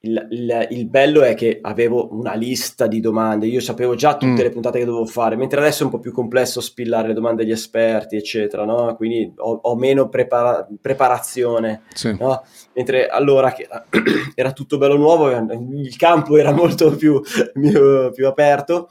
il, 0.00 0.28
il, 0.30 0.66
il, 0.70 0.86
bello 0.86 1.22
è 1.22 1.34
che 1.34 1.58
avevo 1.60 2.14
una 2.14 2.34
lista 2.34 2.86
di 2.86 3.00
domande, 3.00 3.46
io 3.46 3.60
sapevo 3.60 3.96
già 3.96 4.16
tutte 4.16 4.40
mm. 4.40 4.44
le 4.44 4.50
puntate 4.50 4.78
che 4.78 4.84
dovevo 4.84 5.06
fare, 5.06 5.34
mentre 5.34 5.58
adesso 5.58 5.82
è 5.82 5.86
un 5.86 5.90
po' 5.90 5.98
più 5.98 6.12
complesso 6.12 6.60
spillare 6.60 7.08
le 7.08 7.14
domande 7.14 7.42
agli 7.42 7.50
esperti, 7.50 8.14
eccetera, 8.14 8.64
no? 8.64 8.94
Quindi 8.94 9.32
ho, 9.36 9.58
ho 9.60 9.76
meno 9.76 10.08
prepara- 10.08 10.66
preparazione, 10.80 11.82
sì. 11.92 12.16
no? 12.16 12.44
Mentre 12.74 13.08
allora 13.08 13.52
che 13.52 13.66
era 14.36 14.52
tutto 14.52 14.78
bello 14.78 14.96
nuovo, 14.96 15.30
il 15.30 15.96
campo 15.96 16.36
era 16.36 16.52
molto 16.52 16.94
più, 16.94 17.20
più, 17.52 18.12
più 18.12 18.26
aperto 18.26 18.88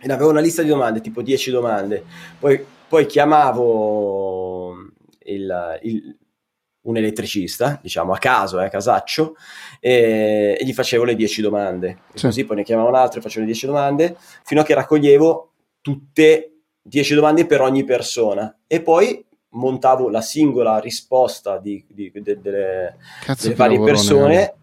e 0.00 0.12
avevo 0.12 0.30
una 0.30 0.40
lista 0.40 0.62
di 0.62 0.68
domande, 0.68 1.00
tipo 1.00 1.22
10 1.22 1.50
domande, 1.50 2.04
poi, 2.38 2.64
poi 2.88 3.06
chiamavo 3.06 4.74
il, 5.24 5.78
il, 5.82 6.18
un 6.82 6.96
elettricista, 6.96 7.78
diciamo 7.82 8.12
a 8.12 8.18
caso, 8.18 8.60
eh, 8.60 8.70
casaccio, 8.70 9.34
e, 9.80 10.56
e, 10.58 10.64
gli 10.64 10.72
facevo 10.72 11.04
le 11.04 11.14
10 11.14 11.42
domande. 11.42 11.98
Sì. 12.14 12.26
Così 12.26 12.44
poi 12.44 12.56
ne 12.56 12.64
chiamavo 12.64 12.88
un 12.88 12.94
altro 12.94 13.18
e 13.18 13.22
facevo 13.22 13.40
le 13.40 13.50
10 13.52 13.66
domande, 13.66 14.16
fino 14.44 14.60
a 14.60 14.64
che 14.64 14.74
raccoglievo 14.74 15.52
tutte 15.80 16.60
10 16.82 17.14
domande 17.14 17.46
per 17.46 17.60
ogni 17.60 17.84
persona. 17.84 18.56
E 18.66 18.80
poi 18.80 19.24
montavo 19.50 20.10
la 20.10 20.20
singola 20.20 20.78
risposta 20.78 21.58
di, 21.58 21.84
di, 21.88 22.10
de, 22.14 22.40
delle, 22.40 22.96
delle 23.40 23.54
varie 23.54 23.80
persone 23.80 24.54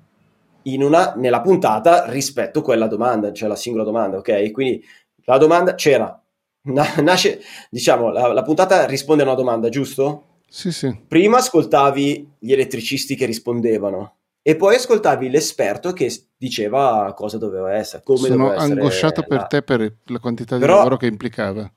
una, 0.63 1.13
nella 1.15 1.41
puntata 1.41 2.09
rispetto 2.09 2.59
a 2.59 2.63
quella 2.63 2.87
domanda, 2.87 3.31
cioè 3.31 3.47
la 3.47 3.55
singola 3.55 3.83
domanda, 3.83 4.17
ok? 4.17 4.51
Quindi 4.51 4.83
la 5.25 5.37
domanda 5.37 5.75
c'era. 5.75 6.19
nasce, 6.63 7.41
diciamo, 7.69 8.09
la, 8.09 8.33
la 8.33 8.41
puntata 8.41 8.85
risponde 8.85 9.23
a 9.23 9.27
una 9.27 9.35
domanda, 9.35 9.69
giusto? 9.69 10.39
Sì, 10.47 10.71
sì. 10.71 10.95
Prima 11.07 11.37
ascoltavi 11.37 12.33
gli 12.39 12.51
elettricisti 12.51 13.15
che 13.15 13.25
rispondevano 13.25 14.15
e 14.41 14.55
poi 14.55 14.75
ascoltavi 14.75 15.29
l'esperto 15.29 15.91
che 15.91 16.11
diceva 16.37 17.11
cosa 17.15 17.37
doveva 17.37 17.73
essere, 17.73 18.03
come 18.03 18.19
Sono 18.19 18.43
doveva 18.43 18.55
essere. 18.55 18.79
Angosciato 18.79 19.23
per 19.23 19.37
la... 19.39 19.45
te 19.45 19.61
per 19.63 19.95
la 20.05 20.19
quantità 20.19 20.55
di 20.55 20.61
Però, 20.61 20.77
lavoro 20.77 20.97
che 20.97 21.07
implicava. 21.07 21.71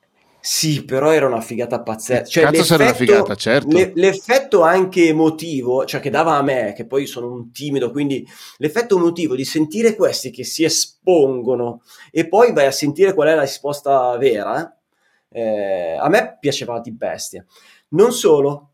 Sì, 0.50 0.82
però 0.82 1.12
era 1.12 1.26
una 1.26 1.42
figata 1.42 1.82
pazzesca. 1.82 2.24
Cioè, 2.24 2.44
Cazzo 2.44 2.64
sarà 2.64 2.84
una 2.84 2.94
figata, 2.94 3.34
certo. 3.34 3.76
Le, 3.76 3.92
l'effetto 3.94 4.62
anche 4.62 5.08
emotivo, 5.08 5.84
cioè 5.84 6.00
che 6.00 6.08
dava 6.08 6.36
a 6.36 6.42
me, 6.42 6.72
che 6.74 6.86
poi 6.86 7.04
sono 7.04 7.30
un 7.30 7.52
timido, 7.52 7.90
quindi 7.90 8.26
l'effetto 8.56 8.96
emotivo 8.96 9.36
di 9.36 9.44
sentire 9.44 9.94
questi 9.94 10.30
che 10.30 10.44
si 10.44 10.64
espongono 10.64 11.82
e 12.10 12.28
poi 12.28 12.54
vai 12.54 12.64
a 12.64 12.70
sentire 12.70 13.12
qual 13.12 13.28
è 13.28 13.34
la 13.34 13.42
risposta 13.42 14.16
vera, 14.16 14.74
eh, 15.28 15.98
a 16.00 16.08
me 16.08 16.38
piaceva 16.40 16.80
di 16.80 16.92
bestia. 16.92 17.44
Non 17.88 18.10
solo, 18.12 18.70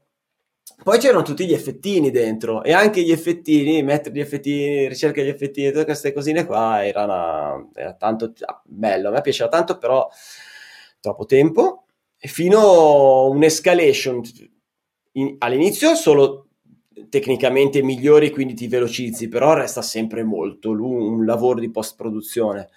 poi 0.85 0.99
c'erano 1.01 1.23
tutti 1.23 1.45
gli 1.45 1.53
effettini 1.53 2.13
dentro 2.13 2.63
e 2.63 2.73
anche 2.73 3.03
gli 3.03 3.11
effettini, 3.11 3.83
mettere 3.83 4.15
gli 4.15 4.21
effettini, 4.21 4.87
ricerca 4.87 5.23
gli 5.23 5.29
effettini, 5.29 5.73
tutte 5.73 5.87
queste 5.87 6.13
cosine 6.13 6.47
qua, 6.47 6.87
era, 6.87 7.03
una, 7.03 7.69
era 7.75 7.95
tanto 7.95 8.33
bello, 8.63 9.09
a 9.09 9.11
me 9.11 9.21
piaceva 9.23 9.49
tanto, 9.49 9.77
però 9.77 10.09
troppo 11.05 11.27
tempo, 11.27 11.85
fino 12.17 12.59
a 12.59 13.29
un'escalation 13.29 14.23
in, 15.13 15.37
all'inizio 15.39 15.95
solo 15.95 16.47
tecnicamente 17.11 17.83
migliori, 17.83 18.31
quindi 18.31 18.55
ti 18.55 18.69
velocizzi, 18.69 19.29
però 19.29 19.53
resta 19.53 19.83
sempre 19.83 20.23
molto 20.23 20.73
lungo, 20.73 21.07
un 21.07 21.27
lavoro 21.27 21.61
di 21.61 21.71
post-produzione. 21.71 22.71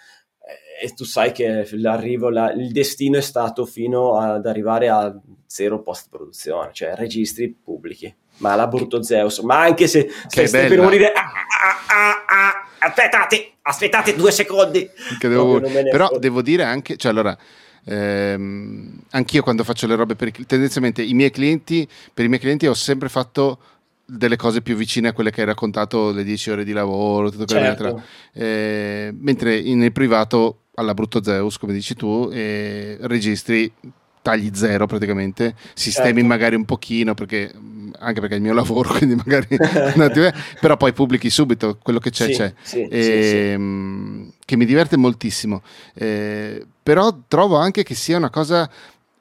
E 0.79 0.93
tu 0.93 1.05
sai 1.05 1.31
che 1.31 1.67
l'arrivo, 1.71 2.29
la, 2.29 2.51
il 2.51 2.71
destino 2.71 3.17
è 3.17 3.21
stato 3.21 3.65
fino 3.65 4.17
ad 4.17 4.45
arrivare 4.45 4.89
a 4.89 5.17
zero 5.45 5.81
post-produzione, 5.81 6.71
cioè 6.73 6.95
registri 6.95 7.49
pubblici. 7.49 8.13
Ma 8.37 8.55
la 8.55 8.67
brutto 8.67 9.01
Zeus, 9.01 9.39
ma 9.39 9.61
anche 9.61 9.87
se 9.87 10.09
stai 10.27 10.67
per 10.67 10.81
morire, 10.81 11.11
ah, 11.13 11.31
ah, 11.89 12.25
ah, 12.27 12.67
aspettate, 12.79 13.53
aspettate 13.61 14.15
due 14.15 14.31
secondi. 14.31 14.87
Devo, 15.19 15.59
però 15.59 16.09
devo 16.19 16.41
dire 16.43 16.63
anche, 16.63 16.97
cioè 16.97 17.11
allora 17.11 17.35
Ehm, 17.89 18.99
anch'io 19.11 19.41
quando 19.41 19.63
faccio 19.63 19.87
le 19.87 19.95
robe 19.95 20.15
per 20.15 20.27
i 20.27 20.45
tendenzialmente 20.45 21.01
i 21.01 21.13
miei 21.13 21.31
clienti, 21.31 21.87
per 22.13 22.25
i 22.25 22.27
miei 22.27 22.39
clienti 22.39 22.67
ho 22.67 22.73
sempre 22.73 23.07
fatto 23.07 23.59
delle 24.05 24.35
cose 24.35 24.61
più 24.61 24.75
vicine 24.75 25.09
a 25.09 25.13
quelle 25.13 25.31
che 25.31 25.41
hai 25.41 25.47
raccontato, 25.47 26.11
le 26.11 26.23
10 26.23 26.51
ore 26.51 26.63
di 26.63 26.71
lavoro, 26.71 27.29
tutto 27.29 27.45
certo. 27.45 28.01
eh, 28.33 29.13
mentre 29.17 29.61
nel 29.61 29.91
privato 29.91 30.63
alla 30.75 30.93
brutto 30.93 31.23
Zeus, 31.23 31.57
come 31.57 31.73
dici 31.73 31.93
tu, 31.95 32.29
eh, 32.31 32.97
registri 33.01 33.71
tagli 34.27 34.49
zero 34.53 34.87
praticamente, 34.87 35.55
sistemi 35.73 36.15
certo. 36.15 36.27
magari 36.27 36.55
un 36.55 36.65
pochino 36.65 37.13
perché 37.13 37.49
anche 37.99 38.19
perché 38.19 38.35
è 38.35 38.37
il 38.37 38.43
mio 38.43 38.53
lavoro, 38.53 38.89
quindi 38.99 39.15
magari 39.15 39.47
però 40.59 40.75
poi 40.75 40.91
pubblichi 40.91 41.29
subito 41.29 41.77
quello 41.81 41.99
che 41.99 42.09
c'è 42.09 42.25
sì, 42.25 42.33
c'è. 42.33 42.53
Sì, 42.61 42.81
e, 42.81 43.01
sì, 43.01 43.37
ehm, 43.53 44.31
che 44.43 44.57
mi 44.57 44.65
diverte 44.65 44.97
moltissimo. 44.97 45.61
Eh, 45.93 46.65
però 46.83 47.17
trovo 47.29 47.55
anche 47.55 47.83
che 47.83 47.95
sia 47.95 48.17
una 48.17 48.29
cosa 48.29 48.69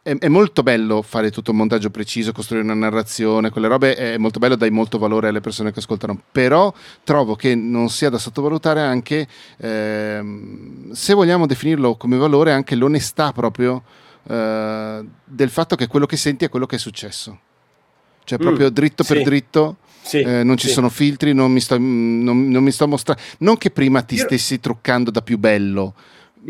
è, 0.02 0.26
molto 0.26 0.64
bello 0.64 1.02
fare 1.02 1.30
tutto 1.30 1.52
un 1.52 1.58
montaggio 1.58 1.90
preciso, 1.90 2.32
costruire 2.32 2.64
una 2.64 2.74
narrazione, 2.74 3.50
quelle 3.50 3.68
robe 3.68 3.94
è 3.94 4.18
molto 4.18 4.40
bello, 4.40 4.56
dai 4.56 4.70
molto 4.70 4.98
valore 4.98 5.28
alle 5.28 5.40
persone 5.40 5.70
che 5.70 5.78
ascoltano, 5.78 6.20
però 6.32 6.74
trovo 7.04 7.36
che 7.36 7.54
non 7.54 7.90
sia 7.90 8.10
da 8.10 8.18
sottovalutare 8.18 8.80
anche, 8.80 9.28
ehm, 9.58 10.90
se 10.90 11.14
vogliamo 11.14 11.46
definirlo 11.46 11.94
come 11.94 12.16
valore, 12.16 12.50
anche 12.50 12.74
l'onestà 12.74 13.30
proprio 13.30 13.84
eh, 14.28 15.04
del 15.24 15.50
fatto 15.50 15.76
che 15.76 15.86
quello 15.86 16.06
che 16.06 16.16
senti 16.16 16.44
è 16.44 16.48
quello 16.48 16.66
che 16.66 16.76
è 16.76 16.78
successo. 16.78 17.40
Cioè 18.24 18.38
proprio 18.38 18.70
mm, 18.70 18.72
dritto 18.72 19.04
per 19.04 19.22
dritto, 19.22 19.76
sì, 20.02 20.18
eh, 20.18 20.42
non 20.42 20.56
ci 20.56 20.66
sì. 20.66 20.72
sono 20.72 20.88
filtri, 20.88 21.32
non 21.32 21.52
mi, 21.52 21.60
sto, 21.60 21.78
non, 21.78 22.48
non 22.48 22.62
mi 22.62 22.72
sto 22.72 22.88
mostrando... 22.88 23.22
Non 23.38 23.56
che 23.56 23.70
prima 23.70 24.02
ti 24.02 24.16
Io... 24.16 24.24
stessi 24.24 24.58
truccando 24.58 25.12
da 25.12 25.22
più 25.22 25.38
bello, 25.38 25.94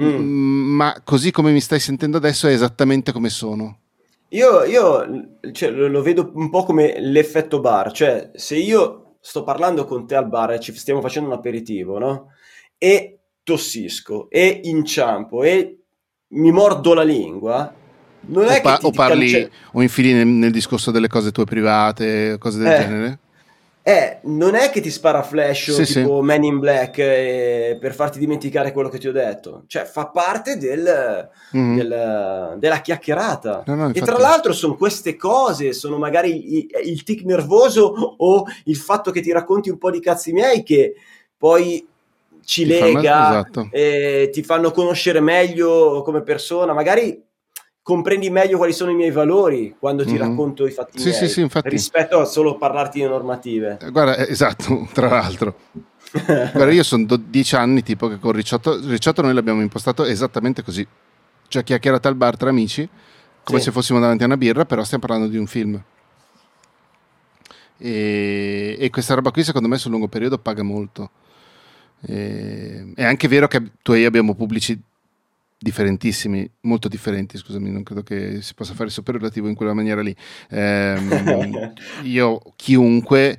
mm. 0.01 0.75
ma 0.75 1.01
così 1.05 1.31
come 1.31 1.53
mi 1.53 1.61
stai 1.61 1.79
sentendo 1.79 2.17
adesso 2.17 2.49
è 2.49 2.53
esattamente 2.53 3.13
come 3.13 3.29
sono. 3.29 3.81
Io, 4.31 4.65
io 4.65 5.29
cioè, 5.53 5.71
lo 5.71 6.03
vedo 6.03 6.33
un 6.35 6.49
po' 6.49 6.65
come 6.65 6.99
l'effetto 6.99 7.61
bar, 7.61 7.93
cioè 7.93 8.31
se 8.35 8.57
io 8.57 9.17
sto 9.21 9.45
parlando 9.45 9.85
con 9.85 10.07
te 10.07 10.15
al 10.15 10.29
bar 10.29 10.53
e 10.53 10.61
ci 10.61 10.75
stiamo 10.75 11.01
facendo 11.03 11.29
un 11.29 11.35
aperitivo, 11.35 11.99
no? 11.99 12.29
E 12.79 13.19
tossisco, 13.43 14.29
e 14.31 14.61
inciampo, 14.65 15.43
e 15.43 15.86
mi 16.29 16.51
mordo 16.51 16.95
la 16.95 17.03
lingua, 17.03 17.73
non 18.29 18.47
è 18.47 18.59
o, 18.59 18.61
pa- 18.61 18.79
o 18.83 18.91
parli 18.91 19.31
cance... 19.31 19.51
o 19.73 19.83
infili 19.83 20.13
nel, 20.13 20.27
nel, 20.27 20.51
discorso 20.51 20.91
delle 20.91 21.09
cose 21.09 21.31
tue 21.33 21.45
private, 21.45 22.37
cose 22.39 22.59
del 22.59 22.73
eh, 22.73 22.79
genere? 22.79 23.19
Eh, 23.89 24.19
non 24.25 24.57
è 24.57 24.71
che 24.71 24.81
ti 24.81 24.91
spara 24.91 25.23
flash 25.23 25.83
sì, 25.83 26.01
tipo 26.01 26.19
sì. 26.19 26.27
Man 26.27 26.43
in 26.43 26.59
Black 26.59 26.99
eh, 26.99 27.79
per 27.81 27.95
farti 27.95 28.19
dimenticare 28.19 28.73
quello 28.73 28.89
che 28.89 28.99
ti 28.99 29.07
ho 29.07 29.13
detto, 29.13 29.63
cioè 29.69 29.85
fa 29.85 30.09
parte 30.09 30.59
del, 30.59 31.29
mm-hmm. 31.57 31.77
del, 31.77 32.57
della 32.59 32.81
chiacchierata. 32.81 33.63
No, 33.67 33.75
no, 33.77 33.93
e 33.95 34.01
tra 34.01 34.19
l'altro 34.19 34.53
sono 34.53 34.75
queste 34.75 35.15
cose, 35.15 35.73
sono 35.73 35.99
magari 35.99 36.57
il, 36.57 36.67
il 36.85 37.05
tic 37.05 37.23
nervoso 37.23 37.93
o 38.19 38.45
il 38.65 38.77
fatto 38.77 39.13
che 39.13 39.21
ti 39.21 39.31
racconti 39.31 39.71
un 39.71 39.79
po' 39.79 39.93
di 39.93 40.01
cazzi 40.01 40.33
miei 40.33 40.65
che 40.65 40.95
poi 41.39 41.87
ci 42.47 42.65
lega, 42.65 43.41
esatto. 43.41 43.69
eh, 43.73 44.31
ti 44.33 44.43
fanno 44.45 44.71
conoscere 44.71 45.19
meglio 45.21 46.03
come 46.03 46.23
persona, 46.23 46.73
magari 46.73 47.21
comprendi 47.83 48.31
meglio 48.31 48.57
quali 48.57 48.73
sono 48.73 48.93
i 48.93 48.95
miei 48.95 49.11
valori 49.11 49.75
quando 49.79 50.05
ti 50.05 50.13
mm-hmm. 50.13 50.21
racconto 50.21 50.65
i 50.65 50.71
fatti 50.71 50.99
sì, 50.99 51.09
miei, 51.09 51.29
sì, 51.29 51.29
sì, 51.29 51.49
rispetto 51.65 52.21
a 52.21 52.25
solo 52.25 52.57
parlarti 52.57 53.01
di 53.01 53.07
normative. 53.07 53.79
Eh, 53.81 53.91
guarda, 53.91 54.17
eh, 54.17 54.31
esatto, 54.31 54.89
tra 54.95 55.09
l'altro. 55.09 55.57
Guarda, 56.17 56.71
io 56.71 56.85
sono 56.85 57.05
do- 57.05 57.17
dieci 57.17 57.57
anni 57.57 57.83
tipo 57.83 58.07
che 58.09 58.19
con 58.19 58.31
Ricciotto, 58.31 58.79
Ricciotto 58.81 59.23
noi 59.23 59.35
l'abbiamo 59.35 59.61
impostato 59.61 60.05
esattamente 60.05 60.63
così. 60.63 60.87
Cioè 61.49 61.65
chiacchierata 61.65 62.09
al 62.09 62.15
bar 62.15 62.37
tra 62.37 62.49
amici, 62.49 62.89
come 63.43 63.61
se 63.61 63.73
fossimo 63.73 63.99
davanti 63.99 64.23
a 64.23 64.27
una 64.27 64.37
birra, 64.37 64.65
però 64.65 64.83
stiamo 64.85 65.05
parlando 65.05 65.29
di 65.29 65.37
un 65.37 65.47
film. 65.47 65.83
E, 67.77 68.77
e 68.79 68.91
questa 68.91 69.15
roba 69.15 69.33
qui 69.33 69.43
secondo 69.43 69.69
me 69.69 69.77
sul 69.79 69.91
lungo 69.91 70.07
periodo 70.09 70.39
paga 70.39 70.63
molto. 70.63 71.11
E, 72.03 72.93
è 72.95 73.05
anche 73.05 73.29
vero 73.29 73.49
che 73.49 73.63
tu 73.83 73.93
e 73.93 74.01
io 74.01 74.09
abbiamo 74.09 74.35
pubblici 74.35 74.79
differentissimi, 75.59 76.49
molto 76.63 76.89
differenti, 76.89 77.39
scusami, 77.39 77.71
non 77.71 77.83
credo 77.83 78.03
che 78.03 78.43
si 78.43 78.55
possa 78.55 78.75
fare 78.75 78.87
il 78.87 78.93
superlativo 78.93 79.49
in 79.49 79.55
quella 79.55 79.73
maniera 79.73 80.03
lì. 80.03 80.15
Eh, 80.51 81.73
io, 82.05 82.41
chiunque, 82.57 83.39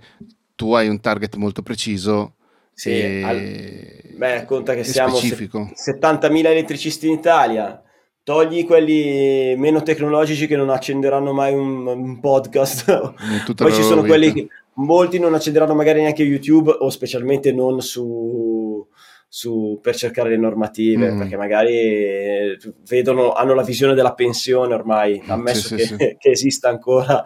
tu 0.55 0.73
hai 0.73 0.87
un 0.87 0.99
target 0.99 1.35
molto 1.35 1.61
preciso. 1.61 2.33
Sì, 2.73 2.89
e, 2.89 3.23
al... 3.23 4.15
beh, 4.17 4.45
conta 4.45 4.73
che 4.73 4.83
siamo 4.83 5.15
specifico. 5.15 5.71
70.000 5.73 6.45
elettricisti 6.45 7.07
in 7.07 7.13
Italia. 7.13 7.81
Togli 8.27 8.65
quelli 8.65 9.55
meno 9.55 9.81
tecnologici 9.83 10.47
che 10.47 10.57
non 10.57 10.69
accenderanno 10.69 11.31
mai 11.31 11.53
un, 11.53 11.87
un 11.87 12.19
podcast. 12.19 13.13
Poi 13.55 13.71
ci 13.71 13.81
sono 13.81 14.01
vita. 14.01 14.13
quelli 14.13 14.33
che 14.33 14.47
molti 14.73 15.17
non 15.17 15.33
accenderanno 15.33 15.73
magari 15.73 16.01
neanche 16.01 16.23
YouTube 16.23 16.75
o 16.77 16.89
specialmente 16.89 17.53
non 17.53 17.79
su, 17.79 18.85
su, 19.29 19.79
per 19.81 19.95
cercare 19.95 20.31
le 20.31 20.35
normative, 20.35 21.09
mm. 21.09 21.17
perché 21.19 21.37
magari 21.37 21.73
eh, 21.77 22.57
vedono, 22.89 23.31
hanno 23.31 23.53
la 23.53 23.63
visione 23.63 23.93
della 23.93 24.13
pensione 24.13 24.73
ormai, 24.73 25.23
ammesso 25.25 25.69
sì, 25.69 25.75
che, 25.77 25.85
sì, 25.85 25.95
sì. 25.97 26.15
che, 26.19 26.29
esista 26.29 26.67
ancora. 26.67 27.23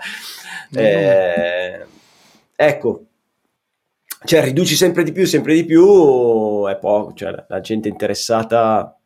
Eh, 0.71 1.83
ecco, 2.55 3.05
cioè 4.23 4.43
riduci 4.43 4.75
sempre 4.75 5.01
di 5.01 5.11
più, 5.11 5.25
sempre 5.25 5.55
di 5.55 5.65
più, 5.65 6.69
e 6.69 6.77
poi 6.77 7.11
cioè, 7.15 7.43
la 7.47 7.59
gente 7.59 7.89
interessata 7.89 9.00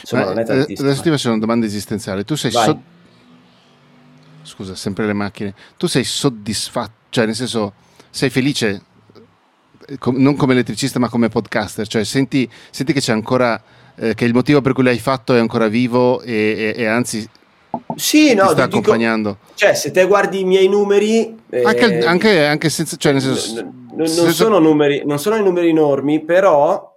insomma, 0.00 0.24
non 0.24 0.38
è 0.38 0.44
tantissima. 0.44 0.88
Adesso 0.88 1.02
ti 1.02 1.10
faccio 1.10 1.28
una 1.28 1.38
domanda 1.38 1.66
esistenziale. 1.66 2.24
Tu 2.24 2.34
sei 2.34 2.50
so- 2.50 2.80
scusa, 4.42 4.74
sempre 4.74 5.06
le 5.06 5.12
macchine. 5.12 5.54
Tu 5.76 5.86
sei 5.86 6.04
soddisfatto, 6.04 6.92
cioè 7.10 7.26
nel 7.26 7.34
senso, 7.34 7.72
sei 8.10 8.30
felice 8.30 8.82
com- 9.98 10.16
non 10.16 10.36
come 10.36 10.52
elettricista 10.52 10.98
ma 10.98 11.08
come 11.08 11.28
podcaster, 11.28 11.86
cioè 11.86 12.04
senti, 12.04 12.48
senti 12.70 12.92
che 12.92 13.00
c'è 13.00 13.12
ancora, 13.12 13.60
eh, 13.96 14.14
che 14.14 14.24
il 14.24 14.34
motivo 14.34 14.60
per 14.60 14.72
cui 14.72 14.82
l'hai 14.82 14.98
fatto 14.98 15.34
è 15.34 15.38
ancora 15.38 15.68
vivo 15.68 16.20
e, 16.22 16.72
e, 16.76 16.82
e 16.82 16.86
anzi 16.86 17.28
sì, 17.96 18.34
no, 18.34 18.46
ti 18.46 18.52
sta 18.52 18.66
dico, 18.66 18.78
accompagnando. 18.78 19.38
Cioè, 19.54 19.74
se 19.74 19.90
te 19.90 20.06
guardi 20.06 20.40
i 20.40 20.44
miei 20.44 20.68
numeri... 20.68 21.36
Anche, 21.64 21.98
eh, 21.98 22.06
anche, 22.06 22.46
anche 22.46 22.68
senza... 22.68 22.96
Cioè, 22.96 23.12
nel 23.12 23.20
senso, 23.20 23.60
n- 23.60 23.66
n- 23.66 23.94
non, 23.96 24.06
senso... 24.06 24.30
Sono 24.30 24.58
numeri, 24.60 25.02
non 25.04 25.18
sono 25.18 25.34
i 25.36 25.42
numeri 25.42 25.70
enormi, 25.70 26.20
però 26.20 26.93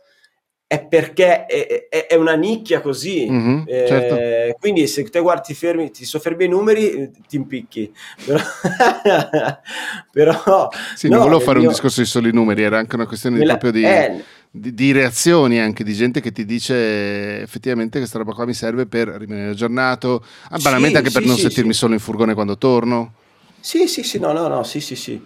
è 0.70 0.86
perché 0.86 1.46
è, 1.46 1.88
è, 1.88 2.08
è 2.08 2.16
una 2.16 2.36
nicchia 2.36 2.82
così. 2.82 3.26
Mm-hmm, 3.30 3.62
eh, 3.66 3.86
certo. 3.88 4.60
Quindi 4.60 4.86
se 4.88 5.04
te 5.04 5.22
guardi, 5.22 5.54
fermi, 5.54 5.90
ti 5.92 6.04
soffermi 6.04 6.44
ai 6.44 6.50
numeri, 6.50 6.90
eh, 6.90 7.12
ti 7.26 7.38
impicchi. 7.38 7.90
Però, 8.26 8.40
però 10.12 10.70
sì, 10.94 11.08
no, 11.08 11.16
non 11.16 11.24
volevo 11.24 11.40
fare 11.40 11.60
mio... 11.60 11.70
un 11.70 11.74
discorso 11.74 12.02
di 12.02 12.08
soli 12.08 12.34
numeri, 12.34 12.64
era 12.64 12.78
anche 12.78 12.96
una 12.96 13.06
questione 13.06 13.38
Nella... 13.38 13.56
proprio 13.56 13.82
di, 13.82 13.88
eh... 13.88 14.22
di, 14.52 14.74
di, 14.74 14.92
reazioni, 14.92 15.58
anche 15.62 15.86
di 15.86 15.94
gente 15.94 16.20
che 16.20 16.34
ti 16.34 16.44
dice 16.44 17.42
effettivamente 17.42 17.94
che 17.94 18.00
questa 18.00 18.18
roba 18.18 18.34
qua 18.34 18.46
mi 18.46 18.54
serve 18.54 18.88
per 18.88 19.08
rimanere 19.08 19.52
aggiornato, 19.52 20.22
ah, 20.50 20.58
banalmente 20.58 20.98
sì, 20.98 21.04
anche 21.06 21.12
per 21.12 21.22
sì, 21.22 21.28
non 21.30 21.38
sì, 21.38 21.42
sentirmi 21.44 21.74
solo 21.74 21.94
in 21.94 22.00
furgone 22.00 22.34
quando 22.34 22.58
torno. 22.58 23.14
Sì, 23.62 23.88
sì, 23.88 24.04
sì, 24.04 24.20
no, 24.20 24.34
no, 24.34 24.50
no, 24.50 24.64
sì, 24.64 24.82
sì, 24.82 24.98
sì. 24.98 25.26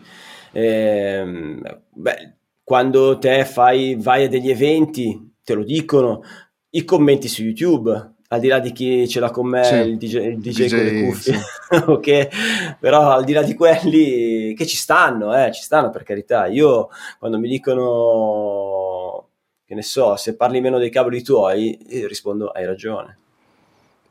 Eh, 0.51 1.59
beh, 1.89 2.33
quando 2.63 3.17
te 3.17 3.43
fai, 3.43 3.95
vai 3.97 4.25
a 4.25 4.29
degli 4.29 4.51
eventi 4.51 5.29
te 5.51 5.57
lo 5.57 5.63
dicono, 5.63 6.23
i 6.69 6.85
commenti 6.85 7.27
su 7.27 7.43
YouTube, 7.43 8.13
al 8.29 8.39
di 8.39 8.47
là 8.47 8.59
di 8.59 8.71
chi 8.71 9.07
ce 9.09 9.19
l'ha 9.19 9.29
con 9.29 9.47
me, 9.47 9.63
sì. 9.63 9.75
il, 9.75 9.97
DJ, 9.97 10.15
il 10.15 10.39
DJ, 10.39 10.65
DJ, 10.65 10.69
con 10.69 10.79
le 10.79 11.03
cuffie, 11.03 11.33
sì. 11.33 11.75
ok? 11.85 12.77
Però 12.79 13.11
al 13.11 13.25
di 13.25 13.33
là 13.33 13.43
di 13.43 13.53
quelli 13.53 14.53
che 14.55 14.65
ci 14.65 14.77
stanno, 14.77 15.35
eh, 15.35 15.51
ci 15.51 15.61
stanno 15.61 15.89
per 15.89 16.03
carità. 16.03 16.47
Io 16.47 16.89
quando 17.19 17.37
mi 17.37 17.49
dicono, 17.49 19.27
che 19.65 19.75
ne 19.75 19.81
so, 19.81 20.15
se 20.15 20.35
parli 20.35 20.61
meno 20.61 20.77
dei 20.77 20.89
cavoli 20.89 21.21
tuoi, 21.21 21.77
rispondo 22.07 22.47
hai 22.47 22.65
ragione. 22.65 23.17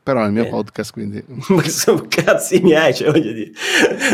Però 0.03 0.23
è 0.23 0.25
il 0.25 0.31
mio 0.31 0.45
eh. 0.45 0.49
podcast, 0.49 0.93
quindi... 0.93 1.23
Ma 1.49 1.63
sono 1.63 2.05
cazzi 2.07 2.59
miei, 2.61 2.93
cioè 2.93 3.11
voglio 3.11 3.31
dire. 3.31 3.51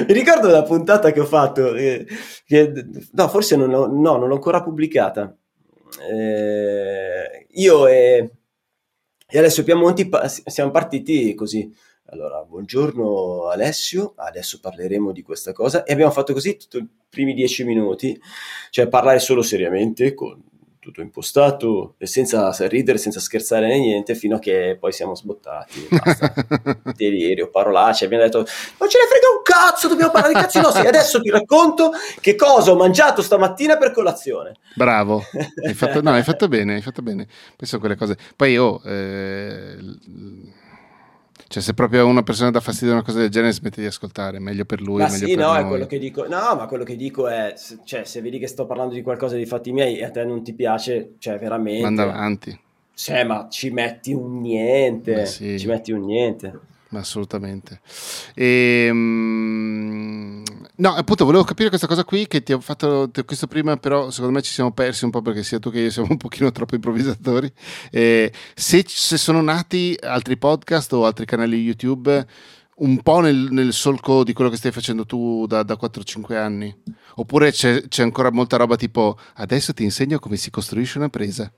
Mi 0.07 0.13
ricordo 0.13 0.47
una 0.47 0.63
puntata 0.63 1.11
che 1.11 1.19
ho 1.19 1.25
fatto, 1.25 1.75
eh, 1.75 2.05
che, 2.45 2.85
no, 3.11 3.27
forse 3.27 3.55
non, 3.57 3.73
ho, 3.73 3.87
no, 3.87 4.17
non 4.17 4.27
l'ho 4.27 4.35
ancora 4.35 4.61
pubblicata, 4.61 5.33
eh, 6.09 7.47
io 7.51 7.87
e, 7.87 8.31
e 9.27 9.37
Alessio 9.37 9.63
Piamonti 9.63 10.07
pa- 10.07 10.27
siamo 10.27 10.71
partiti 10.71 11.33
così. 11.33 11.73
Allora, 12.09 12.41
buongiorno 12.43 13.47
Alessio, 13.47 14.13
adesso 14.15 14.59
parleremo 14.61 15.11
di 15.11 15.21
questa 15.21 15.51
cosa 15.51 15.83
e 15.83 15.91
abbiamo 15.91 16.11
fatto 16.11 16.31
così 16.31 16.55
tutti 16.55 16.77
i 16.77 16.87
primi 17.09 17.33
dieci 17.33 17.65
minuti, 17.65 18.17
cioè 18.69 18.87
parlare 18.87 19.19
solo 19.19 19.41
seriamente 19.41 20.13
con 20.13 20.41
tutto 20.87 21.01
impostato 21.01 21.95
e 21.97 22.07
senza 22.07 22.55
ridere, 22.67 22.97
senza 22.97 23.19
scherzare 23.19 23.67
né 23.67 23.77
niente, 23.77 24.15
fino 24.15 24.37
a 24.37 24.39
che 24.39 24.77
poi 24.79 24.93
siamo 24.93 25.15
sbottati. 25.15 25.87
Basta. 25.89 26.33
Delirio, 26.95 27.49
parolacce. 27.49 28.05
Abbiamo 28.05 28.23
detto: 28.23 28.37
Non 28.37 28.89
ce 28.89 28.99
ne 28.99 29.07
frega 29.07 29.27
un 29.35 29.43
cazzo, 29.43 29.89
dobbiamo 29.89 30.11
parlare 30.11 30.33
di 30.33 30.39
cazzi 30.39 30.61
nostri. 30.61 30.87
Adesso 30.87 31.19
ti 31.21 31.29
racconto 31.29 31.91
che 32.21 32.35
cosa 32.35 32.71
ho 32.71 32.75
mangiato 32.75 33.21
stamattina 33.21 33.77
per 33.77 33.91
colazione. 33.91 34.53
Bravo, 34.75 35.21
hai 35.65 35.73
fatto, 35.73 36.01
no, 36.01 36.11
hai 36.11 36.23
fatto 36.23 36.47
bene, 36.47 36.75
hai 36.75 36.81
fatto 36.81 37.01
bene. 37.01 37.27
Penso 37.57 37.75
a 37.75 37.79
quelle 37.79 37.95
cose. 37.95 38.17
Poi 38.35 38.51
io. 38.51 38.65
Oh, 38.67 38.81
eh, 38.85 39.77
cioè, 41.47 41.63
se 41.63 41.73
proprio 41.73 42.05
una 42.05 42.23
persona 42.23 42.51
dà 42.51 42.59
fastidio 42.59 42.93
a 42.93 42.97
una 42.97 43.05
cosa 43.05 43.19
del 43.19 43.29
genere, 43.29 43.53
smette 43.53 43.79
di 43.79 43.87
ascoltare, 43.87 44.39
meglio 44.39 44.65
per 44.65 44.81
lui. 44.81 45.01
Ma 45.01 45.09
meglio 45.09 45.27
sì, 45.27 45.35
no, 45.35 45.47
noi. 45.47 45.63
è 45.63 45.65
quello 45.65 45.85
che 45.85 45.97
dico. 45.97 46.27
No, 46.27 46.55
ma 46.55 46.65
quello 46.67 46.83
che 46.83 46.95
dico 46.97 47.27
è, 47.27 47.53
cioè, 47.85 48.03
se 48.03 48.21
vedi 48.21 48.37
che 48.37 48.47
sto 48.47 48.65
parlando 48.65 48.93
di 48.93 49.01
qualcosa 49.01 49.37
di 49.37 49.45
fatti 49.45 49.71
miei 49.71 49.97
e 49.97 50.03
a 50.03 50.11
te 50.11 50.25
non 50.25 50.43
ti 50.43 50.53
piace, 50.53 51.13
cioè, 51.19 51.39
veramente. 51.39 51.81
Manda 51.81 52.03
avanti. 52.03 52.59
Cioè, 52.93 53.23
ma 53.23 53.47
ci 53.49 53.69
metti 53.69 54.11
un 54.11 54.41
niente. 54.41 55.25
Sì. 55.25 55.57
Ci 55.57 55.67
metti 55.67 55.91
un 55.93 56.05
niente. 56.05 56.59
Assolutamente. 56.89 57.79
E, 58.33 58.87
um, 58.91 60.43
no, 60.77 60.93
appunto, 60.93 61.25
volevo 61.25 61.43
capire 61.43 61.69
questa 61.69 61.87
cosa 61.87 62.03
qui 62.03 62.27
che 62.27 62.43
ti 62.43 62.53
ho 62.53 62.59
fatto 62.59 63.09
ti 63.09 63.19
ho 63.19 63.23
chiesto 63.23 63.47
prima, 63.47 63.77
però 63.77 64.09
secondo 64.09 64.35
me 64.35 64.41
ci 64.41 64.51
siamo 64.51 64.71
persi 64.71 65.05
un 65.05 65.11
po' 65.11 65.21
perché 65.21 65.43
sia 65.43 65.59
tu 65.59 65.71
che 65.71 65.79
io 65.79 65.89
siamo 65.89 66.07
un 66.11 66.17
pochino 66.17 66.51
troppo 66.51 66.75
improvvisatori. 66.75 67.51
Eh, 67.91 68.31
se, 68.53 68.83
se, 68.87 69.17
sono 69.17 69.41
nati 69.41 69.97
altri 70.01 70.37
podcast 70.37 70.93
o 70.93 71.05
altri 71.05 71.25
canali 71.25 71.57
YouTube 71.57 72.25
un 72.77 73.01
po' 73.01 73.19
nel, 73.21 73.47
nel 73.51 73.73
solco 73.73 74.23
di 74.23 74.33
quello 74.33 74.49
che 74.49 74.57
stai 74.57 74.71
facendo 74.71 75.05
tu 75.05 75.45
da, 75.47 75.63
da 75.63 75.77
4-5 75.81 76.35
anni, 76.35 76.75
oppure 77.15 77.51
c'è, 77.51 77.87
c'è 77.87 78.03
ancora 78.03 78.31
molta 78.31 78.57
roba 78.57 78.75
tipo 78.75 79.17
adesso 79.35 79.73
ti 79.73 79.83
insegno 79.83 80.19
come 80.19 80.37
si 80.37 80.49
costruisce 80.49 80.97
una 80.97 81.09
presa. 81.09 81.51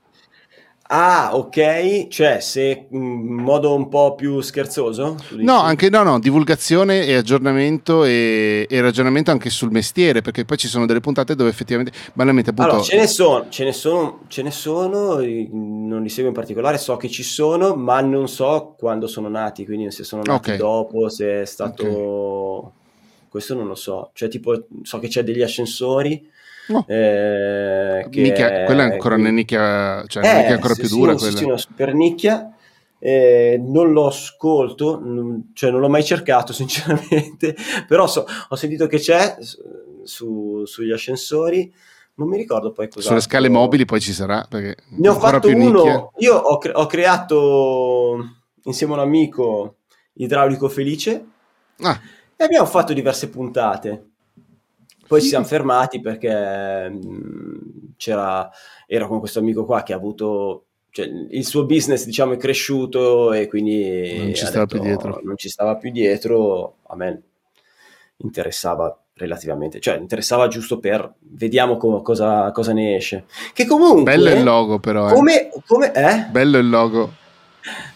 Ah, 0.92 1.36
ok, 1.36 2.08
cioè 2.08 2.40
se 2.40 2.88
in 2.90 3.00
modo 3.00 3.76
un 3.76 3.88
po' 3.88 4.16
più 4.16 4.40
scherzoso? 4.40 5.14
No, 5.36 5.60
anche 5.60 5.88
no, 5.88 6.02
no, 6.02 6.18
divulgazione 6.18 7.06
e 7.06 7.14
aggiornamento 7.14 8.02
e, 8.02 8.66
e, 8.68 8.80
ragionamento 8.80 9.30
anche 9.30 9.50
sul 9.50 9.70
mestiere, 9.70 10.20
perché 10.20 10.44
poi 10.44 10.56
ci 10.56 10.66
sono 10.66 10.86
delle 10.86 10.98
puntate 10.98 11.36
dove 11.36 11.48
effettivamente, 11.48 11.92
banalmente 12.12 12.50
appunto... 12.50 12.70
Allora, 12.72 12.84
ce 12.84 12.96
ne 12.96 13.06
sono, 13.06 13.46
ce 13.50 13.62
ne 13.62 13.72
sono, 13.72 14.22
ce 14.26 14.42
ne 14.42 14.50
sono, 14.50 15.20
non 15.20 16.02
li 16.02 16.08
seguo 16.08 16.30
in 16.30 16.34
particolare, 16.34 16.76
so 16.76 16.96
che 16.96 17.08
ci 17.08 17.22
sono, 17.22 17.76
ma 17.76 18.00
non 18.00 18.26
so 18.26 18.74
quando 18.76 19.06
sono 19.06 19.28
nati, 19.28 19.64
quindi 19.64 19.92
se 19.92 20.02
sono 20.02 20.22
nati 20.24 20.48
okay. 20.48 20.56
dopo, 20.56 21.08
se 21.08 21.42
è 21.42 21.46
stato... 21.46 21.86
Okay. 21.86 22.70
Questo 23.28 23.54
non 23.54 23.68
lo 23.68 23.76
so, 23.76 24.10
cioè 24.12 24.28
tipo 24.28 24.66
so 24.82 24.98
che 24.98 25.06
c'è 25.06 25.22
degli 25.22 25.42
ascensori 25.42 26.28
No. 26.70 26.86
Eh, 26.86 28.06
nicchia, 28.10 28.64
quella 28.64 28.84
è 28.84 28.92
ancora 28.92 29.16
una 29.16 29.30
nicchia, 29.30 30.04
cioè 30.06 30.22
una 30.22 30.36
nicchia 30.38 30.54
ancora 30.54 30.74
sì, 30.74 30.80
più 30.80 30.88
dura. 30.88 31.18
Sì, 31.18 31.36
sì, 31.36 31.44
una 31.44 31.58
super 31.58 31.94
nicchia. 31.94 32.54
Eh, 32.98 33.60
non 33.60 33.92
lo 33.92 34.06
ascolto, 34.06 35.00
non, 35.02 35.50
cioè 35.54 35.70
non 35.70 35.80
l'ho 35.80 35.88
mai 35.88 36.04
cercato 36.04 36.52
sinceramente, 36.54 37.56
però 37.88 38.06
so, 38.06 38.26
ho 38.48 38.56
sentito 38.56 38.86
che 38.86 38.98
c'è 38.98 39.36
su, 40.04 40.64
sugli 40.64 40.92
ascensori, 40.92 41.72
non 42.14 42.28
mi 42.28 42.36
ricordo 42.36 42.72
poi 42.72 42.88
cosa. 42.88 43.08
Sulle 43.08 43.20
scale 43.20 43.48
mobili 43.48 43.84
poi 43.84 44.00
ci 44.00 44.12
sarà, 44.12 44.46
perché 44.48 44.76
ne 44.90 45.08
ho 45.08 45.14
fatto 45.14 45.48
uno, 45.48 45.56
nicchia. 45.56 46.08
io 46.18 46.36
ho, 46.36 46.58
cre- 46.58 46.74
ho, 46.74 46.86
creato 46.86 48.16
insieme 48.64 48.92
a 48.92 48.96
un 48.96 49.02
amico 49.02 49.76
Idraulico 50.12 50.68
Felice 50.68 51.24
ah. 51.80 52.00
e 52.36 52.44
abbiamo 52.44 52.66
fatto 52.66 52.92
diverse 52.92 53.28
puntate. 53.28 54.09
Poi 55.10 55.20
ci 55.20 55.26
siamo 55.26 55.44
fermati 55.44 56.00
perché 56.00 56.88
mh, 56.88 56.98
mm, 57.04 57.58
c'era, 57.96 58.48
ero 58.86 59.08
con 59.08 59.18
questo 59.18 59.40
amico 59.40 59.64
qua 59.64 59.82
che 59.82 59.92
ha 59.92 59.96
avuto 59.96 60.66
cioè, 60.92 61.04
il 61.30 61.44
suo 61.44 61.66
business 61.66 62.04
diciamo 62.04 62.34
è 62.34 62.36
cresciuto 62.36 63.32
e 63.32 63.48
quindi 63.48 64.18
non 64.18 64.34
ci 64.34 64.46
stava 64.46 64.66
detto, 64.66 64.76
più 64.76 64.84
dietro. 64.84 65.20
non 65.24 65.36
ci 65.36 65.48
stava 65.48 65.76
più 65.76 65.90
dietro. 65.90 66.76
A 66.86 66.94
me 66.94 67.22
interessava 68.18 68.96
relativamente 69.14 69.80
cioè 69.80 69.96
interessava 69.96 70.46
giusto 70.46 70.78
per 70.78 71.12
vediamo 71.18 71.76
co- 71.76 72.02
cosa, 72.02 72.52
cosa, 72.52 72.72
ne 72.72 72.94
esce. 72.94 73.24
Che 73.52 73.66
comunque 73.66 74.04
bello 74.04 74.30
il 74.30 74.44
logo 74.44 74.78
però 74.78 75.10
eh. 75.10 75.12
come, 75.12 75.48
come 75.66 75.92
eh? 75.92 76.26
bello 76.30 76.58
il 76.58 76.68
logo. 76.68 77.14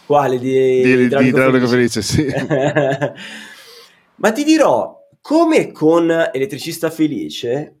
Quale? 0.05 0.37
Di, 0.37 0.81
di, 0.81 1.07
di 1.07 1.27
Idraulico 1.27 1.65
Felice, 1.65 2.01
Felice 2.01 2.01
sì. 2.01 2.27
Ma 4.15 4.33
ti 4.33 4.43
dirò 4.43 4.94
come 5.25 5.71
con 5.71 6.11
Elettricista 6.11 6.91
Felice, 6.91 7.79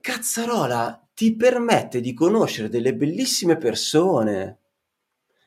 Cazzarola 0.00 1.08
ti 1.12 1.34
permette 1.34 2.00
di 2.00 2.14
conoscere 2.14 2.68
delle 2.68 2.94
bellissime 2.94 3.56
persone. 3.56 4.58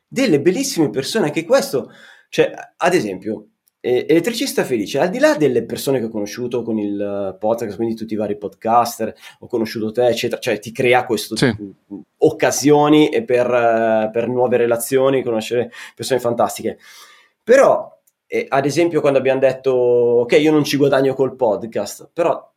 Delle 0.05 0.41
bellissime 0.41 0.89
persone, 0.89 1.27
anche 1.27 1.45
questo, 1.45 1.89
cioè, 2.27 2.51
ad 2.75 2.93
esempio, 2.93 3.47
Elettricista 3.79 4.65
Felice, 4.65 4.99
al 4.99 5.09
di 5.09 5.19
là 5.19 5.37
delle 5.37 5.63
persone 5.63 5.99
che 5.99 6.05
ho 6.05 6.09
conosciuto 6.09 6.63
con 6.63 6.77
il 6.77 7.37
podcast, 7.39 7.77
quindi 7.77 7.95
tutti 7.95 8.15
i 8.15 8.17
vari 8.17 8.37
podcaster, 8.37 9.15
ho 9.39 9.47
conosciuto 9.47 9.93
te, 9.93 10.07
eccetera, 10.07 10.41
cioè 10.41 10.59
ti 10.59 10.73
crea 10.73 11.05
queste 11.05 11.37
sì. 11.37 11.73
occasioni 12.17 13.23
per, 13.23 14.09
per 14.11 14.27
nuove 14.27 14.57
relazioni, 14.57 15.23
conoscere 15.23 15.71
persone 15.95 16.19
fantastiche. 16.19 16.77
Però 17.41 17.96
e 18.27 18.45
ad 18.49 18.65
esempio, 18.65 18.99
quando 18.99 19.19
abbiamo 19.19 19.39
detto, 19.39 19.71
ok, 19.71 20.33
io 20.33 20.51
non 20.51 20.65
ci 20.65 20.75
guadagno 20.75 21.13
col 21.13 21.35
podcast, 21.35 22.09
però 22.11 22.53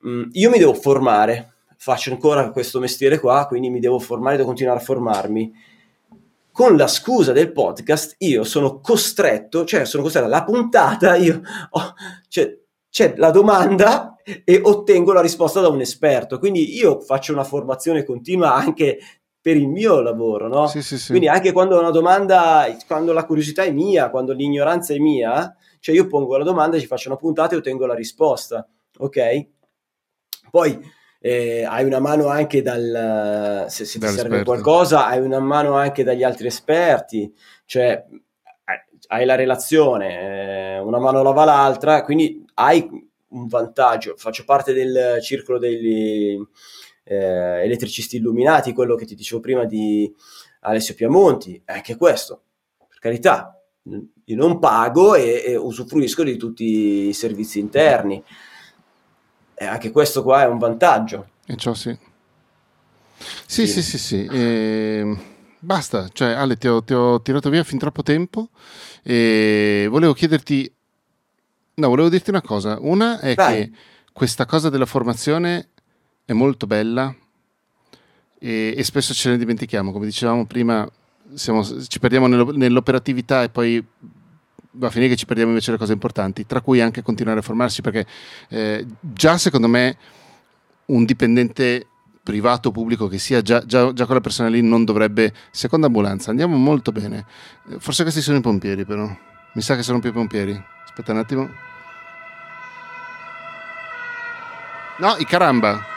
mh, 0.00 0.10
mm, 0.10 0.22
io 0.32 0.50
mi 0.50 0.58
devo 0.58 0.74
formare, 0.74 1.54
faccio 1.76 2.10
ancora 2.10 2.50
questo 2.50 2.80
mestiere 2.80 3.20
qua, 3.20 3.46
quindi 3.46 3.70
mi 3.70 3.78
devo 3.78 4.00
formare, 4.00 4.34
devo 4.36 4.48
continuare 4.48 4.80
a 4.80 4.82
formarmi. 4.82 5.52
Con 6.50 6.76
la 6.76 6.88
scusa 6.88 7.32
del 7.32 7.52
podcast, 7.52 8.16
io 8.18 8.42
sono 8.42 8.80
costretto, 8.80 9.64
cioè 9.64 9.84
sono 9.84 10.02
costretto 10.02 10.26
alla 10.26 10.42
puntata, 10.42 11.14
io 11.14 11.40
ho, 11.70 11.94
cioè, 12.28 12.58
c'è 12.90 13.14
la 13.18 13.30
domanda 13.30 14.16
e 14.42 14.60
ottengo 14.62 15.12
la 15.12 15.20
risposta 15.20 15.60
da 15.60 15.68
un 15.68 15.80
esperto. 15.80 16.38
Quindi 16.38 16.76
io 16.76 16.98
faccio 17.00 17.32
una 17.32 17.44
formazione 17.44 18.04
continua 18.04 18.54
anche 18.54 18.98
per 19.46 19.56
il 19.56 19.68
mio 19.68 20.00
lavoro, 20.00 20.48
no? 20.48 20.66
Sì, 20.66 20.82
sì, 20.82 20.98
sì. 20.98 21.10
Quindi 21.10 21.28
anche 21.28 21.52
quando 21.52 21.78
una 21.78 21.92
domanda, 21.92 22.66
quando 22.84 23.12
la 23.12 23.24
curiosità 23.24 23.62
è 23.62 23.70
mia, 23.70 24.10
quando 24.10 24.32
l'ignoranza 24.32 24.92
è 24.92 24.98
mia, 24.98 25.54
cioè 25.78 25.94
io 25.94 26.08
pongo 26.08 26.36
la 26.36 26.42
domanda, 26.42 26.80
ci 26.80 26.86
faccio 26.86 27.10
una 27.10 27.16
puntata 27.16 27.54
e 27.54 27.58
ottengo 27.58 27.86
la 27.86 27.94
risposta, 27.94 28.66
ok? 28.98 29.46
Poi 30.50 30.76
eh, 31.20 31.62
hai 31.62 31.84
una 31.84 32.00
mano 32.00 32.26
anche 32.26 32.60
dal, 32.60 33.66
se, 33.68 33.84
se 33.84 34.00
ti 34.00 34.06
serve 34.08 34.42
qualcosa, 34.42 35.06
hai 35.06 35.20
una 35.20 35.38
mano 35.38 35.74
anche 35.74 36.02
dagli 36.02 36.24
altri 36.24 36.48
esperti, 36.48 37.32
cioè 37.66 38.04
hai 39.06 39.24
la 39.24 39.36
relazione, 39.36 40.74
eh, 40.74 40.78
una 40.80 40.98
mano 40.98 41.22
lava 41.22 41.44
l'altra, 41.44 42.02
quindi 42.02 42.44
hai 42.54 42.84
un 43.28 43.46
vantaggio, 43.46 44.14
faccio 44.16 44.42
parte 44.44 44.72
del 44.72 45.22
circolo 45.22 45.60
degli 45.60 46.36
eh, 47.08 47.62
elettricisti 47.62 48.16
illuminati, 48.16 48.72
quello 48.72 48.96
che 48.96 49.06
ti 49.06 49.14
dicevo 49.14 49.40
prima 49.40 49.64
di 49.64 50.12
Alessio 50.60 50.94
Piamonti, 50.94 51.60
è 51.64 51.72
anche 51.72 51.96
questo, 51.96 52.42
per 52.88 52.98
carità, 52.98 53.56
io 54.24 54.36
non 54.36 54.58
pago 54.58 55.14
e, 55.14 55.44
e 55.46 55.56
usufruisco 55.56 56.24
di 56.24 56.36
tutti 56.36 57.08
i 57.08 57.12
servizi 57.12 57.60
interni. 57.60 58.22
E 59.54 59.64
anche 59.64 59.90
questo 59.90 60.22
qua 60.22 60.42
è 60.42 60.46
un 60.46 60.58
vantaggio. 60.58 61.28
E 61.46 61.56
ciò 61.56 61.72
sì. 61.72 61.96
Sì, 63.46 63.66
sì, 63.66 63.82
sì, 63.82 63.82
sì. 63.82 63.98
sì. 63.98 64.26
E... 64.26 65.16
Basta, 65.58 66.08
cioè 66.12 66.32
Ale 66.32 66.56
ti 66.56 66.68
ho, 66.68 66.82
ti 66.82 66.92
ho, 66.92 67.22
tirato 67.22 67.48
via 67.48 67.64
fin 67.64 67.78
troppo 67.78 68.02
tempo 68.02 68.50
e 69.02 69.86
volevo 69.88 70.12
chiederti, 70.12 70.72
no, 71.74 71.88
volevo 71.88 72.08
dirti 72.08 72.30
una 72.30 72.42
cosa. 72.42 72.76
Una 72.80 73.20
è 73.20 73.34
Vai. 73.34 73.54
che 73.54 73.72
questa 74.12 74.44
cosa 74.44 74.68
della 74.68 74.86
formazione 74.86 75.70
è 76.26 76.32
molto 76.32 76.66
bella 76.66 77.14
e, 78.38 78.74
e, 78.76 78.84
spesso 78.84 79.14
ce 79.14 79.30
ne 79.30 79.38
dimentichiamo, 79.38 79.92
come 79.92 80.04
dicevamo 80.04 80.44
prima, 80.44 80.86
siamo, 81.32 81.64
ci 81.64 81.98
perdiamo 81.98 82.26
nell'operatività 82.26 83.44
e 83.44 83.48
poi 83.48 83.82
va 84.72 84.88
a 84.88 84.90
finire 84.90 85.10
che 85.10 85.16
ci 85.16 85.24
perdiamo 85.24 85.50
invece 85.50 85.70
le 85.70 85.78
cose 85.78 85.92
importanti, 85.92 86.44
tra 86.44 86.60
cui 86.60 86.80
anche 86.80 87.00
continuare 87.00 87.38
a 87.38 87.42
formarsi, 87.42 87.80
perché 87.80 88.06
eh, 88.48 88.84
già 89.00 89.38
secondo 89.38 89.68
me 89.68 89.96
un 90.86 91.04
dipendente 91.04 91.86
privato 92.22 92.68
o 92.68 92.72
pubblico 92.72 93.06
che 93.06 93.18
sia, 93.18 93.40
già, 93.40 93.64
già, 93.64 93.92
già, 93.92 94.04
quella 94.04 94.20
persona 94.20 94.48
lì 94.48 94.60
non 94.60 94.84
dovrebbe, 94.84 95.32
seconda 95.52 95.86
ambulanza, 95.86 96.30
andiamo 96.30 96.56
molto 96.56 96.90
bene, 96.90 97.24
forse 97.78 98.02
questi 98.02 98.20
sono 98.20 98.38
i 98.38 98.42
pompieri 98.42 98.84
però, 98.84 99.08
mi 99.54 99.62
sa 99.62 99.76
che 99.76 99.84
sono 99.84 100.00
più 100.00 100.10
i 100.10 100.12
pompieri, 100.12 100.60
aspetta 100.84 101.12
un 101.12 101.18
attimo. 101.18 101.48
No, 104.98 105.14
i 105.18 105.26
caramba. 105.26 105.95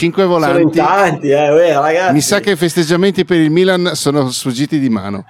Cinque 0.00 0.24
volanti. 0.24 0.60
Sono 0.62 0.70
tanti, 0.70 1.28
eh, 1.28 1.52
uè, 1.52 1.74
ragazzi. 1.74 2.14
Mi 2.14 2.22
sa 2.22 2.40
che 2.40 2.52
i 2.52 2.56
festeggiamenti 2.56 3.26
per 3.26 3.38
il 3.38 3.50
Milan 3.50 3.90
sono 3.92 4.30
sfuggiti 4.30 4.78
di 4.78 4.88
mano. 4.88 5.26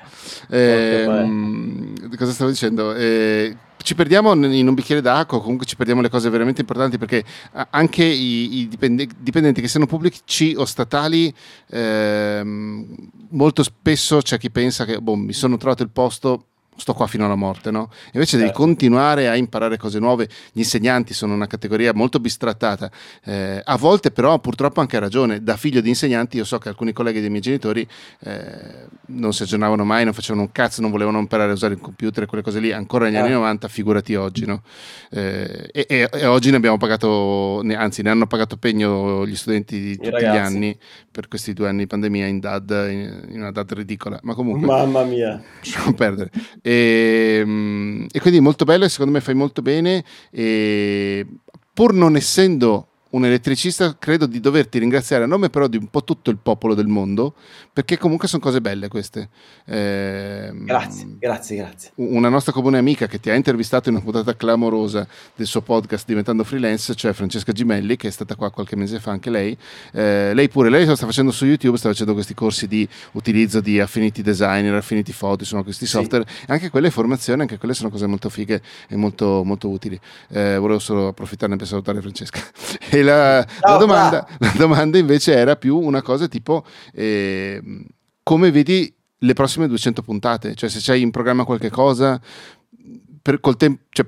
Eh, 0.48 1.08
mh, 1.08 2.16
cosa 2.16 2.30
stavo 2.30 2.50
dicendo? 2.50 2.94
Eh, 2.94 3.56
ci 3.82 3.96
perdiamo 3.96 4.32
in 4.32 4.68
un 4.68 4.74
bicchiere 4.74 5.00
d'acqua, 5.00 5.40
comunque 5.40 5.66
ci 5.66 5.74
perdiamo 5.74 6.02
le 6.02 6.08
cose 6.08 6.30
veramente 6.30 6.60
importanti 6.60 6.98
perché 6.98 7.24
anche 7.70 8.04
i, 8.04 8.60
i 8.60 8.68
dipendenti 8.68 9.60
che 9.60 9.66
siano 9.66 9.86
pubblici 9.86 10.54
o 10.56 10.64
statali, 10.64 11.34
ehm, 11.70 12.96
molto 13.30 13.64
spesso 13.64 14.20
c'è 14.20 14.38
chi 14.38 14.52
pensa 14.52 14.84
che 14.84 15.00
boh, 15.00 15.16
mi 15.16 15.32
sono 15.32 15.56
trovato 15.56 15.82
il 15.82 15.90
posto, 15.90 16.49
sto 16.80 16.94
qua 16.94 17.06
fino 17.06 17.26
alla 17.26 17.34
morte, 17.34 17.70
no? 17.70 17.90
Invece 18.12 18.38
certo. 18.38 18.46
devi 18.46 18.52
continuare 18.52 19.28
a 19.28 19.36
imparare 19.36 19.76
cose 19.76 19.98
nuove. 19.98 20.28
Gli 20.52 20.60
insegnanti 20.60 21.12
sono 21.14 21.34
una 21.34 21.46
categoria 21.46 21.92
molto 21.94 22.18
bistrattata. 22.18 22.90
Eh, 23.24 23.60
a 23.62 23.76
volte, 23.76 24.10
però, 24.10 24.38
purtroppo 24.38 24.80
anche 24.80 24.96
ha 24.96 25.00
ragione. 25.00 25.42
Da 25.42 25.56
figlio 25.56 25.80
di 25.80 25.90
insegnanti, 25.90 26.38
io 26.38 26.44
so 26.44 26.58
che 26.58 26.68
alcuni 26.68 26.92
colleghi 26.92 27.20
dei 27.20 27.28
miei 27.28 27.42
genitori 27.42 27.86
eh, 28.20 28.86
non 29.06 29.32
si 29.32 29.42
aggiornavano 29.42 29.84
mai, 29.84 30.04
non 30.04 30.14
facevano 30.14 30.42
un 30.42 30.52
cazzo, 30.52 30.80
non 30.80 30.90
volevano 30.90 31.18
imparare 31.18 31.50
a 31.50 31.54
usare 31.54 31.74
il 31.74 31.80
computer 31.80 32.24
e 32.24 32.26
quelle 32.26 32.42
cose 32.42 32.60
lì, 32.60 32.72
ancora 32.72 33.04
negli 33.04 33.16
eh. 33.16 33.18
anni 33.18 33.32
90, 33.32 33.68
figurati 33.68 34.14
oggi, 34.14 34.46
no? 34.46 34.62
Eh, 35.10 35.68
e, 35.72 35.86
e, 35.88 36.08
e, 36.10 36.26
oggi 36.26 36.50
ne 36.50 36.56
abbiamo 36.56 36.78
pagato, 36.78 37.60
anzi, 37.60 38.02
ne 38.02 38.10
hanno 38.10 38.26
pagato 38.26 38.56
pegno 38.56 39.26
gli 39.26 39.36
studenti 39.36 39.78
di 39.80 39.96
tutti 39.96 40.20
gli 40.20 40.24
anni 40.24 40.76
per 41.10 41.28
questi 41.28 41.52
due 41.52 41.68
anni 41.68 41.80
di 41.80 41.86
pandemia 41.86 42.26
in 42.26 42.38
DAD, 42.40 42.86
in, 42.90 43.24
in 43.30 43.40
una 43.40 43.50
DAD 43.50 43.72
ridicola. 43.72 44.18
Ma 44.22 44.34
comunque, 44.34 44.66
mamma 44.66 45.04
mia, 45.04 45.40
lasciamo 45.60 45.92
perdere. 45.92 46.30
E, 46.62 46.69
ehm, 46.72 48.06
e, 48.10 48.20
quindi 48.20 48.40
molto 48.40 48.64
bello 48.64 48.84
e 48.84 48.88
secondo 48.88 49.12
me 49.12 49.20
fai 49.20 49.34
molto 49.34 49.62
bene. 49.62 50.04
E 50.30 51.26
pur 51.72 51.94
non 51.94 52.16
essendo 52.16 52.89
un 53.10 53.24
elettricista, 53.24 53.96
credo 53.98 54.26
di 54.26 54.40
doverti 54.40 54.78
ringraziare 54.78 55.24
a 55.24 55.26
nome 55.26 55.50
però 55.50 55.66
di 55.66 55.76
un 55.76 55.88
po' 55.88 56.04
tutto 56.04 56.30
il 56.30 56.38
popolo 56.40 56.74
del 56.74 56.86
mondo, 56.86 57.34
perché 57.72 57.98
comunque 57.98 58.28
sono 58.28 58.42
cose 58.42 58.60
belle 58.60 58.88
queste. 58.88 59.28
Eh, 59.64 60.50
grazie, 60.52 61.06
grazie, 61.18 61.56
grazie. 61.56 61.90
Una 61.96 62.28
nostra 62.28 62.52
comune 62.52 62.78
amica 62.78 63.06
che 63.06 63.18
ti 63.18 63.30
ha 63.30 63.34
intervistato 63.34 63.88
in 63.88 63.96
una 63.96 64.04
puntata 64.04 64.36
clamorosa 64.36 65.06
del 65.34 65.46
suo 65.46 65.60
podcast 65.60 66.06
Diventando 66.06 66.44
Freelance, 66.44 66.94
cioè 66.94 67.12
Francesca 67.12 67.52
Gimelli, 67.52 67.96
che 67.96 68.08
è 68.08 68.10
stata 68.10 68.36
qua 68.36 68.50
qualche 68.50 68.76
mese 68.76 69.00
fa 69.00 69.10
anche 69.10 69.30
lei. 69.30 69.56
Eh, 69.92 70.32
lei 70.32 70.48
pure, 70.48 70.70
lei 70.70 70.86
lo 70.86 70.94
sta 70.94 71.06
facendo 71.06 71.32
su 71.32 71.46
YouTube, 71.46 71.78
sta 71.78 71.88
facendo 71.88 72.14
questi 72.14 72.34
corsi 72.34 72.68
di 72.68 72.88
utilizzo 73.12 73.60
di 73.60 73.80
Affinity 73.80 74.22
Designer, 74.22 74.74
Affinity 74.74 75.12
Photo, 75.16 75.44
sono 75.44 75.64
questi 75.64 75.86
software. 75.86 76.24
Sì. 76.28 76.44
Anche 76.48 76.70
quelle 76.70 76.90
formazioni, 76.90 77.40
anche 77.40 77.58
quelle 77.58 77.74
sono 77.74 77.90
cose 77.90 78.06
molto 78.06 78.28
fighe 78.28 78.62
e 78.88 78.94
molto, 78.96 79.42
molto 79.44 79.68
utili. 79.68 79.98
Eh, 80.28 80.56
volevo 80.58 80.78
solo 80.78 81.08
approfittarne 81.08 81.56
per 81.56 81.66
salutare 81.66 82.00
Francesca. 82.00 82.40
E 83.00 83.02
la, 83.02 83.46
la, 83.60 83.76
domanda, 83.76 84.28
la, 84.38 84.52
domanda, 84.56 84.98
invece 84.98 85.32
era 85.32 85.56
più 85.56 85.78
una 85.78 86.02
cosa 86.02 86.28
tipo 86.28 86.64
eh, 86.92 87.60
come 88.22 88.50
vedi 88.50 88.92
le 89.18 89.32
prossime 89.32 89.66
200 89.66 90.02
puntate? 90.02 90.54
Cioè 90.54 90.68
se 90.68 90.80
c'hai 90.82 91.00
in 91.00 91.10
programma 91.10 91.44
qualche 91.44 91.70
cosa, 91.70 92.20
per, 93.22 93.40
col 93.40 93.56
tempo... 93.56 93.84
Cioè, 93.88 94.06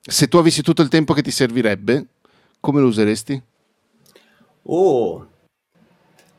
se 0.00 0.28
tu 0.28 0.36
avessi 0.36 0.62
tutto 0.62 0.82
il 0.82 0.88
tempo 0.88 1.12
che 1.12 1.22
ti 1.22 1.30
servirebbe, 1.30 2.06
come 2.60 2.80
lo 2.80 2.86
useresti? 2.86 3.40
Oh, 4.64 5.28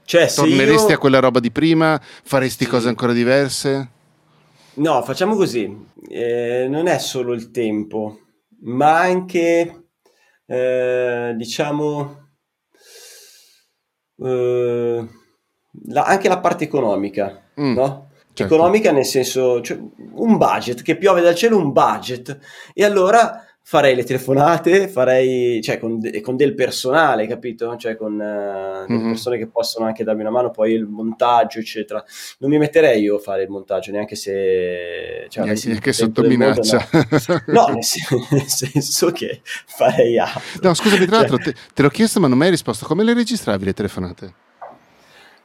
cioè, 0.06 0.32
Torneresti 0.32 0.89
io... 0.89 0.95
a 0.95 0.99
quella 0.99 1.20
roba 1.20 1.39
di 1.39 1.51
prima? 1.51 1.99
Faresti 2.01 2.66
sì. 2.66 2.70
cose 2.70 2.89
ancora 2.89 3.14
diverse? 3.14 3.89
No, 4.76 5.01
facciamo 5.04 5.36
così. 5.36 5.86
Eh, 6.10 6.68
non 6.70 6.88
è 6.88 6.97
solo 6.99 7.34
il 7.34 7.51
tempo, 7.51 8.20
ma 8.62 8.99
anche 8.99 9.82
eh, 10.46 11.34
diciamo, 11.36 12.30
eh, 14.18 15.08
la, 15.88 16.04
anche 16.04 16.28
la 16.28 16.39
parte 16.39 16.64
economica, 16.64 17.41
mm, 17.60 17.74
no? 17.74 18.12
Certo. 18.34 18.56
Economica 18.56 18.91
nel 18.91 19.06
senso, 19.06 19.62
cioè, 19.62 19.78
un 20.14 20.38
budget, 20.38 20.82
che 20.82 20.98
piove 20.98 21.22
dal 21.22 21.36
cielo 21.36 21.58
un 21.58 21.72
budget. 21.72 22.39
E 22.74 22.84
allora 22.84 23.46
farei 23.66 23.95
le 23.95 24.03
telefonate, 24.03 24.89
farei, 24.89 25.61
cioè, 25.61 25.80
con, 25.80 25.97
de- 25.97 26.20
con 26.22 26.36
del 26.36 26.53
personale, 26.53 27.26
capito? 27.26 27.76
Cioè, 27.78 27.95
con 27.95 28.14
uh, 28.14 28.91
mm-hmm. 28.91 29.07
persone 29.07 29.38
che 29.38 29.47
possono 29.47 29.86
anche 29.86 30.03
darmi 30.03 30.22
una 30.22 30.30
mano, 30.30 30.51
poi 30.51 30.74
il 30.74 30.86
montaggio, 30.86 31.59
eccetera. 31.59 32.03
Non 32.39 32.51
mi 32.51 32.57
metterei 32.57 33.01
io 33.01 33.16
a 33.16 33.20
fare 33.20 33.43
il 33.43 33.49
montaggio, 33.49 33.91
neanche 33.91 34.16
se... 34.16 35.26
Cioè, 35.30 35.45
neanche 35.45 35.93
sotto 35.93 36.22
minaccia. 36.24 36.88
Mondo, 36.91 37.41
no, 37.45 37.68
no 37.68 37.74
nel, 37.74 37.84
sen- 37.84 38.28
nel, 38.32 38.47
senso 38.47 39.11
che 39.11 39.41
farei 39.43 40.20
altro. 40.20 40.41
No, 40.61 40.74
scusami, 40.74 41.05
tra 41.05 41.18
l'altro, 41.18 41.38
te, 41.38 41.55
te 41.74 41.82
l'ho 41.82 41.89
chiesto 41.89 42.20
ma 42.20 42.28
non 42.28 42.38
mi 42.38 42.43
hai 42.43 42.51
risposto. 42.51 42.86
Come 42.86 43.03
le 43.03 43.14
registravi 43.14 43.66
le 43.66 43.74
telefonate? 43.74 44.34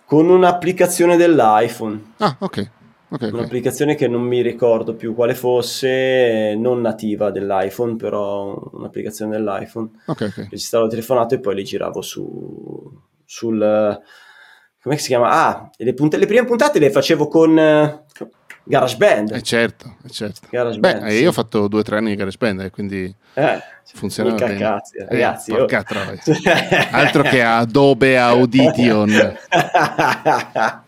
Con 0.04 0.28
un'applicazione 0.28 1.16
dell'iPhone. 1.16 2.14
Ah, 2.18 2.36
ok. 2.40 2.70
Okay, 3.10 3.30
un'applicazione 3.30 3.92
okay. 3.92 4.06
che 4.06 4.12
non 4.12 4.20
mi 4.22 4.42
ricordo 4.42 4.94
più 4.94 5.14
quale 5.14 5.34
fosse, 5.34 6.54
non 6.58 6.82
nativa 6.82 7.30
dell'iPhone, 7.30 7.96
però 7.96 8.70
un'applicazione 8.72 9.30
dell'iPhone. 9.32 9.88
Ok, 10.06 10.20
ok. 10.20 10.36
Registravo 10.50 10.84
il 10.84 10.90
telefonato 10.90 11.34
e 11.34 11.40
poi 11.40 11.54
le 11.54 11.62
giravo 11.62 12.02
su, 12.02 13.00
sul... 13.24 14.02
come 14.82 14.98
si 14.98 15.06
chiama? 15.06 15.30
Ah, 15.30 15.70
le, 15.76 15.94
punt- 15.94 16.16
le 16.16 16.26
prime 16.26 16.44
puntate 16.44 16.78
le 16.78 16.90
facevo 16.90 17.28
con 17.28 17.58
eh, 17.58 18.04
GarageBand. 18.64 19.30
Eh 19.32 19.42
certo, 19.42 19.96
eh 20.04 20.10
certo. 20.10 20.46
GarageBand, 20.50 21.02
Beh, 21.04 21.10
sì. 21.10 21.22
io 21.22 21.30
ho 21.30 21.32
fatto 21.32 21.66
due 21.66 21.80
o 21.80 21.82
tre 21.82 21.96
anni 21.96 22.10
di 22.10 22.16
GarageBand, 22.16 22.60
eh, 22.60 22.70
quindi 22.70 23.14
eh, 23.32 23.58
funziona 23.94 24.34
bene. 24.34 24.58
Cazzi, 24.58 24.98
ragazzi. 24.98 25.50
Eh, 25.50 25.56
porca 25.56 25.82
Altro 26.90 27.22
che 27.22 27.42
Adobe 27.42 28.18
Audition. 28.20 29.10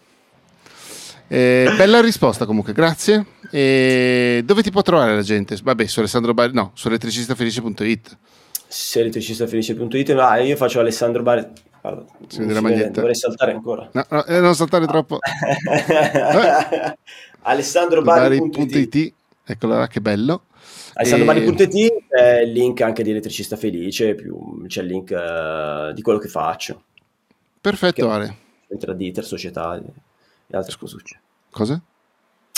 Eh, 1.33 1.73
bella 1.77 2.01
risposta 2.01 2.45
comunque, 2.45 2.73
grazie. 2.73 3.25
E 3.53 4.43
dove 4.45 4.63
ti 4.63 4.73
può 4.73 4.83
trovare 4.83 5.15
la 5.15 5.23
gente? 5.23 5.57
Vabbè, 5.63 5.87
su 5.87 6.01
Alessandro 6.01 6.35
Bari, 6.35 6.53
no, 6.53 6.73
su 6.75 6.89
elettricistafelice.it. 6.89 8.19
Su 8.67 8.99
elettricistafelice.it, 8.99 10.13
no, 10.13 10.35
io 10.35 10.57
faccio 10.57 10.81
Alessandro 10.81 11.23
Bari. 11.23 11.47
Guarda, 11.81 12.05
si 12.27 12.41
vede 12.41 12.53
la 12.53 12.61
maglietta. 12.61 12.91
Dovrei 12.91 13.15
saltare 13.15 13.53
ancora. 13.53 13.89
No, 13.93 14.05
no 14.11 14.25
eh, 14.25 14.41
non 14.41 14.57
saltare 14.57 14.87
troppo. 14.87 15.21
eh. 15.23 16.99
alessandrobari.it 17.43 19.13
Eccola 19.45 19.79
là, 19.79 19.87
che 19.87 20.01
bello. 20.01 20.47
alessandrobari.it 20.95 22.09
è 22.09 22.41
il 22.41 22.51
link 22.51 22.81
anche 22.81 23.05
di 23.05 23.11
Elettricista 23.11 23.55
Felice, 23.55 24.17
più 24.17 24.67
c'è 24.67 24.83
il 24.83 24.89
link 24.89 25.11
uh, 25.11 25.93
di 25.93 26.03
quello 26.03 26.19
che 26.19 26.29
faccio. 26.29 26.83
Perfetto, 27.61 28.05
che 28.05 28.13
Ale. 28.13 28.37
Entra 28.67 28.95
Dieter, 28.95 29.25
società 29.25 29.81
e 30.51 30.57
altre 30.57 30.77
cosucce. 30.79 31.21
Cosa? 31.51 31.81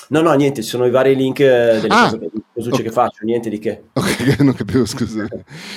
No, 0.08 0.20
no, 0.20 0.32
niente, 0.34 0.62
ci 0.62 0.68
sono 0.68 0.84
i 0.84 0.90
vari 0.90 1.16
link 1.16 1.40
eh, 1.40 1.78
delle 1.80 1.86
ah, 1.88 2.10
cose, 2.10 2.30
cosucce 2.52 2.74
okay. 2.74 2.84
che 2.84 2.90
faccio, 2.90 3.24
niente 3.24 3.48
di 3.48 3.58
che. 3.58 3.84
Ok, 3.94 4.40
non 4.40 4.52
capivo, 4.52 4.84
scusa. 4.84 5.26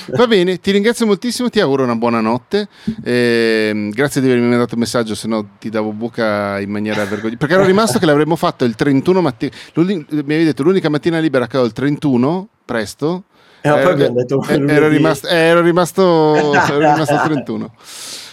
Va 0.08 0.28
bene, 0.28 0.60
ti 0.60 0.72
ringrazio 0.72 1.06
moltissimo, 1.06 1.50
ti 1.50 1.62
auguro 1.62 1.84
una 1.84 1.96
buona 1.96 2.20
notte. 2.20 2.68
Eh, 3.02 3.90
grazie 3.94 4.20
di 4.20 4.28
avermi 4.28 4.48
mandato 4.48 4.74
un 4.74 4.82
messaggio, 4.82 5.16
se 5.16 5.28
no 5.28 5.52
ti 5.58 5.70
davo 5.70 5.92
buca 5.92 6.60
in 6.60 6.70
maniera 6.70 7.06
vergognosa. 7.06 7.38
Perché 7.38 7.54
ero 7.54 7.66
rimasto 7.66 7.98
che 7.98 8.06
l'avremmo 8.06 8.36
fatto 8.36 8.66
il 8.66 8.76
31 8.76 9.22
mattina. 9.22 9.52
Mi 9.76 10.06
avevi 10.10 10.44
detto 10.44 10.64
l'unica 10.64 10.90
mattina 10.90 11.20
libera 11.20 11.48
che 11.48 11.58
ho 11.58 11.64
il 11.64 11.72
31, 11.72 12.48
presto. 12.66 13.24
Eh, 13.62 13.70
ero, 13.70 13.94
detto, 13.94 14.44
ero, 14.48 14.88
rimasto, 14.90 15.28
eh, 15.28 15.36
ero, 15.36 15.62
rimasto, 15.62 16.36
ero 16.36 16.78
rimasto 16.78 17.14
al 17.14 17.24
31. 17.24 17.74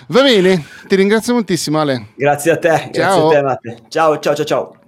Va 0.09 0.23
bene, 0.23 0.65
ti 0.89 0.97
ringrazio 0.97 1.35
moltissimo 1.35 1.81
Ale. 1.81 2.07
Grazie 2.15 2.53
a 2.53 2.57
te, 2.57 2.91
ciao. 2.91 2.91
grazie 2.91 3.23
a 3.23 3.29
te 3.29 3.43
Matte. 3.43 3.83
Ciao, 3.89 4.19
ciao, 4.19 4.35
ciao, 4.35 4.45
ciao. 4.45 4.82